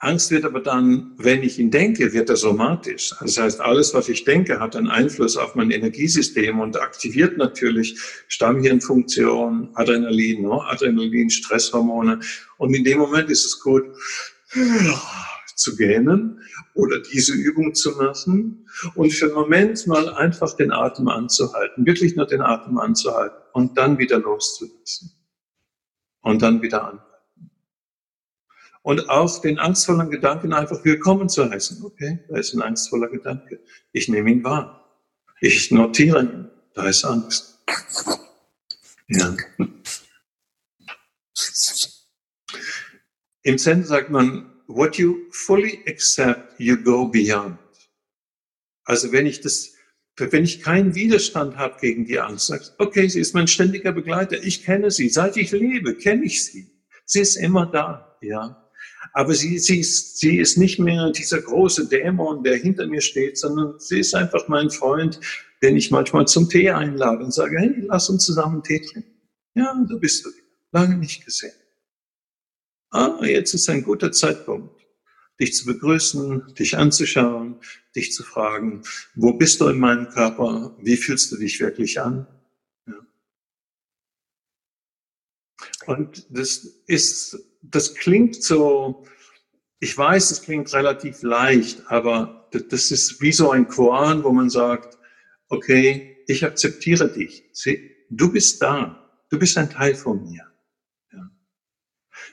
Angst 0.00 0.30
wird 0.30 0.44
aber 0.44 0.60
dann, 0.60 1.12
wenn 1.18 1.42
ich 1.42 1.58
ihn 1.58 1.72
denke, 1.72 2.12
wird 2.12 2.30
er 2.30 2.36
somatisch. 2.36 3.12
Das 3.20 3.36
heißt, 3.36 3.60
alles, 3.60 3.94
was 3.94 4.08
ich 4.08 4.24
denke, 4.24 4.60
hat 4.60 4.76
einen 4.76 4.86
Einfluss 4.86 5.36
auf 5.36 5.56
mein 5.56 5.72
Energiesystem 5.72 6.60
und 6.60 6.80
aktiviert 6.80 7.36
natürlich 7.36 7.98
Stammhirnfunktion, 8.28 9.70
Adrenalin, 9.74 10.46
Adrenalin, 10.46 11.30
Stresshormone. 11.30 12.20
Und 12.58 12.74
in 12.74 12.84
dem 12.84 12.98
Moment 12.98 13.28
ist 13.28 13.44
es 13.44 13.58
gut, 13.58 13.86
zu 15.58 15.76
gähnen 15.76 16.40
oder 16.74 17.00
diese 17.00 17.34
Übung 17.34 17.74
zu 17.74 17.92
machen 17.92 18.68
und 18.94 19.12
für 19.12 19.26
einen 19.26 19.34
Moment 19.34 19.86
mal 19.86 20.14
einfach 20.14 20.54
den 20.54 20.72
Atem 20.72 21.08
anzuhalten, 21.08 21.84
wirklich 21.84 22.16
nur 22.16 22.26
den 22.26 22.40
Atem 22.40 22.78
anzuhalten 22.78 23.36
und 23.52 23.76
dann 23.76 23.98
wieder 23.98 24.18
loszulassen 24.18 25.12
und 26.22 26.42
dann 26.42 26.62
wieder 26.62 26.82
anhalten. 26.82 27.04
Und 28.82 29.10
auch 29.10 29.40
den 29.40 29.58
angstvollen 29.58 30.10
Gedanken 30.10 30.52
einfach 30.52 30.84
willkommen 30.84 31.28
zu 31.28 31.50
heißen. 31.50 31.84
Okay, 31.84 32.20
da 32.28 32.38
ist 32.38 32.54
ein 32.54 32.62
angstvoller 32.62 33.08
Gedanke. 33.08 33.60
Ich 33.92 34.08
nehme 34.08 34.30
ihn 34.30 34.44
wahr. 34.44 34.96
Ich 35.40 35.70
notiere 35.70 36.22
ihn. 36.22 36.50
Da 36.74 36.88
ist 36.88 37.04
Angst. 37.04 37.58
Ja. 39.08 39.36
Im 43.42 43.58
Zen 43.58 43.84
sagt 43.84 44.10
man, 44.10 44.57
what 44.68 44.98
you 44.98 45.30
fully 45.32 45.82
accept, 45.88 46.60
you 46.60 46.76
go 46.76 47.08
beyond. 47.08 47.58
Also 48.84 49.12
wenn 49.12 49.26
ich 49.26 49.40
das, 49.40 49.74
wenn 50.16 50.44
ich 50.44 50.62
keinen 50.62 50.94
Widerstand 50.94 51.56
habe 51.56 51.76
gegen 51.80 52.04
die 52.04 52.20
Angst, 52.20 52.46
sagst, 52.46 52.74
okay, 52.78 53.08
sie 53.08 53.20
ist 53.20 53.34
mein 53.34 53.48
ständiger 53.48 53.92
Begleiter, 53.92 54.42
ich 54.42 54.64
kenne 54.64 54.90
sie, 54.90 55.08
seit 55.08 55.36
ich 55.36 55.50
lebe, 55.50 55.94
kenne 55.94 56.24
ich 56.24 56.44
sie. 56.44 56.70
Sie 57.04 57.20
ist 57.20 57.36
immer 57.36 57.66
da, 57.66 58.18
ja. 58.20 58.70
Aber 59.14 59.34
sie, 59.34 59.58
sie, 59.58 59.80
ist, 59.80 60.18
sie 60.18 60.38
ist 60.38 60.58
nicht 60.58 60.78
mehr 60.78 61.10
dieser 61.10 61.40
große 61.40 61.88
Dämon, 61.88 62.42
der 62.42 62.56
hinter 62.56 62.86
mir 62.86 63.00
steht, 63.00 63.38
sondern 63.38 63.78
sie 63.78 64.00
ist 64.00 64.14
einfach 64.14 64.48
mein 64.48 64.70
Freund, 64.70 65.18
den 65.62 65.76
ich 65.76 65.90
manchmal 65.90 66.26
zum 66.26 66.48
Tee 66.48 66.70
einlade 66.70 67.24
und 67.24 67.32
sage, 67.32 67.58
hey, 67.58 67.74
lass 67.86 68.10
uns 68.10 68.24
zusammen 68.24 68.62
Tee 68.62 68.80
trinken. 68.80 69.10
Ja, 69.54 69.74
da 69.88 69.96
bist 69.96 70.24
du 70.24 70.30
wieder. 70.30 70.42
Lange 70.72 70.98
nicht 70.98 71.24
gesehen 71.24 71.52
ah, 72.90 73.18
jetzt 73.24 73.54
ist 73.54 73.68
ein 73.68 73.82
guter 73.82 74.12
Zeitpunkt, 74.12 74.86
dich 75.40 75.54
zu 75.54 75.66
begrüßen, 75.66 76.54
dich 76.54 76.76
anzuschauen, 76.76 77.60
dich 77.94 78.12
zu 78.12 78.22
fragen, 78.22 78.82
wo 79.14 79.32
bist 79.32 79.60
du 79.60 79.68
in 79.68 79.78
meinem 79.78 80.08
Körper? 80.08 80.76
Wie 80.80 80.96
fühlst 80.96 81.30
du 81.32 81.36
dich 81.36 81.60
wirklich 81.60 82.00
an? 82.00 82.26
Ja. 82.86 82.94
Und 85.86 86.26
das 86.30 86.64
ist, 86.86 87.38
das 87.62 87.94
klingt 87.94 88.42
so, 88.42 89.04
ich 89.80 89.96
weiß, 89.96 90.30
es 90.30 90.42
klingt 90.42 90.72
relativ 90.74 91.22
leicht, 91.22 91.82
aber 91.86 92.48
das 92.50 92.90
ist 92.90 93.20
wie 93.20 93.32
so 93.32 93.50
ein 93.50 93.68
Koran, 93.68 94.24
wo 94.24 94.32
man 94.32 94.50
sagt, 94.50 94.98
okay, 95.48 96.16
ich 96.26 96.44
akzeptiere 96.44 97.08
dich. 97.08 97.44
Du 98.10 98.32
bist 98.32 98.60
da. 98.62 99.10
Du 99.30 99.38
bist 99.38 99.56
ein 99.58 99.70
Teil 99.70 99.94
von 99.94 100.22
mir. 100.24 100.46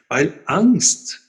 Weil 0.08 0.41
Angst, 0.46 1.22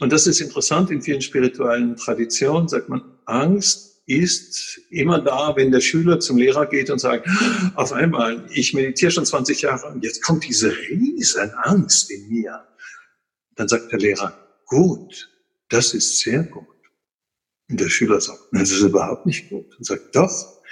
und 0.00 0.12
das 0.12 0.26
ist 0.26 0.40
interessant 0.40 0.90
in 0.90 1.02
vielen 1.02 1.22
spirituellen 1.22 1.96
Traditionen, 1.96 2.68
sagt 2.68 2.88
man, 2.88 3.02
Angst 3.26 4.02
ist 4.06 4.80
immer 4.90 5.20
da, 5.20 5.56
wenn 5.56 5.72
der 5.72 5.80
Schüler 5.80 6.20
zum 6.20 6.36
Lehrer 6.36 6.66
geht 6.66 6.90
und 6.90 6.98
sagt, 6.98 7.26
auf 7.74 7.92
einmal, 7.92 8.46
ich 8.50 8.74
meditiere 8.74 9.10
schon 9.10 9.24
20 9.24 9.62
Jahre 9.62 9.86
und 9.86 10.04
jetzt 10.04 10.22
kommt 10.22 10.44
diese 10.44 10.76
riesen 10.76 11.50
Angst 11.52 12.10
in 12.10 12.28
mir. 12.28 12.66
Dann 13.54 13.68
sagt 13.68 13.92
der 13.92 13.98
Lehrer, 13.98 14.36
gut, 14.66 15.30
das 15.68 15.94
ist 15.94 16.18
sehr 16.18 16.42
gut. 16.42 16.66
Und 17.68 17.80
der 17.80 17.88
Schüler 17.88 18.20
sagt, 18.20 18.40
das 18.52 18.70
ist 18.70 18.80
überhaupt 18.80 19.24
nicht 19.26 19.48
gut. 19.48 19.74
Und 19.78 19.84
sagt, 19.84 20.14
doch, 20.14 20.62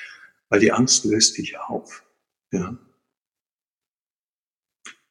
weil 0.51 0.61
die 0.61 0.73
Angst 0.73 1.05
löst 1.07 1.39
dich 1.39 1.59
auf. 1.59 2.05
Ja. 2.53 2.77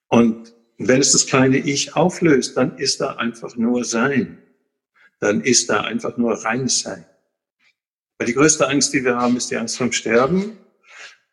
Und 0.09 0.53
und 0.81 0.87
wenn 0.87 0.99
es 0.99 1.11
das 1.11 1.27
kleine 1.27 1.59
Ich 1.59 1.95
auflöst, 1.95 2.57
dann 2.57 2.75
ist 2.79 3.01
da 3.01 3.17
einfach 3.17 3.55
nur 3.55 3.85
Sein. 3.85 4.39
Dann 5.19 5.41
ist 5.41 5.69
da 5.69 5.81
einfach 5.81 6.17
nur 6.17 6.33
reines 6.43 6.79
Sein. 6.79 7.05
Weil 8.17 8.25
die 8.25 8.33
größte 8.33 8.67
Angst, 8.67 8.91
die 8.91 9.03
wir 9.03 9.15
haben, 9.15 9.37
ist 9.37 9.51
die 9.51 9.57
Angst 9.57 9.77
vom 9.77 9.91
Sterben. 9.91 10.57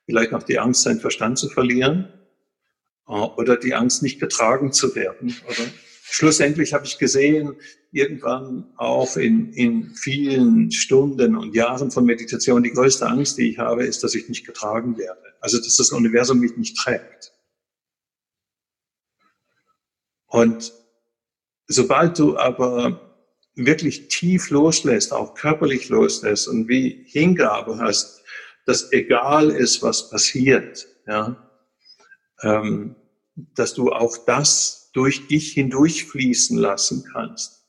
Vielleicht 0.05 0.33
noch 0.33 0.43
die 0.43 0.59
Angst, 0.59 0.83
seinen 0.83 1.01
Verstand 1.01 1.39
zu 1.39 1.49
verlieren. 1.49 2.13
Äh, 3.09 3.13
oder 3.13 3.57
die 3.57 3.73
Angst, 3.73 4.03
nicht 4.03 4.21
getragen 4.21 4.71
zu 4.71 4.95
werden. 4.95 5.35
Oder 5.47 5.65
schlussendlich 6.03 6.75
habe 6.75 6.85
ich 6.85 6.99
gesehen, 6.99 7.57
irgendwann 7.91 8.67
auch 8.77 9.17
in, 9.17 9.55
in 9.55 9.95
vielen 9.95 10.71
Stunden 10.73 11.35
und 11.35 11.55
Jahren 11.55 11.91
von 11.91 12.05
Meditation, 12.05 12.63
die 12.63 12.73
größte 12.73 13.07
Angst, 13.07 13.39
die 13.39 13.53
ich 13.53 13.57
habe, 13.57 13.87
ist, 13.87 14.05
dass 14.05 14.15
ich 14.15 14.29
nicht 14.29 14.45
getragen 14.45 14.99
werde. 14.99 15.23
Also, 15.41 15.57
dass 15.57 15.79
das 15.79 15.91
Universum 15.91 16.39
mich 16.39 16.55
nicht 16.59 16.77
trägt. 16.77 17.33
Und 20.29 20.72
sobald 21.66 22.18
du 22.18 22.39
aber 22.39 23.16
wirklich 23.55 24.09
tief 24.09 24.51
loslässt, 24.51 25.12
auch 25.12 25.35
körperlich 25.35 25.89
loslässt 25.89 26.49
und 26.49 26.68
wie 26.68 27.05
Hingabe 27.07 27.79
hast, 27.79 28.22
dass 28.66 28.93
egal 28.93 29.51
ist, 29.51 29.83
was 29.83 30.11
passiert, 30.11 30.87
ja, 31.07 31.51
ähm, 32.43 32.95
dass 33.35 33.74
du 33.74 33.91
auch 33.91 34.16
das 34.26 34.91
durch 34.93 35.26
dich 35.26 35.53
hindurchfließen 35.53 36.57
lassen 36.59 37.05
kannst, 37.12 37.66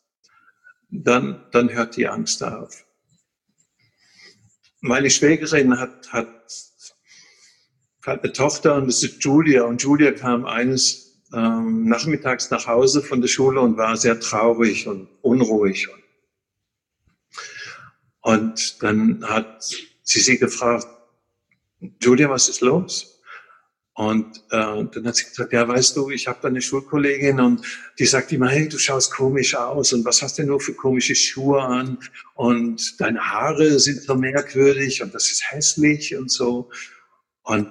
dann, 0.89 1.45
dann 1.51 1.69
hört 1.69 1.95
die 1.95 2.07
Angst 2.07 2.43
auf. 2.43 2.85
Meine 4.81 5.09
Schwägerin 5.09 5.79
hat, 5.79 6.11
hat, 6.11 6.27
hat 8.05 8.23
eine 8.23 8.33
Tochter 8.33 8.75
und 8.75 8.87
das 8.87 9.03
ist 9.03 9.23
Julia 9.23 9.63
und 9.63 9.81
Julia 9.81 10.11
kam 10.11 10.45
eines 10.45 11.08
ähm, 11.33 11.87
nachmittags 11.87 12.49
nach 12.51 12.67
Hause 12.67 13.01
von 13.01 13.21
der 13.21 13.27
Schule 13.27 13.61
und 13.61 13.77
war 13.77 13.97
sehr 13.97 14.19
traurig 14.19 14.87
und 14.87 15.07
unruhig. 15.21 15.87
Und 18.21 18.83
dann 18.83 19.23
hat 19.27 19.63
sie 20.03 20.19
sie 20.19 20.37
gefragt, 20.37 20.87
Julia, 22.01 22.29
was 22.29 22.49
ist 22.49 22.61
los? 22.61 23.19
Und 23.93 24.37
äh, 24.51 24.85
dann 24.85 25.07
hat 25.07 25.15
sie 25.17 25.25
gesagt, 25.25 25.51
ja, 25.51 25.67
weißt 25.67 25.97
du, 25.97 26.09
ich 26.09 26.25
habe 26.27 26.39
da 26.41 26.47
eine 26.47 26.61
Schulkollegin 26.61 27.41
und 27.41 27.65
die 27.99 28.05
sagt 28.05 28.31
immer, 28.31 28.47
hey, 28.47 28.69
du 28.69 28.77
schaust 28.77 29.11
komisch 29.11 29.55
aus 29.55 29.91
und 29.91 30.05
was 30.05 30.21
hast 30.21 30.39
du 30.39 30.43
nur 30.43 30.61
für 30.61 30.73
komische 30.73 31.15
Schuhe 31.15 31.61
an 31.61 31.97
und 32.35 33.01
deine 33.01 33.19
Haare 33.19 33.77
sind 33.77 34.01
so 34.01 34.15
merkwürdig 34.15 35.03
und 35.03 35.13
das 35.13 35.29
ist 35.29 35.51
hässlich 35.51 36.15
und 36.15 36.31
so. 36.31 36.69
Und 37.43 37.69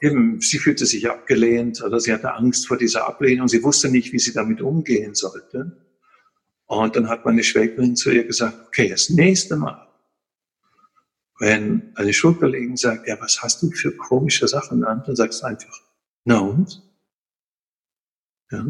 eben, 0.00 0.40
sie 0.40 0.58
fühlte 0.58 0.86
sich 0.86 1.08
abgelehnt 1.08 1.82
oder 1.82 2.00
sie 2.00 2.12
hatte 2.12 2.34
Angst 2.34 2.66
vor 2.66 2.76
dieser 2.76 3.06
Ablehnung. 3.06 3.48
Sie 3.48 3.62
wusste 3.62 3.88
nicht, 3.88 4.12
wie 4.12 4.18
sie 4.18 4.32
damit 4.32 4.60
umgehen 4.60 5.14
sollte. 5.14 5.86
Und 6.66 6.96
dann 6.96 7.08
hat 7.08 7.24
meine 7.24 7.44
Schwägerin 7.44 7.96
zu 7.96 8.10
ihr 8.10 8.24
gesagt, 8.24 8.56
okay, 8.66 8.88
das 8.88 9.10
nächste 9.10 9.56
Mal, 9.56 9.88
wenn 11.38 11.92
eine 11.96 12.12
Schulkollegin 12.12 12.76
sagt, 12.76 13.06
ja, 13.08 13.20
was 13.20 13.42
hast 13.42 13.62
du 13.62 13.70
für 13.70 13.94
komische 13.96 14.48
Sachen 14.48 14.84
an, 14.84 15.02
dann 15.04 15.16
sagst 15.16 15.42
du 15.42 15.46
einfach, 15.46 15.80
na 16.24 16.38
und? 16.38 16.82
Ja. 18.50 18.60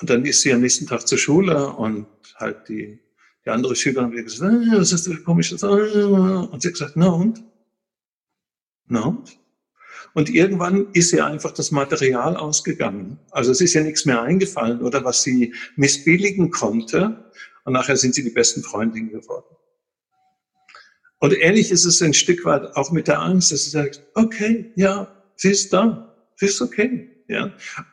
Und 0.00 0.10
dann 0.10 0.24
ist 0.24 0.42
sie 0.42 0.52
am 0.52 0.60
nächsten 0.60 0.86
Tag 0.86 1.06
zur 1.06 1.18
Schule 1.18 1.72
und 1.72 2.06
halt 2.36 2.68
die, 2.68 3.00
die 3.44 3.50
andere 3.50 3.74
Schülerin 3.74 4.16
hat 4.16 4.24
gesagt, 4.24 4.52
ah, 4.52 4.78
was 4.78 4.92
hast 4.92 5.06
du 5.06 5.12
für 5.12 5.22
komische 5.22 5.58
Sachen? 5.58 6.48
Und 6.48 6.62
sie 6.62 6.68
hat 6.68 6.74
gesagt, 6.74 6.96
na 6.96 7.08
und? 7.08 7.42
Na 8.88 9.04
und? 9.04 9.38
Und 10.14 10.30
irgendwann 10.30 10.88
ist 10.92 11.12
ihr 11.12 11.26
einfach 11.26 11.52
das 11.52 11.70
Material 11.70 12.36
ausgegangen. 12.36 13.18
Also 13.30 13.52
es 13.52 13.60
ist 13.60 13.74
ja 13.74 13.82
nichts 13.82 14.04
mehr 14.04 14.22
eingefallen 14.22 14.80
oder 14.80 15.04
was 15.04 15.22
sie 15.22 15.54
missbilligen 15.76 16.50
konnte. 16.50 17.30
Und 17.64 17.72
nachher 17.74 17.96
sind 17.96 18.14
sie 18.14 18.24
die 18.24 18.30
besten 18.30 18.62
Freundinnen 18.62 19.10
geworden. 19.10 19.56
Und 21.18 21.36
ähnlich 21.36 21.70
ist 21.70 21.84
es 21.84 22.00
ein 22.00 22.14
Stück 22.14 22.44
weit 22.44 22.76
auch 22.76 22.90
mit 22.90 23.08
der 23.08 23.20
Angst, 23.20 23.52
dass 23.52 23.64
sie 23.64 23.70
sagt, 23.70 24.02
okay, 24.14 24.72
ja, 24.76 25.12
sie 25.36 25.50
ist 25.50 25.72
da, 25.72 26.16
sie 26.36 26.46
ist 26.46 26.62
okay, 26.62 27.10
ja. 27.28 27.52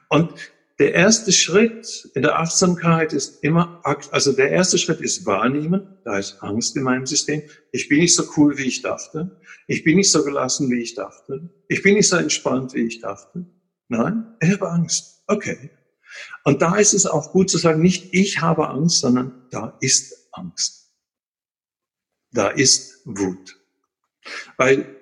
Und 0.09 0.31
der 0.79 0.93
erste 0.93 1.31
Schritt 1.31 2.09
in 2.15 2.23
der 2.23 2.37
Achtsamkeit 2.37 3.13
ist 3.13 3.43
immer, 3.43 3.81
also 3.83 4.33
der 4.33 4.51
erste 4.51 4.77
Schritt 4.77 4.99
ist 4.99 5.25
wahrnehmen, 5.25 5.97
da 6.03 6.17
ist 6.17 6.43
Angst 6.43 6.75
in 6.75 6.83
meinem 6.83 7.05
System. 7.05 7.43
Ich 7.71 7.87
bin 7.87 7.99
nicht 7.99 8.15
so 8.15 8.23
cool, 8.35 8.57
wie 8.57 8.65
ich 8.65 8.81
dachte. 8.81 9.39
Ich 9.67 9.83
bin 9.85 9.95
nicht 9.95 10.11
so 10.11 10.23
gelassen, 10.25 10.69
wie 10.69 10.81
ich 10.81 10.95
dachte. 10.95 11.49
Ich 11.69 11.81
bin 11.81 11.93
nicht 11.93 12.09
so 12.09 12.17
entspannt, 12.17 12.73
wie 12.73 12.85
ich 12.85 12.99
dachte. 12.99 13.45
Nein, 13.87 14.35
ich 14.41 14.51
habe 14.51 14.69
Angst. 14.69 15.23
Okay. 15.27 15.71
Und 16.43 16.61
da 16.61 16.75
ist 16.75 16.93
es 16.93 17.05
auch 17.05 17.31
gut 17.31 17.49
zu 17.49 17.57
sagen, 17.57 17.81
nicht 17.81 18.13
ich 18.13 18.41
habe 18.41 18.69
Angst, 18.69 18.99
sondern 18.99 19.47
da 19.51 19.77
ist 19.79 20.29
Angst. 20.33 20.93
Da 22.31 22.49
ist 22.49 23.01
Wut. 23.05 23.57
Weil 24.57 24.94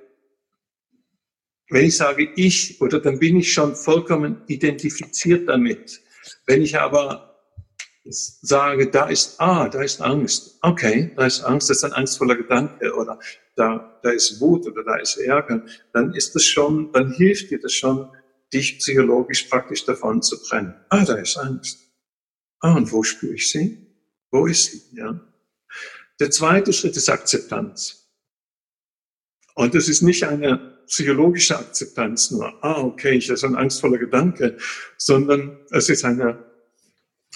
wenn 1.69 1.85
ich 1.85 1.97
sage 1.97 2.29
ich, 2.35 2.79
oder 2.81 2.99
dann 2.99 3.19
bin 3.19 3.37
ich 3.37 3.51
schon 3.51 3.75
vollkommen 3.75 4.43
identifiziert 4.47 5.47
damit. 5.47 6.01
Wenn 6.45 6.61
ich 6.61 6.77
aber 6.77 7.33
sage, 8.05 8.89
da 8.89 9.07
ist, 9.07 9.39
ah, 9.39 9.69
da 9.69 9.81
ist 9.81 10.01
Angst. 10.01 10.57
Okay, 10.61 11.11
da 11.15 11.25
ist 11.25 11.41
Angst, 11.41 11.69
das 11.69 11.77
ist 11.77 11.83
ein 11.85 11.93
angstvoller 11.93 12.35
Gedanke 12.35 12.93
oder 12.93 13.19
da, 13.55 13.99
da 14.03 14.11
ist 14.11 14.41
Wut 14.41 14.67
oder 14.67 14.83
da 14.83 14.97
ist 14.97 15.17
Ärger, 15.17 15.65
dann 15.93 16.13
ist 16.13 16.35
das 16.35 16.43
schon, 16.43 16.91
dann 16.91 17.11
hilft 17.11 17.51
dir 17.51 17.59
das 17.59 17.73
schon, 17.73 18.09
dich 18.53 18.79
psychologisch 18.79 19.43
praktisch 19.43 19.85
davon 19.85 20.21
zu 20.21 20.37
trennen. 20.37 20.75
Ah, 20.89 21.05
da 21.05 21.15
ist 21.15 21.37
Angst. 21.37 21.79
Ah, 22.59 22.75
und 22.75 22.91
wo 22.91 23.03
spüre 23.03 23.33
ich 23.33 23.49
sie? 23.49 23.87
Wo 24.31 24.45
ist 24.47 24.71
sie? 24.71 24.97
Ja. 24.97 25.19
Der 26.19 26.29
zweite 26.29 26.73
Schritt 26.73 26.95
ist 26.97 27.09
Akzeptanz. 27.09 28.11
Und 29.55 29.75
das 29.75 29.87
ist 29.87 30.01
nicht 30.01 30.23
eine 30.23 30.72
psychologische 30.87 31.57
Akzeptanz 31.57 32.31
nur, 32.31 32.63
ah, 32.63 32.81
okay, 32.81 33.17
ich 33.17 33.29
ist 33.29 33.43
ein 33.43 33.55
angstvoller 33.55 33.97
Gedanke, 33.97 34.57
sondern 34.97 35.57
es 35.71 35.89
ist 35.89 36.05
eine, 36.05 36.45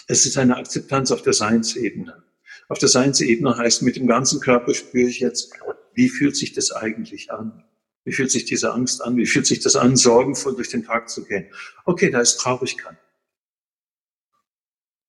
es 0.07 0.25
ist 0.25 0.37
eine 0.37 0.57
Akzeptanz 0.57 1.11
auf 1.11 1.21
der 1.21 1.33
Seinsebene. 1.33 2.23
Auf 2.69 2.79
der 2.79 2.89
Seinsebene 2.89 3.57
heißt, 3.57 3.81
mit 3.81 3.95
dem 3.95 4.07
ganzen 4.07 4.39
Körper 4.39 4.73
spüre 4.73 5.09
ich 5.09 5.19
jetzt, 5.19 5.51
wie 5.93 6.09
fühlt 6.09 6.35
sich 6.35 6.53
das 6.53 6.71
eigentlich 6.71 7.31
an? 7.31 7.63
Wie 8.03 8.13
fühlt 8.13 8.31
sich 8.31 8.45
diese 8.45 8.71
Angst 8.73 9.03
an? 9.03 9.17
Wie 9.17 9.25
fühlt 9.25 9.45
sich 9.45 9.59
das 9.59 9.75
an, 9.75 9.97
sorgenvoll 9.97 10.55
durch 10.55 10.69
den 10.69 10.83
Tag 10.83 11.09
zu 11.09 11.25
gehen? 11.25 11.47
Okay, 11.85 12.09
da 12.09 12.21
ist 12.21 12.37
Traurigkeit. 12.37 12.97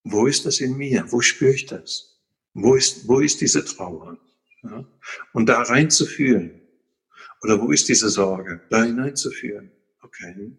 Wo 0.02 0.26
ist 0.26 0.46
das 0.46 0.60
in 0.60 0.76
mir? 0.76 1.04
Wo 1.08 1.20
spüre 1.20 1.52
ich 1.52 1.66
das? 1.66 2.18
Wo 2.54 2.74
ist, 2.74 3.06
wo 3.06 3.20
ist 3.20 3.40
diese 3.40 3.64
Trauer? 3.64 4.18
Ja? 4.62 4.84
Und 5.32 5.46
da 5.46 5.62
reinzufühlen. 5.62 6.57
Oder 7.42 7.60
wo 7.60 7.70
ist 7.70 7.88
diese 7.88 8.08
Sorge? 8.08 8.60
Da 8.70 8.82
hineinzuführen. 8.82 9.70
Okay. 10.02 10.52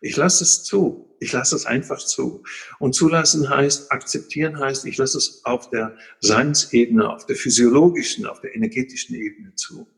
Ich 0.00 0.16
lasse 0.16 0.44
es 0.44 0.64
zu. 0.64 1.16
Ich 1.20 1.32
lasse 1.32 1.56
es 1.56 1.66
einfach 1.66 1.98
zu. 1.98 2.42
Und 2.78 2.94
zulassen 2.94 3.48
heißt, 3.48 3.90
akzeptieren 3.90 4.58
heißt, 4.58 4.84
ich 4.84 4.98
lasse 4.98 5.18
es 5.18 5.40
auf 5.44 5.70
der 5.70 5.96
Seinsebene, 6.20 7.08
auf 7.08 7.26
der 7.26 7.36
physiologischen, 7.36 8.26
auf 8.26 8.40
der 8.40 8.54
energetischen 8.54 9.16
Ebene 9.16 9.54
zu. 9.54 9.88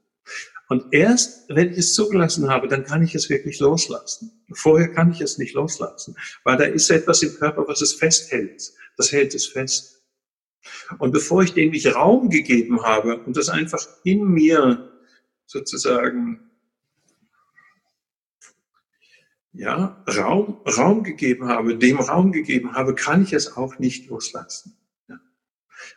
Und 0.69 0.85
erst, 0.93 1.49
wenn 1.49 1.73
ich 1.73 1.79
es 1.79 1.95
zugelassen 1.95 2.49
habe, 2.51 2.69
dann 2.69 2.85
kann 2.85 3.03
ich 3.03 3.15
es 3.15 3.31
wirklich 3.31 3.59
loslassen. 3.59 4.45
Vorher 4.53 4.89
kann 4.89 5.11
ich 5.11 5.21
es 5.21 5.39
nicht 5.39 5.55
loslassen, 5.55 6.15
weil 6.45 6.59
da 6.59 6.65
ist 6.65 6.91
etwas 6.91 7.23
im 7.23 7.35
Körper, 7.35 7.67
was 7.67 7.81
es 7.81 7.95
festhält. 7.95 8.71
Das 8.97 9.11
hält 9.11 9.35
es 9.35 9.47
fest. 9.47 10.03
Und 10.99 11.13
bevor 11.13 11.43
ich 11.43 11.55
dem 11.55 11.71
nicht 11.71 11.87
Raum 11.95 12.29
gegeben 12.29 12.83
habe 12.83 13.19
und 13.25 13.37
das 13.37 13.49
einfach 13.49 13.87
in 14.05 14.25
mir 14.25 14.93
sozusagen 15.49 16.41
ja, 19.53 20.05
Raum, 20.07 20.61
Raum 20.67 21.03
gegeben 21.03 21.49
habe, 21.49 21.77
dem 21.77 21.99
Raum 21.99 22.33
gegeben 22.33 22.75
habe, 22.75 22.95
kann 22.95 23.23
ich 23.23 23.33
es 23.33 23.57
auch 23.57 23.79
nicht 23.79 24.09
loslassen. 24.09 24.77
Ja. 25.09 25.19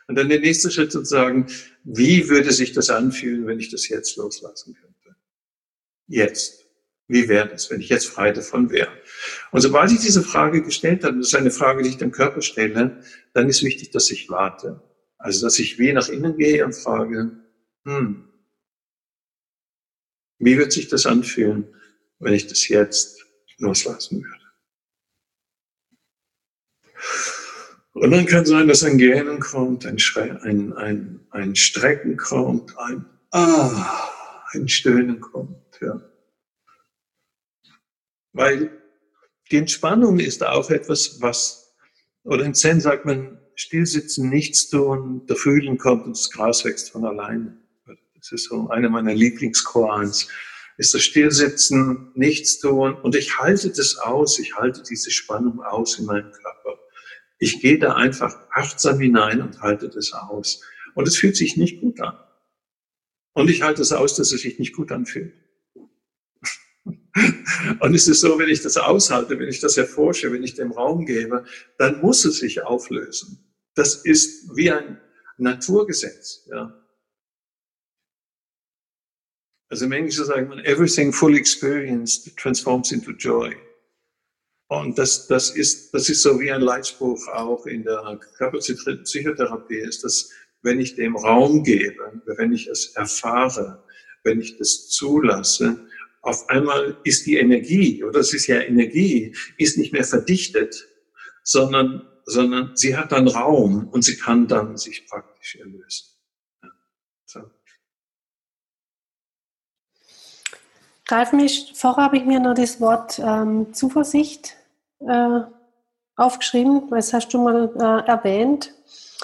Und 0.08 0.16
dann 0.16 0.30
der 0.30 0.40
nächste 0.40 0.70
Schritt 0.70 0.90
sozusagen, 0.90 1.46
wie 1.84 2.28
würde 2.28 2.50
sich 2.50 2.72
das 2.72 2.90
anfühlen, 2.90 3.46
wenn 3.46 3.60
ich 3.60 3.70
das 3.70 3.88
jetzt 3.88 4.16
loslassen 4.16 4.74
könnte? 4.74 5.16
Jetzt. 6.08 6.66
Wie 7.08 7.28
wäre 7.28 7.48
das, 7.48 7.70
wenn 7.70 7.80
ich 7.80 7.90
jetzt 7.90 8.06
frei 8.06 8.32
davon 8.32 8.70
wäre? 8.70 8.90
Und 9.50 9.60
sobald 9.60 9.92
ich 9.92 10.00
diese 10.00 10.22
Frage 10.22 10.62
gestellt 10.62 11.04
habe, 11.04 11.18
das 11.18 11.28
ist 11.28 11.34
eine 11.34 11.50
Frage, 11.50 11.82
die 11.82 11.90
ich 11.90 11.98
dem 11.98 12.10
Körper 12.10 12.40
stelle, 12.40 13.02
dann 13.34 13.48
ist 13.50 13.62
wichtig, 13.62 13.90
dass 13.90 14.10
ich 14.10 14.30
warte. 14.30 14.82
Also, 15.18 15.44
dass 15.44 15.58
ich 15.58 15.78
wie 15.78 15.92
nach 15.92 16.08
innen 16.08 16.38
gehe 16.38 16.64
und 16.64 16.72
frage, 16.72 17.32
hm, 17.84 18.31
wie 20.42 20.58
wird 20.58 20.72
sich 20.72 20.88
das 20.88 21.06
anfühlen, 21.06 21.66
wenn 22.18 22.34
ich 22.34 22.46
das 22.46 22.68
jetzt 22.68 23.24
loslassen 23.58 24.22
würde? 24.22 24.38
Und 27.94 28.10
dann 28.10 28.26
kann 28.26 28.44
sein, 28.44 28.68
dass 28.68 28.82
ein 28.84 28.98
Gähnen 28.98 29.40
kommt, 29.40 29.86
ein, 29.86 29.98
Schrei, 29.98 30.32
ein, 30.42 30.72
ein, 30.72 31.26
ein 31.30 31.56
Strecken 31.56 32.16
kommt, 32.16 32.76
ein 32.78 33.06
Ah, 33.32 34.10
ein 34.52 34.68
Stöhnen 34.68 35.20
kommt. 35.20 35.80
Ja. 35.80 36.02
Weil 38.34 38.82
die 39.50 39.56
Entspannung 39.56 40.18
ist 40.18 40.44
auch 40.44 40.70
etwas, 40.70 41.22
was, 41.22 41.74
oder 42.24 42.44
im 42.44 42.52
Zen 42.52 42.80
sagt 42.80 43.06
man, 43.06 43.40
stillsitzen, 43.54 44.28
nichts 44.28 44.68
tun, 44.68 45.26
der 45.26 45.36
Frühling 45.36 45.78
kommt 45.78 46.04
und 46.04 46.16
das 46.16 46.30
Gras 46.30 46.64
wächst 46.64 46.90
von 46.90 47.06
alleine. 47.06 47.61
Das 48.22 48.30
ist 48.30 48.48
so 48.48 48.68
eine 48.68 48.88
meiner 48.88 49.14
Lieblingskoans. 49.14 50.28
Ist 50.78 50.94
das 50.94 51.02
Stillsitzen, 51.02 52.12
nichts 52.14 52.60
tun 52.60 52.94
und 52.94 53.16
ich 53.16 53.38
halte 53.38 53.70
das 53.70 53.98
aus. 53.98 54.38
Ich 54.38 54.54
halte 54.54 54.82
diese 54.88 55.10
Spannung 55.10 55.60
aus 55.62 55.98
in 55.98 56.06
meinem 56.06 56.30
Körper. 56.30 56.78
Ich 57.38 57.60
gehe 57.60 57.78
da 57.78 57.94
einfach 57.94 58.34
achtsam 58.50 59.00
hinein 59.00 59.42
und 59.42 59.60
halte 59.60 59.88
das 59.88 60.12
aus. 60.12 60.62
Und 60.94 61.08
es 61.08 61.16
fühlt 61.16 61.36
sich 61.36 61.56
nicht 61.56 61.80
gut 61.80 62.00
an. 62.00 62.16
Und 63.34 63.50
ich 63.50 63.62
halte 63.62 63.82
es 63.82 63.92
aus, 63.92 64.14
dass 64.14 64.32
es 64.32 64.42
sich 64.42 64.58
nicht 64.58 64.74
gut 64.74 64.92
anfühlt. 64.92 65.34
Und 67.80 67.94
es 67.94 68.08
ist 68.08 68.20
so, 68.20 68.38
wenn 68.38 68.48
ich 68.48 68.62
das 68.62 68.76
aushalte, 68.76 69.38
wenn 69.38 69.48
ich 69.48 69.60
das 69.60 69.76
erforsche, 69.76 70.32
wenn 70.32 70.42
ich 70.42 70.54
dem 70.54 70.72
Raum 70.72 71.06
gebe, 71.06 71.44
dann 71.78 72.00
muss 72.00 72.24
es 72.24 72.38
sich 72.38 72.62
auflösen. 72.62 73.52
Das 73.74 73.96
ist 74.04 74.54
wie 74.56 74.70
ein 74.70 75.00
Naturgesetz. 75.38 76.46
Ja. 76.50 76.81
Also 79.72 79.86
im 79.86 79.92
Englischen 79.92 80.26
sagt 80.26 80.50
man, 80.50 80.58
everything 80.66 81.10
fully 81.14 81.38
experienced 81.38 82.36
transforms 82.36 82.92
into 82.92 83.12
joy. 83.12 83.56
Und 84.68 84.98
das, 84.98 85.26
das, 85.28 85.48
ist, 85.48 85.94
das 85.94 86.10
ist 86.10 86.20
so 86.20 86.38
wie 86.38 86.52
ein 86.52 86.60
Leitspruch 86.60 87.26
auch 87.28 87.64
in 87.64 87.82
der 87.82 88.20
Körperpsychotherapie, 88.36 89.78
ist 89.78 90.04
das, 90.04 90.30
wenn 90.60 90.78
ich 90.78 90.94
dem 90.96 91.16
Raum 91.16 91.64
gebe, 91.64 92.20
wenn 92.26 92.52
ich 92.52 92.66
es 92.66 92.94
erfahre, 92.96 93.82
wenn 94.24 94.42
ich 94.42 94.58
das 94.58 94.90
zulasse, 94.90 95.86
auf 96.20 96.50
einmal 96.50 96.98
ist 97.04 97.24
die 97.24 97.38
Energie, 97.38 98.04
oder 98.04 98.20
es 98.20 98.34
ist 98.34 98.48
ja 98.48 98.60
Energie, 98.60 99.34
ist 99.56 99.78
nicht 99.78 99.94
mehr 99.94 100.04
verdichtet, 100.04 100.86
sondern, 101.44 102.06
sondern 102.26 102.76
sie 102.76 102.94
hat 102.94 103.10
dann 103.10 103.26
Raum 103.26 103.88
und 103.88 104.02
sie 104.02 104.18
kann 104.18 104.48
dann 104.48 104.76
sich 104.76 105.06
praktisch 105.06 105.56
erlösen. 105.56 106.08
Ja. 106.62 106.70
So. 107.24 107.50
Ralf, 111.12 111.32
mich, 111.32 111.72
vorher 111.74 112.04
habe 112.04 112.16
ich 112.16 112.24
mir 112.24 112.40
noch 112.40 112.54
das 112.54 112.80
Wort 112.80 113.20
ähm, 113.22 113.74
Zuversicht 113.74 114.56
äh, 115.00 115.40
aufgeschrieben, 116.16 116.88
das 116.90 117.12
hast 117.12 117.28
du 117.34 117.38
mal 117.38 117.70
äh, 117.78 118.08
erwähnt. 118.08 118.72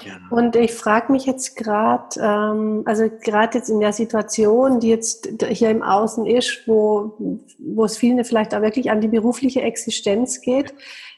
Ja. 0.05 0.18
Und 0.30 0.55
ich 0.55 0.74
frage 0.74 1.11
mich 1.11 1.24
jetzt 1.24 1.57
gerade, 1.57 2.20
ähm, 2.20 2.82
also 2.84 3.09
gerade 3.09 3.59
jetzt 3.59 3.70
in 3.70 3.80
der 3.80 3.93
Situation, 3.93 4.80
die 4.80 4.89
jetzt 4.89 5.28
hier 5.49 5.70
im 5.70 5.82
Außen 5.82 6.26
ist, 6.26 6.62
wo, 6.66 7.16
wo 7.59 7.84
es 7.84 7.97
vielen 7.97 8.22
vielleicht 8.24 8.55
auch 8.55 8.62
wirklich 8.62 8.91
an 8.91 9.01
die 9.01 9.09
berufliche 9.09 9.62
Existenz 9.62 10.41
geht, 10.43 10.74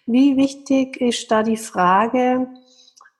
wie 0.07 0.37
wichtig 0.37 1.01
ist 1.01 1.31
da 1.31 1.43
die 1.43 1.57
Frage, 1.57 2.49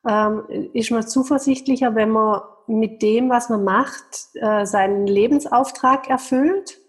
ähm, 0.09 0.43
ist 0.73 0.91
man 0.91 1.07
zuversichtlicher, 1.07 1.95
wenn 1.95 2.11
man 2.11 2.41
mit 2.69 3.03
dem, 3.03 3.29
was 3.29 3.49
man 3.49 3.65
macht, 3.65 4.29
äh, 4.35 4.65
seinen 4.65 5.07
Lebensauftrag 5.07 6.09
erfüllt? 6.09 6.80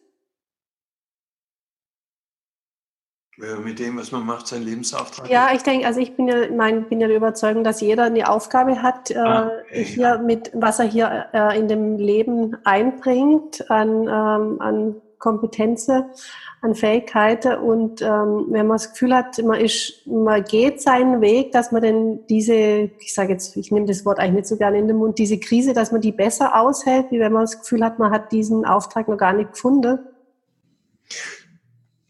Mit 3.63 3.79
dem, 3.79 3.97
was 3.97 4.11
man 4.11 4.25
macht, 4.25 4.47
sein 4.47 4.63
Lebensauftrag? 4.63 5.29
Ja, 5.29 5.49
ich 5.53 5.63
denke, 5.63 5.85
also 5.85 5.99
ich 5.99 6.15
bin 6.15 6.27
ja, 6.27 6.51
mein, 6.55 6.87
bin 6.87 7.01
ja 7.01 7.07
der 7.07 7.17
Überzeugung, 7.17 7.63
dass 7.63 7.81
jeder 7.81 8.03
eine 8.03 8.29
Aufgabe 8.29 8.81
hat, 8.81 9.11
äh, 9.11 9.17
ah, 9.17 9.51
okay, 9.63 9.83
hier 9.83 10.03
ja. 10.03 10.17
mit, 10.17 10.51
was 10.53 10.79
er 10.79 10.85
hier 10.85 11.25
äh, 11.33 11.57
in 11.57 11.67
dem 11.67 11.97
Leben 11.97 12.57
einbringt, 12.63 13.69
an, 13.69 14.01
ähm, 14.03 14.61
an 14.61 14.95
Kompetenzen, 15.17 16.05
an 16.61 16.75
Fähigkeiten. 16.75 17.55
Und 17.59 18.01
ähm, 18.01 18.47
wenn 18.49 18.67
man 18.67 18.75
das 18.75 18.91
Gefühl 18.91 19.15
hat, 19.15 19.41
man 19.43 19.59
ist, 19.59 20.05
man 20.05 20.43
geht 20.43 20.81
seinen 20.81 21.21
Weg, 21.21 21.51
dass 21.51 21.71
man 21.71 21.81
denn 21.81 22.25
diese, 22.27 22.53
ich 22.99 23.13
sage 23.13 23.33
jetzt, 23.33 23.55
ich 23.55 23.71
nehme 23.71 23.85
das 23.85 24.05
Wort 24.05 24.19
eigentlich 24.19 24.35
nicht 24.35 24.47
so 24.47 24.57
gerne 24.57 24.77
in 24.77 24.87
den 24.87 24.97
Mund, 24.97 25.17
diese 25.17 25.39
Krise, 25.39 25.73
dass 25.73 25.91
man 25.91 26.01
die 26.01 26.11
besser 26.11 26.59
aushält, 26.59 27.07
wie 27.11 27.19
wenn 27.19 27.31
man 27.31 27.43
das 27.43 27.59
Gefühl 27.59 27.83
hat, 27.83 27.99
man 27.99 28.11
hat 28.11 28.31
diesen 28.31 28.65
Auftrag 28.65 29.07
noch 29.07 29.17
gar 29.17 29.33
nicht 29.33 29.53
gefunden. 29.53 29.99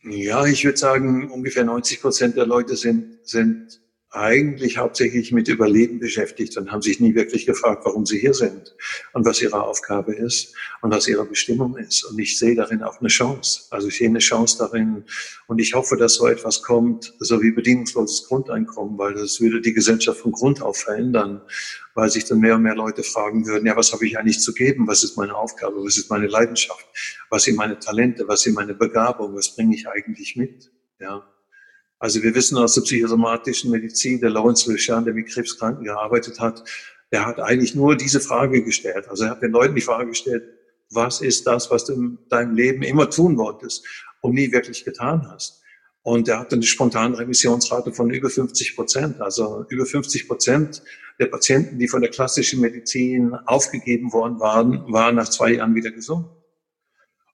Ja, 0.04 0.46
ich 0.46 0.66
würde 0.66 0.78
sagen, 0.78 1.30
ungefähr 1.30 1.64
90 1.64 2.02
Prozent 2.02 2.36
der 2.36 2.48
Leute 2.48 2.76
sind, 2.76 3.20
sind 3.24 3.81
eigentlich 4.14 4.78
hauptsächlich 4.78 5.32
mit 5.32 5.48
Überleben 5.48 6.00
beschäftigt 6.00 6.58
und 6.58 6.70
haben 6.70 6.82
sich 6.82 7.00
nie 7.00 7.16
wirklich 7.16 7.46
gefragt, 7.46 7.86
warum 7.86 8.06
sie 8.06 8.20
hier 8.20 8.34
sind 8.34 8.76
und 9.14 9.26
was 9.26 9.42
ihre 9.42 9.64
Aufgabe 9.64 10.14
ist 10.14 10.54
und 10.82 10.92
was 10.92 11.08
ihre 11.08 11.26
Bestimmung 11.26 11.78
ist. 11.78 12.04
Und 12.04 12.20
ich 12.20 12.38
sehe 12.38 12.54
darin 12.56 12.84
auch 12.84 13.00
eine 13.00 13.08
Chance. 13.08 13.68
Also 13.70 13.88
ich 13.88 13.98
sehe 13.98 14.10
eine 14.10 14.20
Chance 14.20 14.58
darin 14.60 15.06
und 15.48 15.60
ich 15.60 15.74
hoffe, 15.74 15.96
dass 15.96 16.16
so 16.16 16.28
etwas 16.28 16.62
kommt, 16.62 17.14
so 17.20 17.42
wie 17.42 17.52
bedingungsloses 17.52 18.28
Grundeinkommen, 18.28 18.98
weil 18.98 19.14
das 19.14 19.40
würde 19.40 19.62
die 19.62 19.74
Gesellschaft 19.74 20.20
von 20.20 20.34
Grund 20.34 20.62
auf 20.62 20.78
verändern, 20.78 21.42
weil 21.96 22.10
sich 22.10 22.26
dann 22.26 22.40
mehr 22.40 22.56
und 22.56 22.64
mehr 22.64 22.76
Leute 22.76 23.04
fragen 23.04 23.46
würden, 23.48 23.66
ja, 23.66 23.78
was 23.78 23.94
habe 23.94 24.06
ich 24.06 24.18
eigentlich 24.20 24.42
zu 24.42 24.54
geben? 24.54 24.88
Was 24.88 25.06
ist 25.06 25.16
meine 25.16 25.36
Aufgabe? 25.36 25.86
Was 25.86 25.98
ist 25.98 26.10
meine 26.10 26.28
Leidenschaft? 26.28 26.86
Was 27.30 27.44
sind 27.44 27.56
meine 27.56 27.80
Talente? 27.80 28.28
Was 28.28 28.42
sind 28.42 28.56
meine 28.56 28.74
Begabungen? 28.74 29.38
Was 29.38 29.56
bringe 29.56 29.74
ich 29.74 29.88
eigentlich 29.88 30.36
mit? 30.36 30.70
Ja. 31.00 31.31
Also 32.02 32.24
wir 32.24 32.34
wissen 32.34 32.58
aus 32.58 32.74
der 32.74 32.82
psychosomatischen 32.82 33.70
Medizin, 33.70 34.20
der 34.20 34.32
Lawrence 34.32 34.72
Luchan, 34.72 35.06
der 35.06 35.14
mit 35.14 35.28
Krebskranken 35.28 35.84
gearbeitet 35.84 36.40
hat, 36.40 36.64
der 37.12 37.28
hat 37.28 37.40
eigentlich 37.40 37.76
nur 37.76 37.96
diese 37.96 38.20
Frage 38.20 38.64
gestellt. 38.64 39.08
Also 39.08 39.26
er 39.26 39.30
hat 39.30 39.44
den 39.44 39.52
Leuten 39.52 39.76
die 39.76 39.82
Frage 39.82 40.08
gestellt, 40.08 40.44
was 40.90 41.22
ist 41.22 41.46
das, 41.46 41.70
was 41.70 41.86
du 41.86 41.94
in 41.94 42.18
deinem 42.28 42.56
Leben 42.56 42.82
immer 42.82 43.08
tun 43.08 43.38
wolltest 43.38 43.86
und 44.22 44.34
nie 44.34 44.52
wirklich 44.52 44.84
getan 44.84 45.30
hast? 45.32 45.62
Und 46.02 46.28
er 46.28 46.40
hat 46.40 46.52
eine 46.52 46.64
spontane 46.64 47.20
Remissionsrate 47.20 47.94
von 47.94 48.10
über 48.10 48.32
50 48.32 48.76
Prozent. 48.76 49.22
Also 49.22 49.68
über 49.70 49.86
50 49.86 50.28
Prozent 50.28 50.82
der 51.20 51.28
Patienten, 51.28 51.78
die 51.78 51.88
von 51.88 52.02
der 52.02 52.10
klassischen 52.10 52.62
Medizin 52.62 53.36
aufgegeben 53.46 54.12
worden 54.12 54.40
waren, 54.40 54.92
waren 54.92 55.18
nach 55.18 55.30
zwei 55.30 55.54
Jahren 55.54 55.76
wieder 55.76 55.92
gesund. 55.92 56.26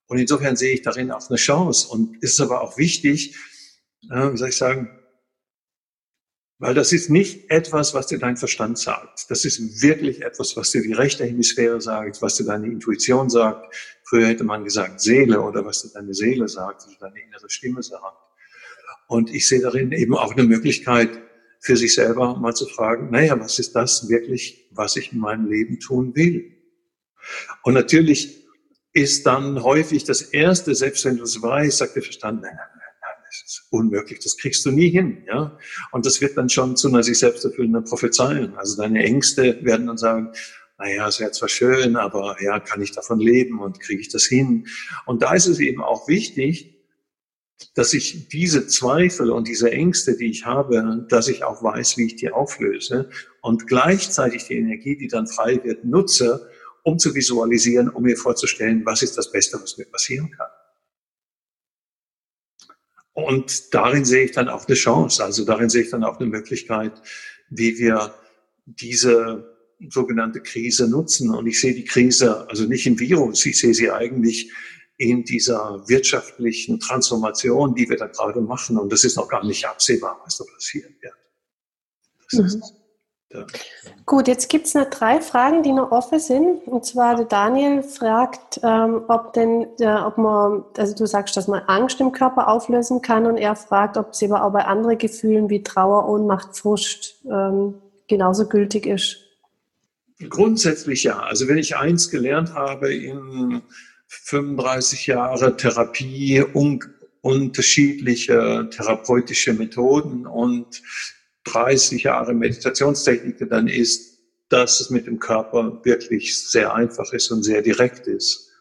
Und 0.07 0.17
insofern 0.17 0.57
sehe 0.57 0.73
ich 0.73 0.81
darin 0.81 1.11
auch 1.11 1.29
eine 1.29 1.37
Chance. 1.37 1.87
Und 1.87 2.21
ist 2.21 2.41
aber 2.41 2.59
auch 2.59 2.77
wichtig, 2.77 3.37
äh, 4.11 4.31
wie 4.31 4.37
soll 4.37 4.49
ich 4.49 4.57
sagen, 4.57 4.89
weil 6.59 6.73
das 6.73 6.91
ist 6.91 7.09
nicht 7.09 7.51
etwas, 7.51 7.93
was 7.93 8.07
dir 8.07 8.17
dein 8.17 8.35
Verstand 8.35 8.79
sagt. 8.79 9.29
Das 9.29 9.45
ist 9.45 9.81
wirklich 9.83 10.23
etwas, 10.23 10.57
was 10.57 10.71
dir 10.71 10.81
die 10.81 10.93
rechte 10.93 11.23
Hemisphäre 11.23 11.79
sagt, 11.79 12.21
was 12.21 12.35
dir 12.35 12.45
deine 12.45 12.65
Intuition 12.65 13.29
sagt. 13.29 13.75
Früher 14.03 14.27
hätte 14.27 14.43
man 14.43 14.63
gesagt 14.63 14.99
Seele 14.99 15.41
oder 15.41 15.65
was 15.65 15.83
dir 15.83 15.89
deine 15.93 16.15
Seele 16.15 16.47
sagt, 16.47 16.87
was 16.87 16.97
deine 16.97 17.21
innere 17.21 17.49
Stimme 17.49 17.83
sagt. 17.83 18.17
Und 19.07 19.33
ich 19.33 19.47
sehe 19.47 19.61
darin 19.61 19.91
eben 19.91 20.15
auch 20.15 20.33
eine 20.33 20.43
Möglichkeit 20.43 21.21
für 21.59 21.77
sich 21.77 21.93
selber 21.93 22.37
mal 22.37 22.55
zu 22.55 22.65
fragen, 22.65 23.11
naja, 23.11 23.39
was 23.39 23.59
ist 23.59 23.75
das 23.75 24.09
wirklich, 24.09 24.67
was 24.71 24.95
ich 24.95 25.13
in 25.13 25.19
meinem 25.19 25.47
Leben 25.47 25.79
tun 25.79 26.15
will? 26.15 26.55
Und 27.63 27.73
natürlich 27.73 28.47
ist 28.93 29.25
dann 29.27 29.63
häufig 29.63 30.05
das 30.05 30.21
Erste, 30.21 30.73
selbst 30.73 31.05
wenn 31.05 31.17
du 31.17 31.23
es 31.23 31.41
weißt, 31.41 31.77
sagt 31.77 31.95
der 31.95 32.03
Verstand, 32.03 32.41
nein, 32.41 32.55
nein, 32.55 32.76
ist 33.45 33.67
unmöglich, 33.71 34.19
das 34.19 34.37
kriegst 34.37 34.65
du 34.65 34.71
nie 34.71 34.89
hin, 34.89 35.23
ja. 35.27 35.57
Und 35.91 36.05
das 36.05 36.21
wird 36.21 36.37
dann 36.37 36.49
schon 36.49 36.75
zu 36.75 36.87
einer 36.87 37.03
sich 37.03 37.19
selbst 37.19 37.45
erfüllenden 37.45 37.83
Prophezeiung. 37.83 38.55
Also 38.57 38.81
deine 38.81 39.03
Ängste 39.03 39.59
werden 39.63 39.87
dann 39.87 39.97
sagen, 39.97 40.33
naja, 40.77 41.07
es 41.07 41.19
wäre 41.19 41.31
zwar 41.31 41.49
schön, 41.49 41.95
aber 41.95 42.37
ja, 42.41 42.59
kann 42.59 42.81
ich 42.81 42.91
davon 42.91 43.19
leben 43.19 43.59
und 43.59 43.79
kriege 43.79 43.99
ich 44.01 44.09
das 44.09 44.25
hin? 44.25 44.67
Und 45.05 45.23
da 45.23 45.33
ist 45.33 45.47
es 45.47 45.59
eben 45.59 45.81
auch 45.81 46.07
wichtig, 46.07 46.75
dass 47.73 47.93
ich 47.93 48.29
diese 48.29 48.67
Zweifel 48.67 49.31
und 49.31 49.47
diese 49.47 49.71
Ängste, 49.71 50.15
die 50.15 50.29
ich 50.29 50.45
habe, 50.45 51.05
dass 51.09 51.27
ich 51.27 51.43
auch 51.43 51.63
weiß, 51.63 51.97
wie 51.97 52.05
ich 52.05 52.15
die 52.15 52.31
auflöse 52.31 53.09
und 53.41 53.65
gleichzeitig 53.65 54.45
die 54.45 54.57
Energie, 54.57 54.95
die 54.95 55.07
dann 55.07 55.25
frei 55.25 55.59
wird, 55.63 55.83
nutze, 55.83 56.47
um 56.83 56.99
zu 56.99 57.15
visualisieren, 57.15 57.89
um 57.89 58.03
mir 58.03 58.15
vorzustellen, 58.15 58.85
was 58.85 59.01
ist 59.01 59.17
das 59.17 59.31
Beste, 59.31 59.59
was 59.61 59.77
mir 59.77 59.85
passieren 59.85 60.29
kann. 60.31 60.47
Und 63.17 63.73
darin 63.73 64.05
sehe 64.05 64.25
ich 64.25 64.31
dann 64.33 64.47
auch 64.47 64.67
eine 64.67 64.75
Chance, 64.75 65.23
also 65.23 65.43
darin 65.43 65.69
sehe 65.69 65.81
ich 65.81 65.89
dann 65.89 66.03
auch 66.03 66.19
eine 66.19 66.29
Möglichkeit, 66.29 67.01
wie 67.49 67.75
wir 67.79 68.13
diese 68.67 69.57
sogenannte 69.89 70.39
Krise 70.39 70.87
nutzen. 70.87 71.33
Und 71.33 71.47
ich 71.47 71.59
sehe 71.59 71.73
die 71.73 71.83
Krise 71.83 72.47
also 72.47 72.65
nicht 72.65 72.85
im 72.85 72.99
Virus, 72.99 73.43
ich 73.47 73.59
sehe 73.59 73.73
sie 73.73 73.89
eigentlich 73.89 74.51
in 74.97 75.23
dieser 75.23 75.83
wirtschaftlichen 75.87 76.79
Transformation, 76.79 77.73
die 77.73 77.89
wir 77.89 77.97
da 77.97 78.05
gerade 78.05 78.39
machen. 78.39 78.77
Und 78.77 78.91
das 78.91 79.03
ist 79.03 79.15
noch 79.15 79.29
gar 79.29 79.43
nicht 79.43 79.65
absehbar, 79.65 80.21
was 80.23 80.37
da 80.37 80.45
passieren 80.53 80.95
wird. 81.01 81.15
Mhm. 82.33 82.61
Ja. 83.33 83.45
Gut, 84.05 84.29
jetzt 84.29 84.49
gibt 84.49 84.67
es 84.67 84.73
noch 84.73 84.89
drei 84.89 85.19
Fragen, 85.19 85.61
die 85.61 85.73
noch 85.73 85.91
offen 85.91 86.19
sind. 86.19 86.65
Und 86.65 86.85
zwar 86.85 87.17
der 87.17 87.25
Daniel 87.25 87.83
fragt, 87.83 88.61
ähm, 88.63 89.01
ob 89.09 89.33
denn, 89.33 89.67
äh, 89.79 89.97
ob 89.97 90.17
man, 90.17 90.63
also 90.77 90.95
du 90.95 91.05
sagst, 91.05 91.35
dass 91.35 91.47
man 91.47 91.61
Angst 91.67 91.99
im 91.99 92.13
Körper 92.13 92.47
auflösen 92.47 93.01
kann 93.01 93.25
und 93.25 93.35
er 93.35 93.57
fragt, 93.57 93.97
ob 93.97 94.11
es 94.11 94.23
aber 94.23 94.43
auch 94.43 94.53
bei 94.53 94.63
anderen 94.63 94.97
Gefühlen 94.97 95.49
wie 95.49 95.61
Trauer, 95.61 96.07
Ohnmacht, 96.07 96.57
Frust 96.57 97.15
ähm, 97.29 97.75
genauso 98.07 98.47
gültig 98.47 98.85
ist. 98.85 99.17
Grundsätzlich 100.29 101.03
ja. 101.03 101.19
Also 101.19 101.49
wenn 101.49 101.57
ich 101.57 101.75
eins 101.75 102.09
gelernt 102.09 102.53
habe 102.53 102.93
in 102.93 103.61
35 104.07 105.07
Jahre 105.07 105.57
Therapie, 105.57 106.43
un 106.53 106.79
unterschiedliche 107.21 108.69
therapeutische 108.71 109.51
Methoden 109.51 110.25
und 110.25 110.81
30 111.51 112.03
Jahre 112.03 112.33
Meditationstechnik, 112.33 113.47
dann 113.49 113.67
ist, 113.67 114.19
dass 114.49 114.79
es 114.79 114.89
mit 114.89 115.07
dem 115.07 115.19
Körper 115.19 115.81
wirklich 115.83 116.37
sehr 116.37 116.73
einfach 116.73 117.11
ist 117.13 117.31
und 117.31 117.43
sehr 117.43 117.61
direkt 117.61 118.07
ist. 118.07 118.51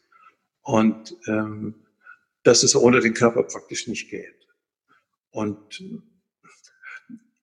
Und 0.62 1.16
ähm, 1.26 1.74
dass 2.42 2.62
es 2.62 2.76
ohne 2.76 3.00
den 3.00 3.14
Körper 3.14 3.42
praktisch 3.42 3.88
nicht 3.88 4.08
geht. 4.08 4.46
Und 5.30 5.82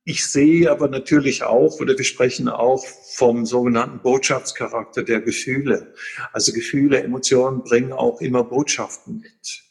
ich 0.05 0.25
sehe 0.25 0.69
aber 0.69 0.89
natürlich 0.89 1.43
auch, 1.43 1.79
oder 1.79 1.97
wir 1.97 2.03
sprechen 2.03 2.49
auch 2.49 2.85
vom 3.15 3.45
sogenannten 3.45 4.01
Botschaftscharakter 4.01 5.03
der 5.03 5.21
Gefühle. 5.21 5.93
Also 6.33 6.51
Gefühle, 6.51 7.01
Emotionen 7.01 7.63
bringen 7.63 7.93
auch 7.93 8.19
immer 8.19 8.43
Botschaften 8.43 9.21
mit. 9.21 9.63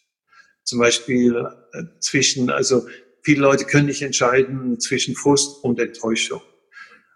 Zum 0.64 0.78
Beispiel 0.78 1.46
äh, 1.72 1.82
zwischen, 2.00 2.48
also 2.48 2.86
viele 3.22 3.40
Leute 3.40 3.64
können 3.64 3.86
nicht 3.86 4.02
entscheiden 4.02 4.78
zwischen 4.80 5.14
Frust 5.14 5.64
und 5.64 5.78
Enttäuschung. 5.80 6.42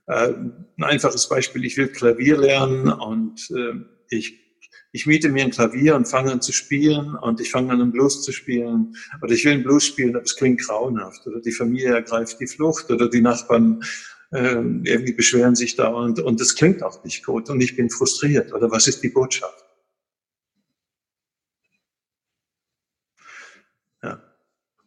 Äh, 0.07 0.32
ein 0.32 0.84
einfaches 0.84 1.28
Beispiel, 1.28 1.64
ich 1.64 1.76
will 1.76 1.88
Klavier 1.88 2.38
lernen 2.38 2.88
und 2.90 3.50
äh, 3.50 3.74
ich 4.11 4.46
ich 4.92 5.04
miete 5.04 5.28
mir 5.28 5.44
ein 5.44 5.50
Klavier 5.50 5.94
und 5.94 6.09
fange 6.09 6.32
an 6.32 6.40
zu 6.40 6.52
spielen 6.52 7.16
und 7.16 7.38
ich 7.38 7.50
fange 7.50 7.70
an, 7.70 7.82
einen 7.82 7.92
Blues 7.92 8.22
zu 8.22 8.32
spielen. 8.32 8.96
Oder 9.22 9.34
ich 9.34 9.44
will 9.44 9.52
einen 9.52 9.62
Blues 9.62 9.84
spielen, 9.84 10.16
aber 10.16 10.24
es 10.24 10.36
klingt 10.36 10.62
grauenhaft. 10.62 11.26
Oder 11.26 11.42
die 11.42 11.52
Familie 11.52 11.94
ergreift 11.94 12.40
die 12.40 12.46
Flucht 12.46 12.90
oder 12.90 13.11
die 13.11 13.20
Nachbarn 13.20 13.82
äh, 14.32 14.54
irgendwie 14.54 15.12
beschweren 15.12 15.54
sich 15.54 15.76
dauernd 15.76 16.20
und 16.20 16.40
es 16.40 16.54
klingt 16.54 16.82
auch 16.82 17.04
nicht 17.04 17.26
gut 17.26 17.50
und 17.50 17.61
ich 17.61 17.76
bin 17.76 17.90
frustriert. 17.90 18.54
Oder 18.54 18.70
was 18.70 18.86
ist 18.86 19.02
die 19.02 19.11
Botschaft? 19.11 19.64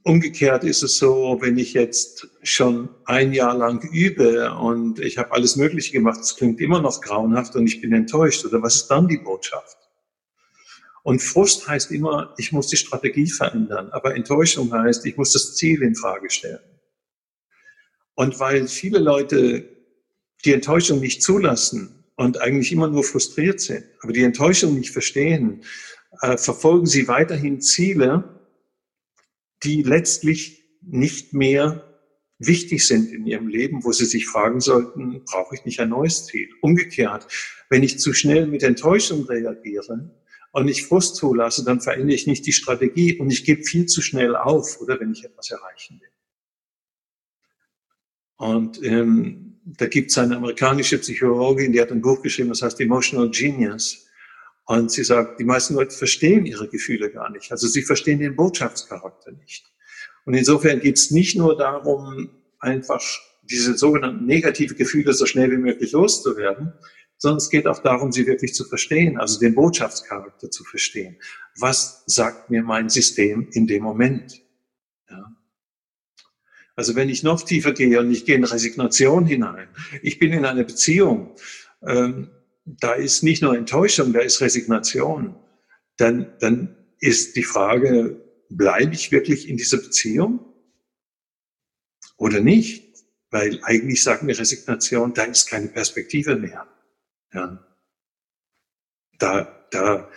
Umgekehrt 0.10 0.64
ist 0.64 0.82
es 0.82 0.98
so, 0.98 1.38
wenn 1.40 1.60
ich 1.60 1.74
jetzt 1.74 2.30
schon 2.42 2.90
ein 3.06 3.32
Jahr 3.32 3.56
lang 3.56 3.88
übe 3.92 4.52
und 4.56 4.98
ich 4.98 5.20
habe 5.20 5.32
alles 5.34 5.56
Mögliche 5.56 5.92
gemacht, 5.92 6.20
es 6.20 6.36
klingt 6.36 6.60
immer 6.62 6.82
noch 6.82 7.00
grauenhaft 7.00 7.56
und 7.56 7.68
ich 7.68 7.80
bin 7.80 7.94
enttäuscht. 7.94 8.44
Oder 8.44 8.60
was 8.64 8.78
ist 8.78 8.88
dann 8.88 9.08
die 9.08 9.20
Botschaft? 9.20 9.78
Und 11.04 11.22
Frust 11.22 11.68
heißt 11.68 11.92
immer, 11.92 12.34
ich 12.40 12.52
muss 12.52 12.70
die 12.70 12.78
Strategie 12.78 13.30
verändern. 13.30 13.90
Aber 13.92 14.16
Enttäuschung 14.16 14.74
heißt, 14.74 15.06
ich 15.06 15.16
muss 15.16 15.32
das 15.32 15.56
Ziel 15.56 15.84
in 15.84 15.94
Frage 15.94 16.32
stellen. 16.32 16.58
Und 18.16 18.40
weil 18.40 18.68
viele 18.68 18.98
Leute 18.98 19.70
die 20.44 20.54
Enttäuschung 20.54 21.02
nicht 21.02 21.22
zulassen 21.22 22.04
und 22.16 22.42
eigentlich 22.42 22.72
immer 22.72 22.88
nur 22.88 23.04
frustriert 23.04 23.62
sind, 23.62 23.86
aber 24.02 24.12
die 24.12 24.24
Enttäuschung 24.24 24.74
nicht 24.74 24.90
verstehen, 24.90 25.64
äh, 26.22 26.36
verfolgen 26.36 26.88
sie 26.88 27.08
weiterhin 27.08 27.62
Ziele, 27.62 28.39
die 29.64 29.84
letztlich 29.84 30.64
nicht 30.82 31.34
mehr 31.34 31.86
wichtig 32.38 32.88
sind 32.88 33.12
in 33.12 33.26
ihrem 33.26 33.48
Leben, 33.48 33.84
wo 33.84 33.92
sie 33.92 34.06
sich 34.06 34.26
fragen 34.28 34.62
sollten, 34.62 35.24
brauche 35.26 35.56
ich 35.56 35.66
nicht 35.66 35.80
ein 35.80 35.90
neues 35.90 36.26
Ziel? 36.26 36.50
Umgekehrt, 36.62 37.28
wenn 37.70 37.84
ich 37.84 38.00
zu 38.00 38.14
schnell 38.14 38.48
mit 38.48 38.64
Enttäuschung 38.64 39.26
reagiere, 39.26 40.12
und 40.52 40.68
ich 40.68 40.86
Frust 40.86 41.16
zulasse, 41.16 41.64
dann 41.64 41.82
verändere 41.82 42.16
ich 42.16 42.28
nicht 42.28 42.46
die 42.46 42.54
Strategie 42.54 43.18
und 43.20 43.30
ich 43.32 43.46
gebe 43.46 43.64
viel 43.64 43.86
zu 43.86 44.02
schnell 44.02 44.36
auf, 44.36 44.82
oder 44.82 45.00
wenn 45.00 45.12
ich 45.12 45.24
etwas 45.24 45.52
erreichen 45.52 46.02
will. 46.02 46.10
Und 48.38 48.84
ähm, 48.84 49.60
da 49.66 49.88
gibt 49.88 50.12
es 50.12 50.18
eine 50.18 50.38
amerikanische 50.38 50.98
Psychologin, 50.98 51.72
die 51.72 51.82
hat 51.82 51.92
ein 51.92 52.02
Buch 52.02 52.22
geschrieben, 52.22 52.50
das 52.50 52.62
heißt 52.62 52.80
Emotional 52.80 53.30
Genius. 53.30 54.08
Und 54.70 54.92
sie 54.92 55.04
sagt, 55.04 55.40
die 55.40 55.46
meisten 55.46 55.74
Leute 55.74 55.96
verstehen 55.96 56.46
ihre 56.46 56.68
Gefühle 56.68 57.10
gar 57.10 57.32
nicht. 57.32 57.52
Also 57.52 57.68
sie 57.68 57.82
verstehen 57.82 58.20
den 58.20 58.36
Botschaftscharakter 58.36 59.32
nicht. 59.32 59.66
Und 60.26 60.36
insofern 60.36 60.80
geht 60.80 60.96
es 60.96 61.10
nicht 61.10 61.36
nur 61.36 61.58
darum, 61.58 62.30
einfach 62.60 63.02
diese 63.42 63.76
sogenannten 63.76 64.28
negative 64.28 64.76
Gefühle 64.76 65.14
so 65.14 65.26
schnell 65.26 65.50
wie 65.50 65.58
möglich 65.58 65.92
loszuwerden, 65.94 66.74
sondern 67.18 67.38
es 67.38 67.50
geht 67.50 67.66
auch 67.66 67.80
darum, 67.80 68.12
sie 68.12 68.28
wirklich 68.28 68.54
zu 68.54 68.64
verstehen, 68.64 69.18
also 69.18 69.40
den 69.40 69.56
Botschaftscharakter 69.56 70.52
zu 70.52 70.64
verstehen. 70.64 71.18
Was 71.58 72.04
sagt 72.06 72.52
mir 72.52 72.62
mein 72.62 72.90
System 72.90 73.48
in 73.52 73.66
dem 73.66 73.82
Moment? 73.82 74.40
Ja. 75.10 75.36
Also 76.76 76.96
wenn 76.96 77.10
ich 77.10 77.24
noch 77.24 77.42
tiefer 77.42 77.72
gehe 77.72 78.00
und 78.00 78.12
ich 78.12 78.24
gehe 78.24 78.36
in 78.36 78.44
Resignation 78.44 79.26
hinein, 79.26 79.68
ich 80.04 80.20
bin 80.20 80.32
in 80.32 80.46
einer 80.46 80.64
Beziehung, 80.64 81.36
ähm, 81.82 82.30
da 82.66 82.94
ist 82.94 83.24
nicht 83.24 83.42
nur 83.42 83.56
Enttäuschung, 83.56 84.14
da 84.14 84.20
ist 84.20 84.42
Resignation, 84.42 85.36
dann, 85.98 86.38
dann 86.40 86.76
ist 87.00 87.36
die 87.36 87.44
Frage, 87.44 88.22
bleibe 88.50 88.94
ich 88.94 89.12
wirklich 89.12 89.48
in 89.48 89.58
dieser 89.58 89.78
Beziehung 89.78 90.54
oder 92.18 92.40
nicht? 92.42 92.90
Weil 93.32 93.60
eigentlich 93.64 94.04
sagt 94.04 94.24
mir 94.24 94.38
Resignation, 94.38 95.14
da 95.14 95.24
ist 95.24 95.48
keine 95.48 95.68
Perspektive 95.68 96.36
mehr. 96.36 96.68
Ja. 97.34 97.64
Da, 99.20 99.68
da, 99.72 100.10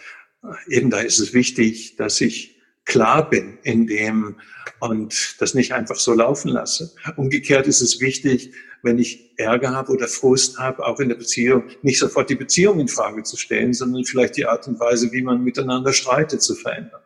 eben 0.67 0.91
da 0.91 1.01
ist 1.01 1.19
es 1.19 1.35
wichtig, 1.35 1.97
dass 1.97 2.21
ich 2.21 2.52
klar 2.85 3.29
bin 3.29 3.59
in 3.63 3.87
dem 3.87 4.37
und 4.81 5.37
das 5.41 5.55
nicht 5.55 5.73
einfach 5.73 5.97
so 5.97 6.13
laufen 6.13 6.49
lasse. 6.49 6.95
Umgekehrt 7.17 7.67
ist 7.67 7.81
es 7.81 8.01
wichtig, 8.01 8.53
wenn 8.83 8.99
ich 8.99 9.39
Ärger 9.39 9.71
habe 9.71 9.93
oder 9.93 10.09
Frust 10.09 10.59
habe, 10.59 10.85
auch 10.85 10.99
in 10.99 11.09
der 11.09 11.17
Beziehung, 11.17 11.65
nicht 11.83 11.99
sofort 11.99 12.31
die 12.31 12.35
Beziehung 12.35 12.81
in 12.81 12.89
Frage 12.89 13.23
zu 13.23 13.37
stellen, 13.37 13.73
sondern 13.73 14.05
vielleicht 14.05 14.37
die 14.37 14.47
Art 14.47 14.67
und 14.67 14.81
Weise, 14.81 15.13
wie 15.13 15.23
man 15.23 15.45
miteinander 15.45 15.93
streitet, 15.93 16.43
zu 16.43 16.55
verändern. 16.55 17.01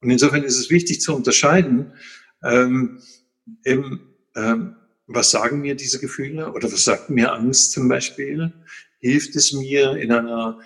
Und 0.00 0.10
insofern 0.10 0.42
ist 0.42 0.58
es 0.58 0.70
wichtig 0.70 1.00
zu 1.00 1.14
unterscheiden, 1.14 1.92
ähm, 2.42 3.00
im, 3.64 4.00
ähm, 4.34 4.76
was 5.06 5.30
sagen 5.30 5.60
mir 5.60 5.74
diese 5.74 6.00
Gefühle 6.00 6.52
oder 6.52 6.72
was 6.72 6.84
sagt 6.84 7.10
mir 7.10 7.32
Angst 7.32 7.72
zum 7.72 7.88
Beispiel? 7.88 8.52
Hilft 8.98 9.36
es 9.36 9.52
mir 9.52 9.96
in 9.96 10.12
einer 10.12 10.60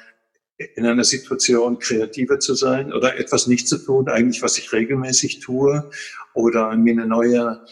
in 0.56 0.86
einer 0.86 1.04
Situation 1.04 1.78
kreativer 1.78 2.38
zu 2.38 2.54
sein 2.54 2.92
oder 2.92 3.18
etwas 3.18 3.46
nicht 3.46 3.68
zu 3.68 3.78
tun, 3.78 4.08
eigentlich 4.08 4.42
was 4.42 4.58
ich 4.58 4.72
regelmäßig 4.72 5.40
tue, 5.40 5.90
oder 6.32 6.76
mir 6.76 6.92
eine 6.92 7.06
neue, 7.06 7.64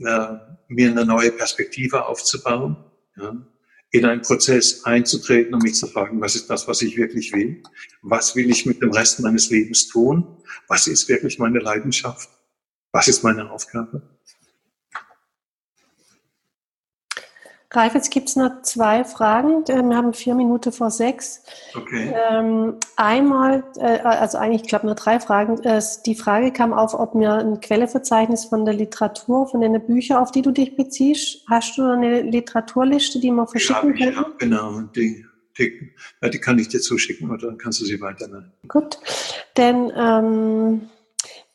äh, 0.00 0.28
mir 0.68 0.90
eine 0.90 1.04
neue 1.04 1.32
Perspektive 1.32 2.06
aufzubauen, 2.06 2.76
ja? 3.16 3.36
in 3.90 4.04
einen 4.04 4.22
Prozess 4.22 4.84
einzutreten 4.84 5.54
und 5.54 5.62
mich 5.62 5.76
zu 5.76 5.86
fragen, 5.86 6.20
was 6.20 6.34
ist 6.34 6.50
das, 6.50 6.66
was 6.66 6.82
ich 6.82 6.96
wirklich 6.96 7.32
will? 7.32 7.62
Was 8.02 8.34
will 8.34 8.50
ich 8.50 8.66
mit 8.66 8.82
dem 8.82 8.90
Rest 8.90 9.20
meines 9.20 9.50
Lebens 9.50 9.86
tun? 9.86 10.42
Was 10.66 10.88
ist 10.88 11.08
wirklich 11.08 11.38
meine 11.38 11.60
Leidenschaft? 11.60 12.28
Was 12.90 13.06
ist 13.06 13.22
meine 13.22 13.50
Aufgabe? 13.50 14.02
Ralf, 17.74 17.94
jetzt 17.94 18.10
gibt 18.10 18.28
es 18.28 18.36
noch 18.36 18.62
zwei 18.62 19.04
Fragen. 19.04 19.64
Äh, 19.64 19.82
wir 19.82 19.96
haben 19.96 20.14
vier 20.14 20.34
Minuten 20.34 20.72
vor 20.72 20.90
sechs. 20.90 21.42
Okay. 21.74 22.14
Ähm, 22.30 22.76
einmal, 22.96 23.64
äh, 23.76 23.98
also 24.00 24.38
eigentlich, 24.38 24.62
ich 24.62 24.68
glaube, 24.68 24.86
nur 24.86 24.94
drei 24.94 25.20
Fragen. 25.20 25.62
Äh, 25.62 25.82
die 26.06 26.14
Frage 26.14 26.52
kam 26.52 26.72
auf, 26.72 26.94
ob 26.94 27.14
mir 27.14 27.32
ein 27.34 27.60
Quelleverzeichnis 27.60 28.44
von 28.46 28.64
der 28.64 28.74
Literatur, 28.74 29.48
von 29.48 29.60
den 29.60 29.84
Büchern, 29.86 30.18
auf 30.18 30.30
die 30.30 30.42
du 30.42 30.50
dich 30.50 30.76
beziehst, 30.76 31.44
hast 31.48 31.76
du 31.78 31.84
eine 31.84 32.22
Literaturliste, 32.22 33.20
die 33.20 33.30
man 33.30 33.48
verschicken 33.48 33.94
kann? 33.94 34.12
Ja, 34.12 34.26
genau. 34.38 34.80
Die, 34.94 35.24
die, 35.58 35.92
die, 36.22 36.38
kann 36.38 36.58
ich 36.58 36.68
dir 36.68 36.80
zuschicken 36.80 37.30
oder 37.30 37.48
dann 37.48 37.58
kannst 37.58 37.80
du 37.80 37.84
sie 37.84 38.00
weiterleiten. 38.00 38.52
Gut. 38.68 38.98
Denn 39.56 39.92
ähm, 39.96 40.88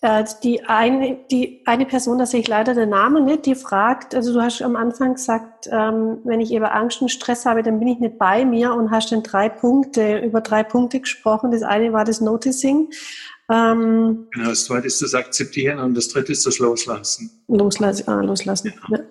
äh, 0.02 0.24
die 0.44 0.64
eine, 0.64 1.20
die 1.30 1.62
eine 1.66 1.86
Person, 1.86 2.20
da 2.20 2.26
sehe 2.26 2.40
ich 2.40 2.48
leider 2.48 2.74
den 2.74 2.90
Namen 2.90 3.26
nicht, 3.26 3.46
die 3.46 3.56
fragt, 3.56 4.16
also 4.16 4.34
du 4.34 4.42
hast 4.42 4.62
am 4.62 4.76
Anfang 4.76 5.16
gesagt, 5.16 5.68
ähm, 5.72 6.20
wenn 6.24 6.40
ich 6.40 6.54
über 6.54 6.74
Angst 6.74 7.02
und 7.02 7.10
Stress 7.10 7.46
habe, 7.46 7.64
dann 7.64 7.80
bin 7.80 7.90
ich 7.90 8.00
nicht 8.00 8.18
bei 8.18 8.46
mir 8.46 8.74
und 8.74 8.92
hast 8.92 9.12
dann 9.12 9.24
drei 9.24 9.50
Punkte, 9.50 10.20
über 10.20 10.42
drei 10.42 10.64
Punkte 10.64 11.02
gesprochen. 11.02 11.52
Das 11.52 11.64
eine 11.64 11.92
war 11.92 12.06
das 12.06 12.22
Noticing. 12.22 12.90
Ähm, 13.52 14.28
genau, 14.32 14.50
das 14.50 14.66
zweite 14.66 14.88
ist 14.88 15.02
das 15.02 15.14
Akzeptieren 15.14 15.80
und 15.80 15.96
das 15.96 16.08
dritte 16.08 16.32
ist 16.32 16.46
das 16.46 16.60
Loslassen. 16.60 17.44
Loslassen, 17.48 18.08
ah, 18.08 18.22
loslassen. 18.22 18.74
Ja. 18.90 18.98
Ja. 18.98 19.04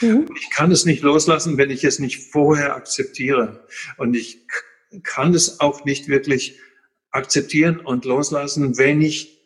Mhm. 0.00 0.28
Ich 0.38 0.50
kann 0.50 0.70
es 0.70 0.84
nicht 0.84 1.02
loslassen, 1.02 1.56
wenn 1.56 1.70
ich 1.70 1.82
es 1.82 1.98
nicht 1.98 2.30
vorher 2.30 2.76
akzeptiere. 2.76 3.66
Und 3.96 4.14
ich 4.14 4.46
kann 5.02 5.34
es 5.34 5.58
auch 5.58 5.84
nicht 5.84 6.06
wirklich 6.06 6.60
akzeptieren 7.10 7.80
und 7.80 8.04
loslassen, 8.04 8.78
wenn 8.78 9.00
ich 9.00 9.37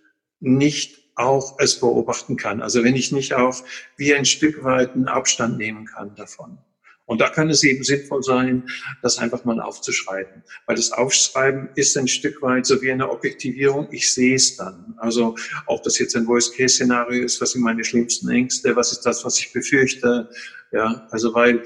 nicht 0.42 1.02
auch 1.14 1.58
es 1.58 1.80
beobachten 1.80 2.36
kann. 2.36 2.62
Also 2.62 2.84
wenn 2.84 2.96
ich 2.96 3.12
nicht 3.12 3.34
auch 3.34 3.62
wie 3.96 4.14
ein 4.14 4.24
Stück 4.24 4.64
weit 4.64 4.94
einen 4.94 5.08
Abstand 5.08 5.58
nehmen 5.58 5.86
kann 5.86 6.14
davon. 6.14 6.58
Und 7.04 7.20
da 7.20 7.28
kann 7.28 7.50
es 7.50 7.62
eben 7.64 7.82
sinnvoll 7.82 8.22
sein, 8.22 8.64
das 9.02 9.18
einfach 9.18 9.44
mal 9.44 9.60
aufzuschreiben. 9.60 10.42
Weil 10.66 10.76
das 10.76 10.92
Aufschreiben 10.92 11.68
ist 11.74 11.96
ein 11.98 12.08
Stück 12.08 12.40
weit 12.42 12.64
so 12.64 12.80
wie 12.80 12.90
eine 12.90 13.10
Objektivierung. 13.10 13.88
Ich 13.90 14.14
sehe 14.14 14.36
es 14.36 14.56
dann. 14.56 14.94
Also 14.98 15.36
ob 15.66 15.82
das 15.82 15.98
jetzt 15.98 16.16
ein 16.16 16.26
Worst-Case-Szenario 16.26 17.24
ist, 17.24 17.40
was 17.40 17.52
sind 17.52 17.62
meine 17.62 17.84
schlimmsten 17.84 18.30
Ängste, 18.30 18.74
was 18.76 18.92
ist 18.92 19.02
das, 19.02 19.24
was 19.24 19.38
ich 19.38 19.52
befürchte. 19.52 20.30
Ja, 20.70 21.06
also 21.10 21.34
weil 21.34 21.64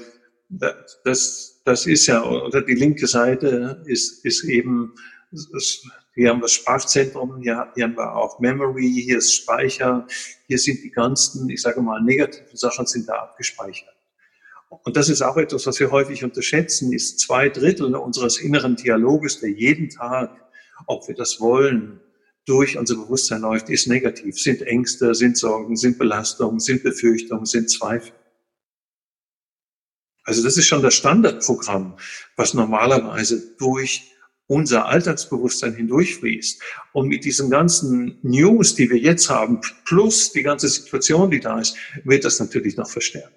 das, 0.49 1.61
das 1.63 1.85
ist 1.85 2.07
ja, 2.07 2.23
oder 2.23 2.61
die 2.61 2.75
linke 2.75 3.07
Seite 3.07 3.83
ist, 3.85 4.25
ist 4.25 4.43
eben, 4.43 4.95
hier 6.13 6.29
haben 6.29 6.41
wir 6.41 6.47
Sprachzentrum, 6.47 7.41
hier, 7.41 7.71
hier 7.75 7.83
haben 7.83 7.95
wir 7.97 8.15
auch 8.15 8.39
Memory, 8.39 9.03
hier 9.05 9.17
ist 9.17 9.33
Speicher, 9.33 10.07
hier 10.47 10.57
sind 10.57 10.83
die 10.83 10.91
ganzen, 10.91 11.49
ich 11.49 11.61
sage 11.61 11.81
mal, 11.81 12.01
negativen 12.01 12.55
Sachen 12.55 12.85
sind 12.85 13.07
da 13.09 13.13
abgespeichert. 13.13 13.93
Und 14.69 14.97
das 14.97 15.09
ist 15.09 15.21
auch 15.21 15.37
etwas, 15.37 15.65
was 15.65 15.79
wir 15.79 15.91
häufig 15.91 16.23
unterschätzen, 16.23 16.91
ist 16.93 17.19
zwei 17.19 17.49
Drittel 17.49 17.95
unseres 17.95 18.37
inneren 18.37 18.75
Dialoges, 18.75 19.39
der 19.39 19.51
jeden 19.51 19.89
Tag, 19.89 20.31
ob 20.87 21.07
wir 21.07 21.15
das 21.15 21.39
wollen, 21.39 22.01
durch 22.45 22.77
unser 22.77 22.95
Bewusstsein 22.95 23.41
läuft, 23.41 23.69
ist 23.69 23.87
negativ. 23.87 24.39
Sind 24.39 24.61
Ängste, 24.61 25.13
sind 25.13 25.37
Sorgen, 25.37 25.75
sind 25.75 25.97
Belastungen, 25.97 26.59
sind 26.59 26.81
Befürchtungen, 26.83 27.45
sind 27.45 27.69
Zweifel. 27.69 28.13
Also 30.23 30.43
das 30.43 30.57
ist 30.57 30.65
schon 30.65 30.81
das 30.81 30.93
Standardprogramm, 30.93 31.97
was 32.35 32.53
normalerweise 32.53 33.55
durch 33.57 34.13
unser 34.47 34.87
Alltagsbewusstsein 34.87 35.75
hindurchfließt. 35.75 36.61
Und 36.93 37.07
mit 37.07 37.25
diesen 37.25 37.49
ganzen 37.49 38.17
News, 38.23 38.75
die 38.75 38.89
wir 38.89 38.97
jetzt 38.97 39.29
haben, 39.29 39.61
plus 39.85 40.31
die 40.31 40.43
ganze 40.43 40.67
Situation, 40.67 41.29
die 41.29 41.39
da 41.39 41.59
ist, 41.59 41.75
wird 42.03 42.25
das 42.25 42.39
natürlich 42.39 42.77
noch 42.77 42.89
verstärkt. 42.89 43.33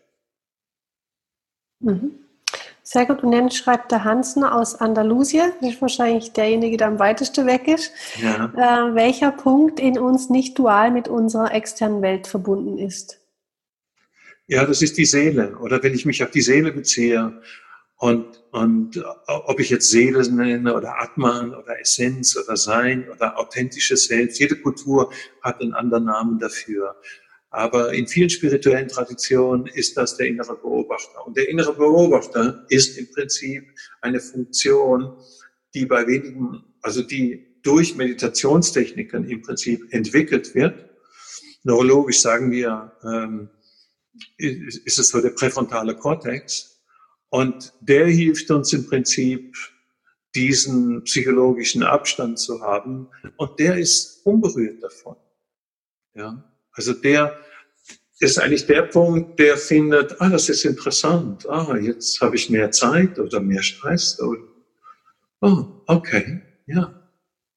Mhm. 1.80 2.12
Sehr 2.82 3.06
gut. 3.06 3.22
Und 3.22 3.30
dann 3.30 3.50
schreibt 3.50 3.92
der 3.92 4.02
Hansner 4.02 4.54
aus 4.54 4.74
Andalusien, 4.74 5.52
das 5.60 5.74
ist 5.74 5.80
wahrscheinlich 5.80 6.32
derjenige, 6.32 6.76
der 6.76 6.88
am 6.88 6.98
weitesten 6.98 7.46
weg 7.46 7.68
ist, 7.68 7.92
ja. 8.20 8.46
äh, 8.46 8.94
welcher 8.94 9.30
Punkt 9.30 9.78
in 9.78 9.98
uns 9.98 10.28
nicht 10.28 10.58
dual 10.58 10.90
mit 10.90 11.06
unserer 11.06 11.54
externen 11.54 12.02
Welt 12.02 12.26
verbunden 12.26 12.78
ist. 12.78 13.20
Ja, 14.48 14.66
das 14.66 14.82
ist 14.82 14.98
die 14.98 15.04
Seele. 15.04 15.56
Oder 15.58 15.80
wenn 15.84 15.94
ich 15.94 16.04
mich 16.04 16.24
auf 16.24 16.32
die 16.32 16.40
Seele 16.40 16.72
beziehe 16.72 17.40
und, 18.00 18.42
und 18.50 18.96
äh, 18.96 19.02
ob 19.26 19.60
ich 19.60 19.68
jetzt 19.68 19.90
Seele 19.90 20.26
nenne 20.32 20.74
oder 20.74 21.02
Atman 21.02 21.54
oder 21.54 21.78
Essenz 21.78 22.34
oder 22.34 22.56
Sein 22.56 23.06
oder 23.10 23.38
authentisches 23.38 24.06
Selbst, 24.06 24.40
jede 24.40 24.56
Kultur 24.56 25.12
hat 25.42 25.60
einen 25.60 25.74
anderen 25.74 26.06
Namen 26.06 26.38
dafür. 26.38 26.96
Aber 27.50 27.92
in 27.92 28.06
vielen 28.06 28.30
spirituellen 28.30 28.88
Traditionen 28.88 29.66
ist 29.66 29.98
das 29.98 30.16
der 30.16 30.28
innere 30.28 30.56
Beobachter. 30.56 31.26
Und 31.26 31.36
der 31.36 31.50
innere 31.50 31.74
Beobachter 31.74 32.64
ist 32.70 32.96
im 32.96 33.10
Prinzip 33.10 33.64
eine 34.00 34.20
Funktion, 34.20 35.18
die 35.74 35.84
bei 35.84 36.06
wenigen, 36.06 36.64
also 36.80 37.02
die 37.02 37.60
durch 37.62 37.96
Meditationstechniken 37.96 39.28
im 39.28 39.42
Prinzip 39.42 39.92
entwickelt 39.92 40.54
wird. 40.54 40.88
Neurologisch 41.64 42.22
sagen 42.22 42.50
wir, 42.50 42.92
ähm, 43.04 43.50
ist 44.38 44.98
es 44.98 45.08
so 45.08 45.20
der 45.20 45.30
präfrontale 45.30 45.94
Kortex. 45.96 46.69
Und 47.30 47.72
der 47.80 48.06
hilft 48.06 48.50
uns 48.50 48.72
im 48.72 48.86
Prinzip, 48.86 49.56
diesen 50.34 51.02
psychologischen 51.04 51.82
Abstand 51.82 52.38
zu 52.38 52.60
haben. 52.60 53.08
Und 53.36 53.58
der 53.58 53.78
ist 53.78 54.24
unberührt 54.24 54.82
davon. 54.82 55.16
Ja, 56.14 56.44
also 56.72 56.92
der 56.92 57.36
ist 58.20 58.38
eigentlich 58.38 58.66
der 58.66 58.82
Punkt, 58.82 59.38
der 59.38 59.56
findet, 59.56 60.20
ah, 60.20 60.28
das 60.28 60.48
ist 60.48 60.64
interessant. 60.64 61.48
Ah, 61.48 61.76
jetzt 61.76 62.20
habe 62.20 62.36
ich 62.36 62.50
mehr 62.50 62.70
Zeit 62.70 63.18
oder 63.18 63.40
mehr 63.40 63.62
Stress. 63.62 64.20
Oder, 64.20 64.42
oh, 65.40 65.66
okay, 65.86 66.42
ja. 66.66 66.94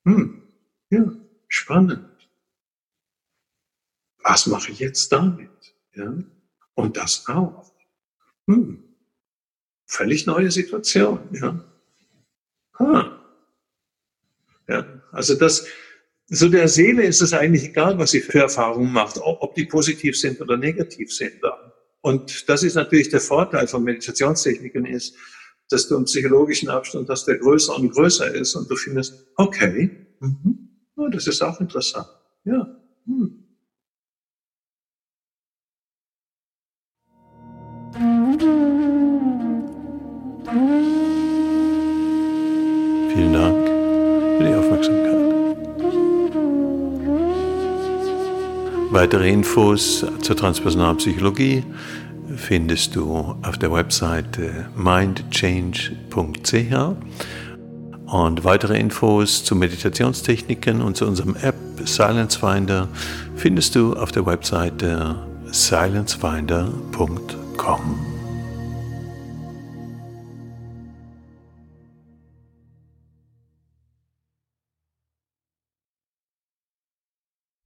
Hm, 0.06 0.44
ja, 0.90 1.12
spannend. 1.48 2.10
Was 4.24 4.48
mache 4.48 4.72
ich 4.72 4.80
jetzt 4.80 5.12
damit? 5.12 5.76
Ja, 5.96 6.14
und 6.76 6.98
das 6.98 7.28
auch. 7.28 7.74
Hm, 8.48 8.93
völlig 9.94 10.26
neue 10.26 10.52
Situation. 10.52 11.20
Ja. 11.32 11.64
Ah. 12.80 13.20
ja, 14.68 15.02
also 15.12 15.36
das, 15.36 15.68
so 16.28 16.50
der 16.50 16.68
Seele 16.68 17.04
ist 17.04 17.22
es 17.22 17.34
eigentlich 17.34 17.66
egal, 17.66 18.00
was 18.00 18.12
sie 18.12 18.22
für 18.22 18.40
Erfahrungen 18.40 18.92
macht, 18.92 19.20
ob 19.22 19.54
die 19.54 19.66
positiv 19.66 20.20
sind 20.20 20.42
oder 20.42 20.58
negativ 20.58 21.14
sind. 21.14 21.34
Und 22.02 22.50
das 22.50 22.64
ist 22.64 22.74
natürlich 22.74 23.10
der 23.10 23.22
Vorteil 23.22 23.68
von 23.68 23.84
Meditationstechniken 23.84 24.86
ist, 24.86 25.16
dass 25.70 25.88
du 25.88 25.96
einen 25.96 26.06
psychologischen 26.06 26.70
Abstand 26.70 27.08
hast, 27.10 27.26
der 27.26 27.38
größer 27.38 27.76
und 27.76 27.92
größer 27.92 28.34
ist 28.34 28.56
und 28.56 28.70
du 28.70 28.76
findest, 28.76 29.28
okay, 29.36 30.08
mhm, 30.20 30.70
oh, 30.96 31.08
das 31.08 31.28
ist 31.28 31.42
auch 31.42 31.62
interessant. 31.62 32.08
Ja. 32.44 32.76
Hm. 33.06 33.43
Weitere 48.94 49.28
Infos 49.28 50.06
zur 50.22 50.36
transpersonalen 50.36 50.98
Psychologie 50.98 51.64
findest 52.36 52.96
du 52.96 53.36
auf 53.42 53.58
der 53.58 53.74
Webseite 53.74 54.68
mindchange.ch 54.76 56.76
Und 58.06 58.44
weitere 58.44 58.80
Infos 58.80 59.44
zu 59.44 59.56
Meditationstechniken 59.56 60.84
und 60.84 60.96
zu 60.96 61.08
unserem 61.08 61.36
App 61.42 61.56
Silence 61.86 62.38
Finder 62.38 62.88
findest 63.36 63.74
du 63.74 63.96
auf 63.96 64.12
der 64.12 64.28
Webseite 64.28 65.16
silencefinder.com. 65.48 68.13